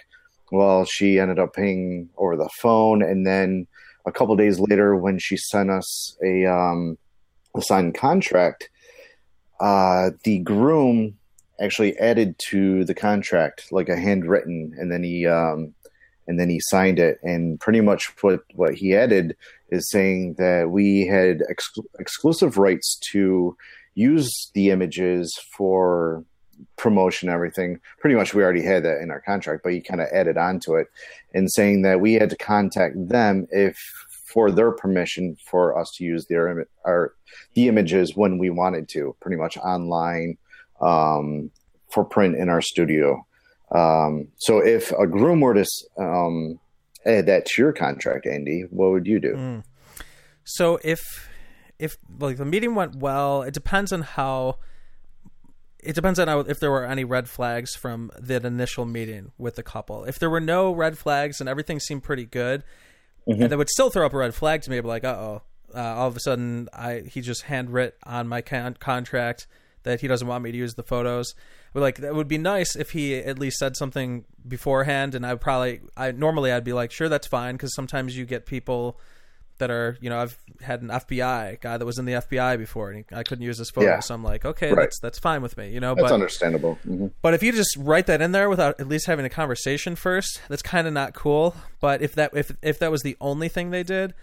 Well, 0.51 0.85
she 0.85 1.19
ended 1.19 1.39
up 1.39 1.53
paying 1.53 2.09
over 2.17 2.35
the 2.35 2.49
phone, 2.61 3.03
and 3.03 3.27
then 3.27 3.67
a 4.09 4.11
couple 4.11 4.35
days 4.35 4.59
later, 4.59 4.95
when 4.95 5.19
she 5.19 5.37
sent 5.37 5.69
us 5.69 6.17
a, 6.23 6.45
um, 6.45 6.97
a 7.55 7.61
signed 7.61 7.95
contract, 7.95 8.69
uh, 9.59 10.11
the 10.23 10.39
groom 10.39 11.17
actually 11.61 11.97
added 11.97 12.35
to 12.49 12.83
the 12.85 12.93
contract 12.93 13.71
like 13.71 13.89
a 13.89 13.97
handwritten, 13.97 14.73
and 14.77 14.91
then 14.91 15.03
he 15.03 15.27
um, 15.27 15.73
and 16.27 16.39
then 16.39 16.49
he 16.49 16.59
signed 16.61 16.99
it. 16.99 17.19
And 17.23 17.59
pretty 17.59 17.81
much 17.81 18.11
what 18.21 18.41
what 18.53 18.75
he 18.75 18.95
added 18.95 19.35
is 19.69 19.89
saying 19.89 20.35
that 20.37 20.69
we 20.69 21.05
had 21.05 21.43
ex- 21.49 21.71
exclusive 21.99 22.57
rights 22.57 22.97
to 23.11 23.55
use 23.95 24.51
the 24.53 24.71
images 24.71 25.37
for 25.55 26.23
promotion 26.77 27.29
everything 27.29 27.79
pretty 27.99 28.15
much 28.15 28.33
we 28.33 28.43
already 28.43 28.61
had 28.61 28.83
that 28.83 29.01
in 29.01 29.11
our 29.11 29.21
contract 29.21 29.61
but 29.63 29.73
he 29.73 29.81
kind 29.81 30.01
of 30.01 30.07
added 30.11 30.37
on 30.37 30.59
to 30.59 30.75
it 30.75 30.87
and 31.33 31.51
saying 31.51 31.81
that 31.81 31.99
we 31.99 32.13
had 32.13 32.29
to 32.29 32.37
contact 32.37 32.95
them 33.07 33.47
if 33.51 33.77
for 34.25 34.51
their 34.51 34.71
permission 34.71 35.35
for 35.45 35.77
us 35.77 35.91
to 35.95 36.03
use 36.03 36.25
their 36.27 36.65
our 36.85 37.13
the 37.53 37.67
images 37.67 38.15
when 38.15 38.37
we 38.37 38.49
wanted 38.49 38.87
to 38.87 39.15
pretty 39.21 39.37
much 39.37 39.57
online 39.57 40.37
um, 40.81 41.51
for 41.89 42.03
print 42.03 42.35
in 42.35 42.49
our 42.49 42.61
studio 42.61 43.25
um, 43.73 44.27
so 44.37 44.59
if 44.59 44.91
a 44.93 45.07
groom 45.07 45.41
were 45.41 45.53
to 45.53 45.65
um, 45.97 46.59
add 47.05 47.25
that 47.25 47.45
to 47.45 47.61
your 47.61 47.73
contract 47.73 48.25
andy 48.25 48.65
what 48.69 48.91
would 48.91 49.07
you 49.07 49.19
do 49.19 49.33
mm. 49.33 49.63
so 50.43 50.79
if 50.83 51.29
if 51.79 51.97
like 52.19 52.37
the 52.37 52.45
meeting 52.45 52.75
went 52.75 52.97
well, 52.97 53.41
it 53.41 53.53
depends 53.53 53.91
on 53.91 54.01
how. 54.01 54.57
It 55.81 55.95
depends 55.95 56.19
on 56.19 56.27
how, 56.27 56.39
if 56.39 56.59
there 56.59 56.71
were 56.71 56.85
any 56.85 57.03
red 57.05 57.29
flags 57.29 57.75
from 57.75 58.11
that 58.19 58.43
initial 58.45 58.85
meeting 58.85 59.31
with 59.37 59.55
the 59.55 59.63
couple. 59.63 60.03
If 60.03 60.19
there 60.19 60.29
were 60.29 60.41
no 60.41 60.71
red 60.73 60.97
flags 60.97 61.39
and 61.39 61.47
everything 61.47 61.79
seemed 61.79 62.03
pretty 62.03 62.25
good, 62.25 62.63
Mhm. 63.27 63.41
and 63.43 63.51
that 63.51 63.57
would 63.57 63.69
still 63.69 63.89
throw 63.89 64.05
up 64.05 64.13
a 64.13 64.17
red 64.17 64.33
flag 64.35 64.61
to 64.63 64.69
me. 64.69 64.77
I'd 64.77 64.81
be 64.81 64.87
like, 64.87 65.03
uh 65.03 65.15
oh, 65.17 65.41
uh, 65.75 65.79
all 65.79 66.07
of 66.07 66.17
a 66.17 66.19
sudden, 66.19 66.67
I 66.73 67.01
he 67.07 67.21
just 67.21 67.45
handwrit 67.45 67.93
on 68.03 68.27
my 68.27 68.41
con- 68.41 68.75
contract 68.79 69.45
that 69.83 70.01
he 70.01 70.07
doesn't 70.07 70.27
want 70.27 70.43
me 70.43 70.51
to 70.51 70.57
use 70.57 70.73
the 70.75 70.83
photos. 70.83 71.33
But 71.73 71.81
like 71.81 71.97
that 71.99 72.15
would 72.15 72.27
be 72.27 72.37
nice 72.39 72.75
if 72.75 72.91
he 72.91 73.15
at 73.15 73.37
least 73.39 73.57
said 73.57 73.77
something 73.77 74.25
beforehand, 74.47 75.15
and 75.15 75.25
I 75.25 75.33
would 75.33 75.41
probably, 75.41 75.81
I 75.95 76.11
normally 76.11 76.51
I'd 76.51 76.63
be 76.63 76.73
like, 76.73 76.91
sure, 76.91 77.07
that's 77.07 77.27
fine, 77.27 77.55
because 77.55 77.73
sometimes 77.75 78.17
you 78.17 78.25
get 78.25 78.45
people 78.45 78.99
that 79.59 79.69
are, 79.71 79.97
you 80.01 80.09
know, 80.09 80.19
I've 80.19 80.37
had 80.61 80.81
an 80.81 80.89
FBI 80.89 81.61
guy 81.61 81.77
that 81.77 81.85
was 81.85 81.99
in 81.99 82.05
the 82.05 82.13
FBI 82.13 82.57
before, 82.57 82.89
and 82.91 83.05
he, 83.09 83.15
I 83.15 83.23
couldn't 83.23 83.43
use 83.43 83.57
his 83.57 83.69
photo, 83.69 83.87
Yeah. 83.87 83.99
so 83.99 84.15
I'm 84.15 84.23
like, 84.23 84.43
okay, 84.45 84.69
Right. 84.73 84.83
that's 84.83 84.99
that's 84.99 85.19
fine 85.19 85.41
with 85.41 85.55
me, 85.57 85.69
you 85.71 85.79
know. 85.79 85.95
that's 85.95 86.05
but 86.09 86.13
understandable 86.13 86.75
hmm 86.83 87.07
but 87.21 87.33
if 87.33 87.43
you 87.43 87.51
just 87.51 87.75
write 87.77 88.07
that 88.07 88.21
in 88.21 88.31
there 88.31 88.49
without 88.49 88.79
at 88.79 88.87
least 88.87 89.05
having 89.05 89.25
a 89.25 89.29
conversation 89.29 89.95
first, 89.95 90.41
that's 90.49 90.61
kind 90.61 90.87
of 90.87 90.93
not 90.93 91.13
cool. 91.13 91.55
But 91.79 92.01
if 92.01 92.15
that 92.15 92.31
if 92.35 92.51
if 92.61 92.79
that 92.79 92.91
was 92.91 93.03
the 93.03 93.15
only 93.21 93.47
thing 93.49 93.69
they 93.71 93.83
did, 93.83 94.13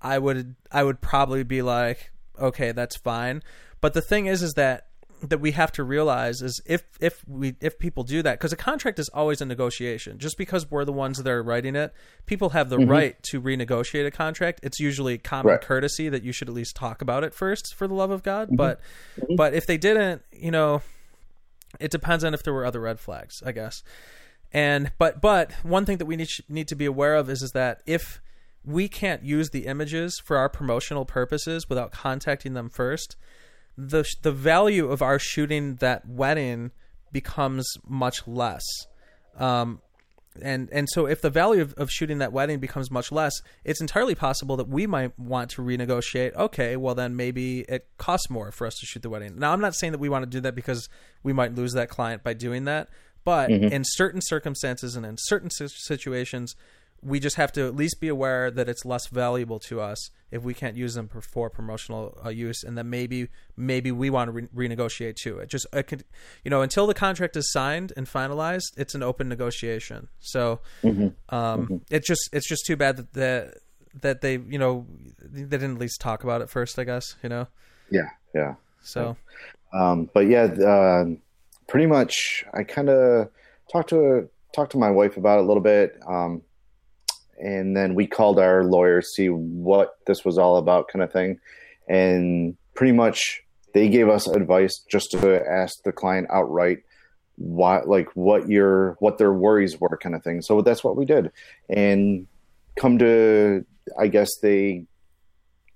I 0.00 0.18
would 0.18 0.54
I 0.70 0.84
would 0.84 1.00
probably 1.00 1.42
be 1.42 1.62
like, 1.62 2.10
okay, 2.38 2.72
that's 2.72 2.96
fine. 2.96 3.42
But 3.80 3.94
the 3.94 4.00
thing 4.02 4.26
is, 4.26 4.42
is 4.42 4.52
that 4.54 4.86
that 5.22 5.38
we 5.38 5.52
have 5.52 5.70
to 5.72 5.84
realize 5.84 6.42
is 6.42 6.60
if 6.66 6.82
if 7.00 7.26
we 7.28 7.54
if 7.60 7.78
people 7.78 8.02
do 8.02 8.22
that 8.22 8.38
because 8.38 8.52
a 8.52 8.56
contract 8.56 8.98
is 8.98 9.08
always 9.10 9.40
a 9.40 9.46
negotiation. 9.46 10.18
Just 10.18 10.36
because 10.36 10.70
we're 10.70 10.84
the 10.84 10.92
ones 10.92 11.18
that 11.18 11.30
are 11.30 11.42
writing 11.42 11.76
it, 11.76 11.92
people 12.26 12.50
have 12.50 12.70
the 12.70 12.78
mm-hmm. 12.78 12.90
right 12.90 13.22
to 13.24 13.40
renegotiate 13.40 14.06
a 14.06 14.10
contract. 14.10 14.60
It's 14.62 14.80
usually 14.80 15.18
common 15.18 15.52
Right. 15.52 15.60
courtesy 15.60 16.08
that 16.08 16.22
you 16.22 16.32
should 16.32 16.48
at 16.48 16.54
least 16.54 16.76
talk 16.76 17.02
about 17.02 17.24
it 17.24 17.34
first, 17.34 17.74
for 17.74 17.88
the 17.88 17.94
love 17.94 18.10
of 18.10 18.22
God. 18.22 18.48
Mm-hmm. 18.48 18.56
But 18.56 18.80
mm-hmm. 19.16 19.36
but 19.36 19.54
if 19.54 19.66
they 19.66 19.76
didn't, 19.76 20.22
you 20.32 20.50
know, 20.50 20.82
it 21.80 21.90
depends 21.90 22.24
on 22.24 22.34
if 22.34 22.42
there 22.42 22.52
were 22.52 22.64
other 22.64 22.80
red 22.80 23.00
flags, 23.00 23.42
I 23.44 23.52
guess. 23.52 23.82
And 24.52 24.92
but 24.98 25.20
but 25.20 25.52
one 25.62 25.86
thing 25.86 25.98
that 25.98 26.06
we 26.06 26.16
need 26.16 26.28
need 26.48 26.68
to 26.68 26.76
be 26.76 26.84
aware 26.84 27.14
of 27.14 27.30
is 27.30 27.42
is 27.42 27.52
that 27.52 27.82
if 27.86 28.20
we 28.64 28.88
can't 28.88 29.24
use 29.24 29.50
the 29.50 29.66
images 29.66 30.20
for 30.24 30.36
our 30.36 30.48
promotional 30.48 31.04
purposes 31.04 31.68
without 31.68 31.90
contacting 31.90 32.54
them 32.54 32.68
first, 32.68 33.16
the 33.76 34.04
the 34.22 34.32
value 34.32 34.90
of 34.90 35.02
our 35.02 35.18
shooting 35.18 35.76
that 35.76 36.08
wedding 36.08 36.70
becomes 37.10 37.66
much 37.86 38.26
less. 38.26 38.64
Um, 39.36 39.80
and 40.40 40.70
and 40.72 40.88
so 40.90 41.06
if 41.06 41.20
the 41.20 41.30
value 41.30 41.60
of, 41.60 41.74
of 41.74 41.90
shooting 41.90 42.18
that 42.18 42.32
wedding 42.32 42.58
becomes 42.58 42.90
much 42.90 43.12
less, 43.12 43.32
it's 43.64 43.80
entirely 43.80 44.14
possible 44.14 44.56
that 44.56 44.68
we 44.68 44.86
might 44.86 45.18
want 45.18 45.50
to 45.50 45.62
renegotiate. 45.62 46.34
Okay, 46.34 46.76
well 46.76 46.94
then 46.94 47.16
maybe 47.16 47.60
it 47.68 47.86
costs 47.98 48.30
more 48.30 48.50
for 48.50 48.66
us 48.66 48.74
to 48.78 48.86
shoot 48.86 49.02
the 49.02 49.10
wedding. 49.10 49.38
Now 49.38 49.52
I'm 49.52 49.60
not 49.60 49.74
saying 49.74 49.92
that 49.92 49.98
we 49.98 50.08
want 50.08 50.24
to 50.24 50.30
do 50.30 50.40
that 50.40 50.54
because 50.54 50.88
we 51.22 51.32
might 51.32 51.54
lose 51.54 51.72
that 51.74 51.90
client 51.90 52.22
by 52.22 52.32
doing 52.32 52.64
that, 52.64 52.88
but 53.24 53.50
in 53.50 53.82
certain 53.84 54.20
circumstances 54.22 54.96
and 54.96 55.04
in 55.04 55.16
certain 55.18 55.50
situations, 55.50 56.56
we 57.02 57.18
just 57.18 57.36
have 57.36 57.52
to 57.52 57.66
at 57.66 57.74
least 57.74 58.00
be 58.00 58.08
aware 58.08 58.50
that 58.50 58.68
it's 58.68 58.84
less 58.84 59.08
valuable 59.08 59.58
to 59.58 59.80
us 59.80 60.10
if 60.30 60.42
we 60.42 60.54
can't 60.54 60.76
use 60.76 60.94
them 60.94 61.08
for, 61.08 61.50
promotional 61.50 62.18
uh, 62.24 62.28
use, 62.28 62.62
and 62.62 62.78
that 62.78 62.84
maybe 62.84 63.28
maybe 63.56 63.90
we 63.90 64.08
want 64.08 64.28
to 64.28 64.32
re- 64.32 64.68
renegotiate 64.68 65.16
too. 65.16 65.38
It 65.38 65.48
just 65.48 65.66
it 65.72 65.86
could, 65.88 66.04
you 66.44 66.50
know, 66.50 66.62
until 66.62 66.86
the 66.86 66.94
contract 66.94 67.36
is 67.36 67.50
signed 67.52 67.92
and 67.96 68.06
finalized, 68.06 68.72
it's 68.76 68.94
an 68.94 69.02
open 69.02 69.28
negotiation. 69.28 70.08
So 70.20 70.60
um, 71.28 71.82
it's 71.90 72.06
just 72.06 72.30
it's 72.32 72.48
just 72.48 72.64
too 72.66 72.76
bad 72.76 72.96
that 72.96 73.12
that 73.12 73.54
that 74.00 74.20
they 74.20 74.34
you 74.34 74.58
know 74.58 74.86
they 75.20 75.42
didn't 75.42 75.72
at 75.72 75.78
least 75.78 76.00
talk 76.00 76.24
about 76.24 76.40
it 76.40 76.48
first. 76.48 76.78
I 76.78 76.84
guess 76.84 77.16
you 77.22 77.28
know. 77.28 77.48
yeah 77.90 78.08
yeah 78.34 78.54
So 78.82 79.16
Um, 79.72 80.10
but 80.12 80.26
yeah, 80.26 80.44
uh, 80.44 81.04
pretty 81.66 81.86
much. 81.86 82.44
I 82.52 82.62
kind 82.62 82.88
of 82.88 83.28
talked 83.70 83.90
to 83.90 84.28
talked 84.54 84.72
to 84.72 84.78
my 84.78 84.90
wife 84.90 85.16
about 85.16 85.38
it 85.38 85.44
a 85.44 85.46
little 85.46 85.62
bit, 85.62 85.98
um, 86.06 86.42
and 87.38 87.76
then 87.76 87.94
we 87.94 88.06
called 88.06 88.38
our 88.38 88.64
lawyer 88.64 89.00
to 89.00 89.06
see 89.06 89.28
what 89.28 89.96
this 90.06 90.24
was 90.24 90.38
all 90.38 90.56
about, 90.56 90.88
kind 90.88 91.02
of 91.02 91.12
thing. 91.12 91.38
And 91.88 92.56
pretty 92.74 92.92
much, 92.92 93.42
they 93.74 93.88
gave 93.88 94.08
us 94.08 94.26
advice 94.26 94.84
just 94.90 95.10
to 95.12 95.42
ask 95.46 95.82
the 95.82 95.92
client 95.92 96.28
outright 96.30 96.78
what, 97.36 97.88
like, 97.88 98.08
what 98.14 98.48
your 98.48 98.96
what 99.00 99.18
their 99.18 99.32
worries 99.32 99.80
were, 99.80 99.98
kind 100.00 100.14
of 100.14 100.22
thing. 100.22 100.42
So 100.42 100.62
that's 100.62 100.84
what 100.84 100.96
we 100.96 101.04
did, 101.04 101.32
and 101.68 102.26
come 102.76 102.98
to, 102.98 103.64
I 103.98 104.06
guess 104.06 104.38
they 104.40 104.86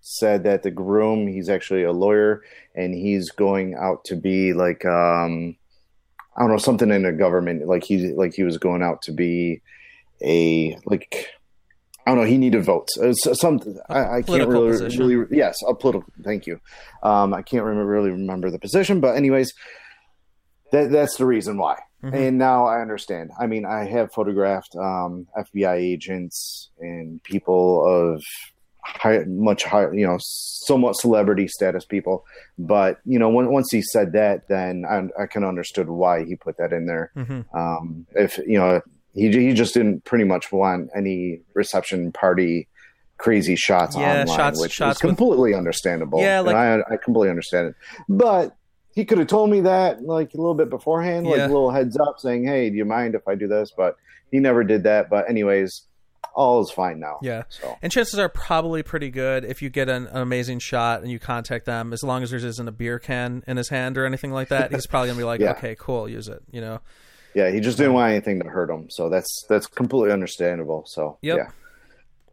said 0.09 0.45
that 0.45 0.63
the 0.63 0.71
groom 0.71 1.27
he's 1.27 1.49
actually 1.49 1.83
a 1.83 1.91
lawyer 1.91 2.41
and 2.77 2.95
he's 2.95 3.29
going 3.33 3.75
out 3.75 4.05
to 4.05 4.15
be 4.15 4.53
like 4.53 4.85
um 4.85 5.57
i 6.37 6.41
don't 6.41 6.49
know 6.49 6.57
something 6.57 6.93
in 6.93 7.03
the 7.03 7.11
government 7.11 7.67
like 7.67 7.83
he 7.83 8.13
like 8.13 8.33
he 8.33 8.45
was 8.45 8.57
going 8.57 8.85
out 8.85 9.03
to 9.03 9.11
be 9.11 9.61
a 10.23 10.79
like 10.87 11.27
i 12.07 12.11
don't 12.11 12.19
know 12.19 12.25
he 12.25 12.39
needed 12.39 12.65
votes 12.65 12.97
it's 13.01 13.41
some 13.41 13.61
i, 13.89 14.19
I 14.19 14.23
can't 14.23 14.49
really, 14.49 14.71
position. 14.71 15.07
really 15.07 15.27
yes 15.37 15.57
a 15.69 15.75
political 15.75 16.11
thank 16.25 16.47
you 16.47 16.61
um 17.03 17.35
i 17.35 17.43
can't 17.43 17.65
remember 17.65 17.91
really 17.91 18.11
remember 18.11 18.51
the 18.51 18.59
position 18.59 19.01
but 19.01 19.17
anyways 19.17 19.53
that 20.73 20.91
that's 20.91 21.17
the 21.17 21.27
reason 21.27 21.59
why 21.59 21.77
Mhm. 22.05 22.13
and 22.13 22.39
now 22.39 22.67
i 22.67 22.81
understand 22.83 23.31
i 23.41 23.47
mean 23.47 23.65
i 23.65 23.85
have 23.85 24.13
photographed 24.13 24.77
um 24.77 25.27
fbi 25.39 25.77
agents 25.77 26.69
and 26.79 27.23
people 27.23 27.85
of 27.87 28.23
high, 28.85 29.25
much 29.27 29.65
higher, 29.65 29.93
you 29.93 30.07
know, 30.07 30.17
somewhat 30.21 30.95
celebrity 30.95 31.49
status 31.49 31.85
people. 31.85 32.25
But 32.57 32.99
you 33.05 33.19
know, 33.19 33.29
when, 33.29 33.51
once 33.51 33.67
he 33.73 33.83
said 33.83 34.13
that, 34.13 34.47
then 34.49 34.85
I, 34.89 34.99
I 35.21 35.27
kind 35.27 35.43
of 35.43 35.49
understood 35.49 35.89
why 35.89 36.25
he 36.25 36.37
put 36.37 36.57
that 36.59 36.73
in 36.73 36.87
there. 36.87 37.11
hmm 37.17 37.41
Um, 37.53 38.07
if 38.15 38.39
you 38.39 38.59
know, 38.59 38.81
he 39.17 39.31
he 39.31 39.53
just 39.55 39.75
didn't 39.75 40.05
pretty 40.05 40.25
much 40.25 40.53
want 40.53 40.91
any 40.95 41.41
reception 41.55 42.13
party 42.13 42.69
crazy 43.19 43.57
shots 43.57 43.97
Yeah, 43.97 44.21
online, 44.21 44.37
shots- 44.37 44.61
which 44.61 44.73
shots 44.73 44.99
is 44.99 45.03
with- 45.03 45.17
completely 45.17 45.55
understandable. 45.55 46.21
Yeah, 46.21 46.41
like- 46.41 46.55
I 46.55 46.81
I 46.81 46.97
completely 47.03 47.31
understand 47.31 47.69
it, 47.69 47.75
but. 48.09 48.55
He 48.95 49.05
could 49.05 49.19
have 49.19 49.27
told 49.27 49.51
me 49.51 49.61
that 49.61 50.03
like 50.05 50.33
a 50.33 50.39
little 50.39 50.55
bit 50.55 50.71
beforehand, 50.71 51.27
like 51.27 51.37
Yeah. 51.37 51.47
a 51.49 51.49
little 51.49 51.71
heads 51.71 51.99
up, 51.99 52.15
saying, 52.19 52.47
"Hey, 52.47 52.71
do 52.71 52.77
you 52.77 52.87
mind 52.87 53.15
if 53.15 53.29
I 53.29 53.35
do 53.35 53.47
this?" 53.47 53.71
But 53.77 53.97
he 54.31 54.39
never 54.41 54.65
did 54.65 54.85
that. 54.85 55.11
But 55.11 55.29
anyways, 55.29 55.83
all 56.35 56.63
is 56.63 56.71
fine 56.71 56.99
now. 56.99 57.19
Yeah. 57.21 57.43
So 57.51 57.77
And 57.83 57.93
chances 57.93 58.19
are 58.19 58.31
probably 58.31 58.83
pretty 58.83 59.11
good 59.11 59.45
if 59.45 59.61
you 59.61 59.69
get 59.69 59.91
an, 59.91 60.07
an 60.07 60.23
amazing 60.23 60.61
shot 60.61 61.03
and 61.03 61.11
you 61.11 61.19
contact 61.19 61.67
them. 61.67 61.93
As 61.93 62.03
long 62.03 62.23
as 62.23 62.31
there 62.31 62.39
isn't 62.39 62.67
a 62.69 62.73
beer 62.73 62.99
can 62.99 63.45
in 63.47 63.59
his 63.59 63.69
hand 63.69 63.99
or 63.99 64.07
anything 64.07 64.33
like 64.33 64.49
that, 64.49 64.73
he's 64.73 64.87
probably 64.87 65.09
gonna 65.11 65.19
be 65.19 65.25
like, 65.25 65.41
Yeah. 65.43 65.51
"Okay, 65.51 65.77
cool, 65.79 66.09
use 66.09 66.29
it." 66.29 66.43
You 66.51 66.63
know. 66.63 66.81
Yeah, 67.37 67.51
he 67.51 67.61
just 67.61 67.77
didn't 67.77 67.93
want 67.93 68.11
anything 68.11 68.41
to 68.41 68.49
hurt 68.49 68.71
him. 68.71 68.89
So 68.89 69.11
that's 69.11 69.45
that's 69.49 69.67
completely 69.67 70.11
understandable. 70.11 70.85
So 70.87 71.19
Yep. 71.21 71.37
yeah. 71.37 71.51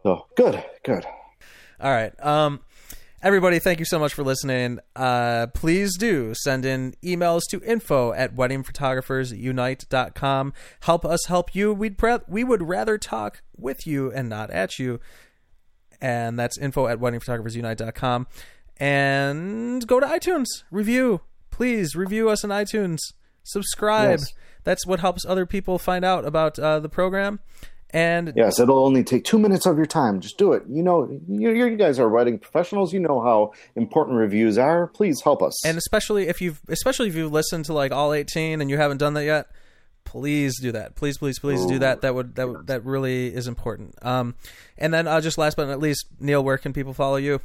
So 0.01 0.25
good, 0.37 0.63
good. 0.83 1.05
All 1.81 1.91
right. 1.91 2.13
Um, 2.25 2.61
everybody, 3.21 3.59
thank 3.59 3.79
you 3.79 3.85
so 3.85 3.99
much 3.99 4.13
for 4.13 4.23
listening. 4.23 4.79
Uh, 4.95 5.47
please 5.47 5.97
do 5.97 6.33
send 6.33 6.63
in 6.65 6.95
emails 7.03 7.41
to 7.51 7.61
info 7.63 8.13
at 8.13 8.33
weddingphotographersunite.com. 8.35 10.53
Help 10.81 11.05
us 11.05 11.25
help 11.27 11.53
you. 11.53 11.73
We'd 11.73 11.97
pre- 11.97 12.19
we 12.27 12.45
would 12.45 12.63
rather 12.63 12.97
talk 12.97 13.41
with 13.57 13.85
you 13.85 14.09
and 14.11 14.29
not 14.29 14.49
at 14.51 14.79
you. 14.79 15.01
And 16.01 16.39
that's 16.39 16.57
info 16.57 16.87
at 16.87 16.99
weddingphotographersunite.com. 16.99 18.27
And 18.77 19.85
go 19.87 19.99
to 19.99 20.05
iTunes. 20.05 20.45
Review. 20.71 21.21
Please 21.51 21.95
review 21.95 22.29
us 22.29 22.43
on 22.43 22.49
iTunes. 22.49 22.97
Subscribe. 23.43 24.19
Yes. 24.19 24.33
That's 24.63 24.85
what 24.85 24.99
helps 24.99 25.25
other 25.25 25.45
people 25.45 25.77
find 25.77 26.03
out 26.05 26.25
about 26.25 26.57
uh, 26.59 26.79
the 26.79 26.89
program. 26.89 27.39
And 27.91 28.33
Yes, 28.35 28.59
it'll 28.59 28.83
only 28.83 29.03
take 29.03 29.23
two 29.23 29.37
minutes 29.37 29.67
of 29.67 29.77
your 29.77 29.85
time. 29.85 30.19
Just 30.19 30.39
do 30.39 30.53
it. 30.53 30.63
You 30.67 30.81
know, 30.81 31.07
you, 31.27 31.51
you 31.51 31.75
guys 31.77 31.99
are 31.99 32.09
writing 32.09 32.39
professionals. 32.39 32.91
You 32.91 32.99
know 32.99 33.21
how 33.21 33.53
important 33.75 34.17
reviews 34.17 34.57
are. 34.57 34.87
Please 34.87 35.21
help 35.21 35.43
us. 35.43 35.63
and 35.63 35.77
especially 35.77 36.27
if 36.27 36.41
you've 36.41 36.59
especially 36.69 37.07
if 37.09 37.15
you've 37.15 37.31
listened 37.31 37.65
to 37.65 37.73
like 37.73 37.91
all 37.91 38.11
18 38.13 38.61
and 38.61 38.69
you 38.69 38.77
haven't 38.77 38.97
done 38.97 39.13
that 39.13 39.25
yet 39.25 39.47
please 40.05 40.59
do 40.59 40.71
that 40.73 40.95
please 40.95 41.17
please 41.17 41.39
please 41.39 41.65
do 41.65 41.79
that 41.79 42.01
that 42.01 42.13
would 42.13 42.35
that 42.35 42.49
would, 42.49 42.67
that 42.67 42.83
really 42.83 43.33
is 43.33 43.47
important 43.47 43.95
um 44.01 44.35
and 44.77 44.93
then 44.93 45.07
uh, 45.07 45.21
just 45.21 45.37
last 45.37 45.55
but 45.55 45.65
not 45.67 45.79
least 45.79 46.07
neal 46.19 46.43
where 46.43 46.57
can 46.57 46.73
people 46.73 46.93
follow 46.93 47.15
you 47.15 47.39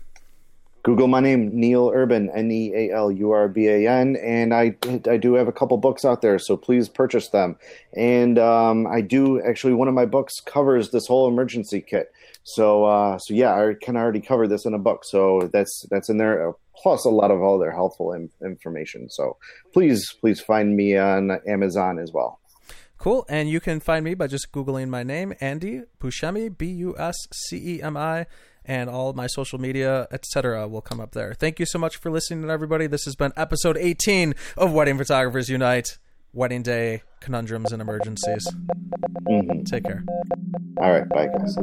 Google 0.88 1.06
my 1.06 1.20
name, 1.20 1.50
Neal 1.52 1.90
Urban, 1.94 2.30
N 2.34 2.50
E 2.50 2.72
A 2.74 2.94
L 2.94 3.12
U 3.12 3.30
R 3.30 3.46
B 3.46 3.68
A 3.68 3.86
N, 3.86 4.16
and 4.24 4.54
I 4.54 4.74
I 5.06 5.18
do 5.18 5.34
have 5.34 5.46
a 5.46 5.52
couple 5.52 5.76
books 5.76 6.02
out 6.02 6.22
there, 6.22 6.38
so 6.38 6.56
please 6.56 6.88
purchase 6.88 7.28
them. 7.28 7.58
And 7.94 8.38
um, 8.38 8.86
I 8.86 9.02
do 9.02 9.38
actually 9.42 9.74
one 9.74 9.88
of 9.88 9.92
my 9.92 10.06
books 10.06 10.40
covers 10.40 10.90
this 10.90 11.06
whole 11.06 11.28
emergency 11.28 11.82
kit. 11.82 12.10
So 12.44 12.86
uh, 12.86 13.18
so 13.18 13.34
yeah, 13.34 13.52
I 13.52 13.74
can 13.78 13.98
already 13.98 14.22
cover 14.22 14.48
this 14.48 14.64
in 14.64 14.72
a 14.72 14.78
book, 14.78 15.04
so 15.04 15.50
that's 15.52 15.84
that's 15.90 16.08
in 16.08 16.16
there. 16.16 16.48
uh, 16.48 16.52
Plus 16.82 17.04
a 17.04 17.10
lot 17.10 17.30
of 17.32 17.42
all 17.42 17.58
their 17.58 17.72
helpful 17.72 18.12
in, 18.14 18.30
information. 18.42 19.10
So 19.10 19.36
please 19.74 20.10
please 20.20 20.40
find 20.40 20.74
me 20.74 20.96
on 20.96 21.32
Amazon 21.46 21.98
as 21.98 22.12
well. 22.14 22.40
cool 22.96 23.26
and 23.28 23.50
you 23.50 23.60
can 23.60 23.78
find 23.78 24.04
me 24.04 24.14
by 24.14 24.26
just 24.26 24.50
googling 24.52 24.88
my 24.88 25.04
name 25.04 25.32
andy 25.40 25.82
buscemi 26.00 26.46
b-u-s-c-e-m-i 26.60 28.26
and 28.68 28.90
all 28.90 29.14
my 29.14 29.26
social 29.26 29.58
media, 29.58 30.06
etc., 30.12 30.68
will 30.68 30.82
come 30.82 31.00
up 31.00 31.12
there. 31.12 31.32
Thank 31.32 31.58
you 31.58 31.66
so 31.66 31.78
much 31.78 31.96
for 31.96 32.10
listening, 32.10 32.48
everybody. 32.50 32.86
This 32.86 33.06
has 33.06 33.16
been 33.16 33.32
episode 33.36 33.78
18 33.78 34.34
of 34.58 34.72
Wedding 34.72 34.98
Photographers 34.98 35.48
Unite 35.48 35.98
Wedding 36.34 36.62
Day 36.62 37.02
Conundrums 37.20 37.72
and 37.72 37.80
Emergencies. 37.80 38.46
Mm-hmm. 39.28 39.62
Take 39.64 39.84
care. 39.84 40.04
All 40.76 40.92
right. 40.92 41.08
Bye, 41.08 41.28
guys. 41.28 41.56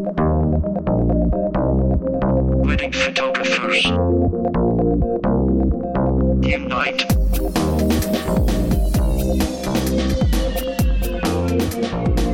Wedding 2.66 2.92
Photographers 2.92 3.86
Unite. 6.44 7.06
Thank 11.58 12.20
you. 12.20 12.25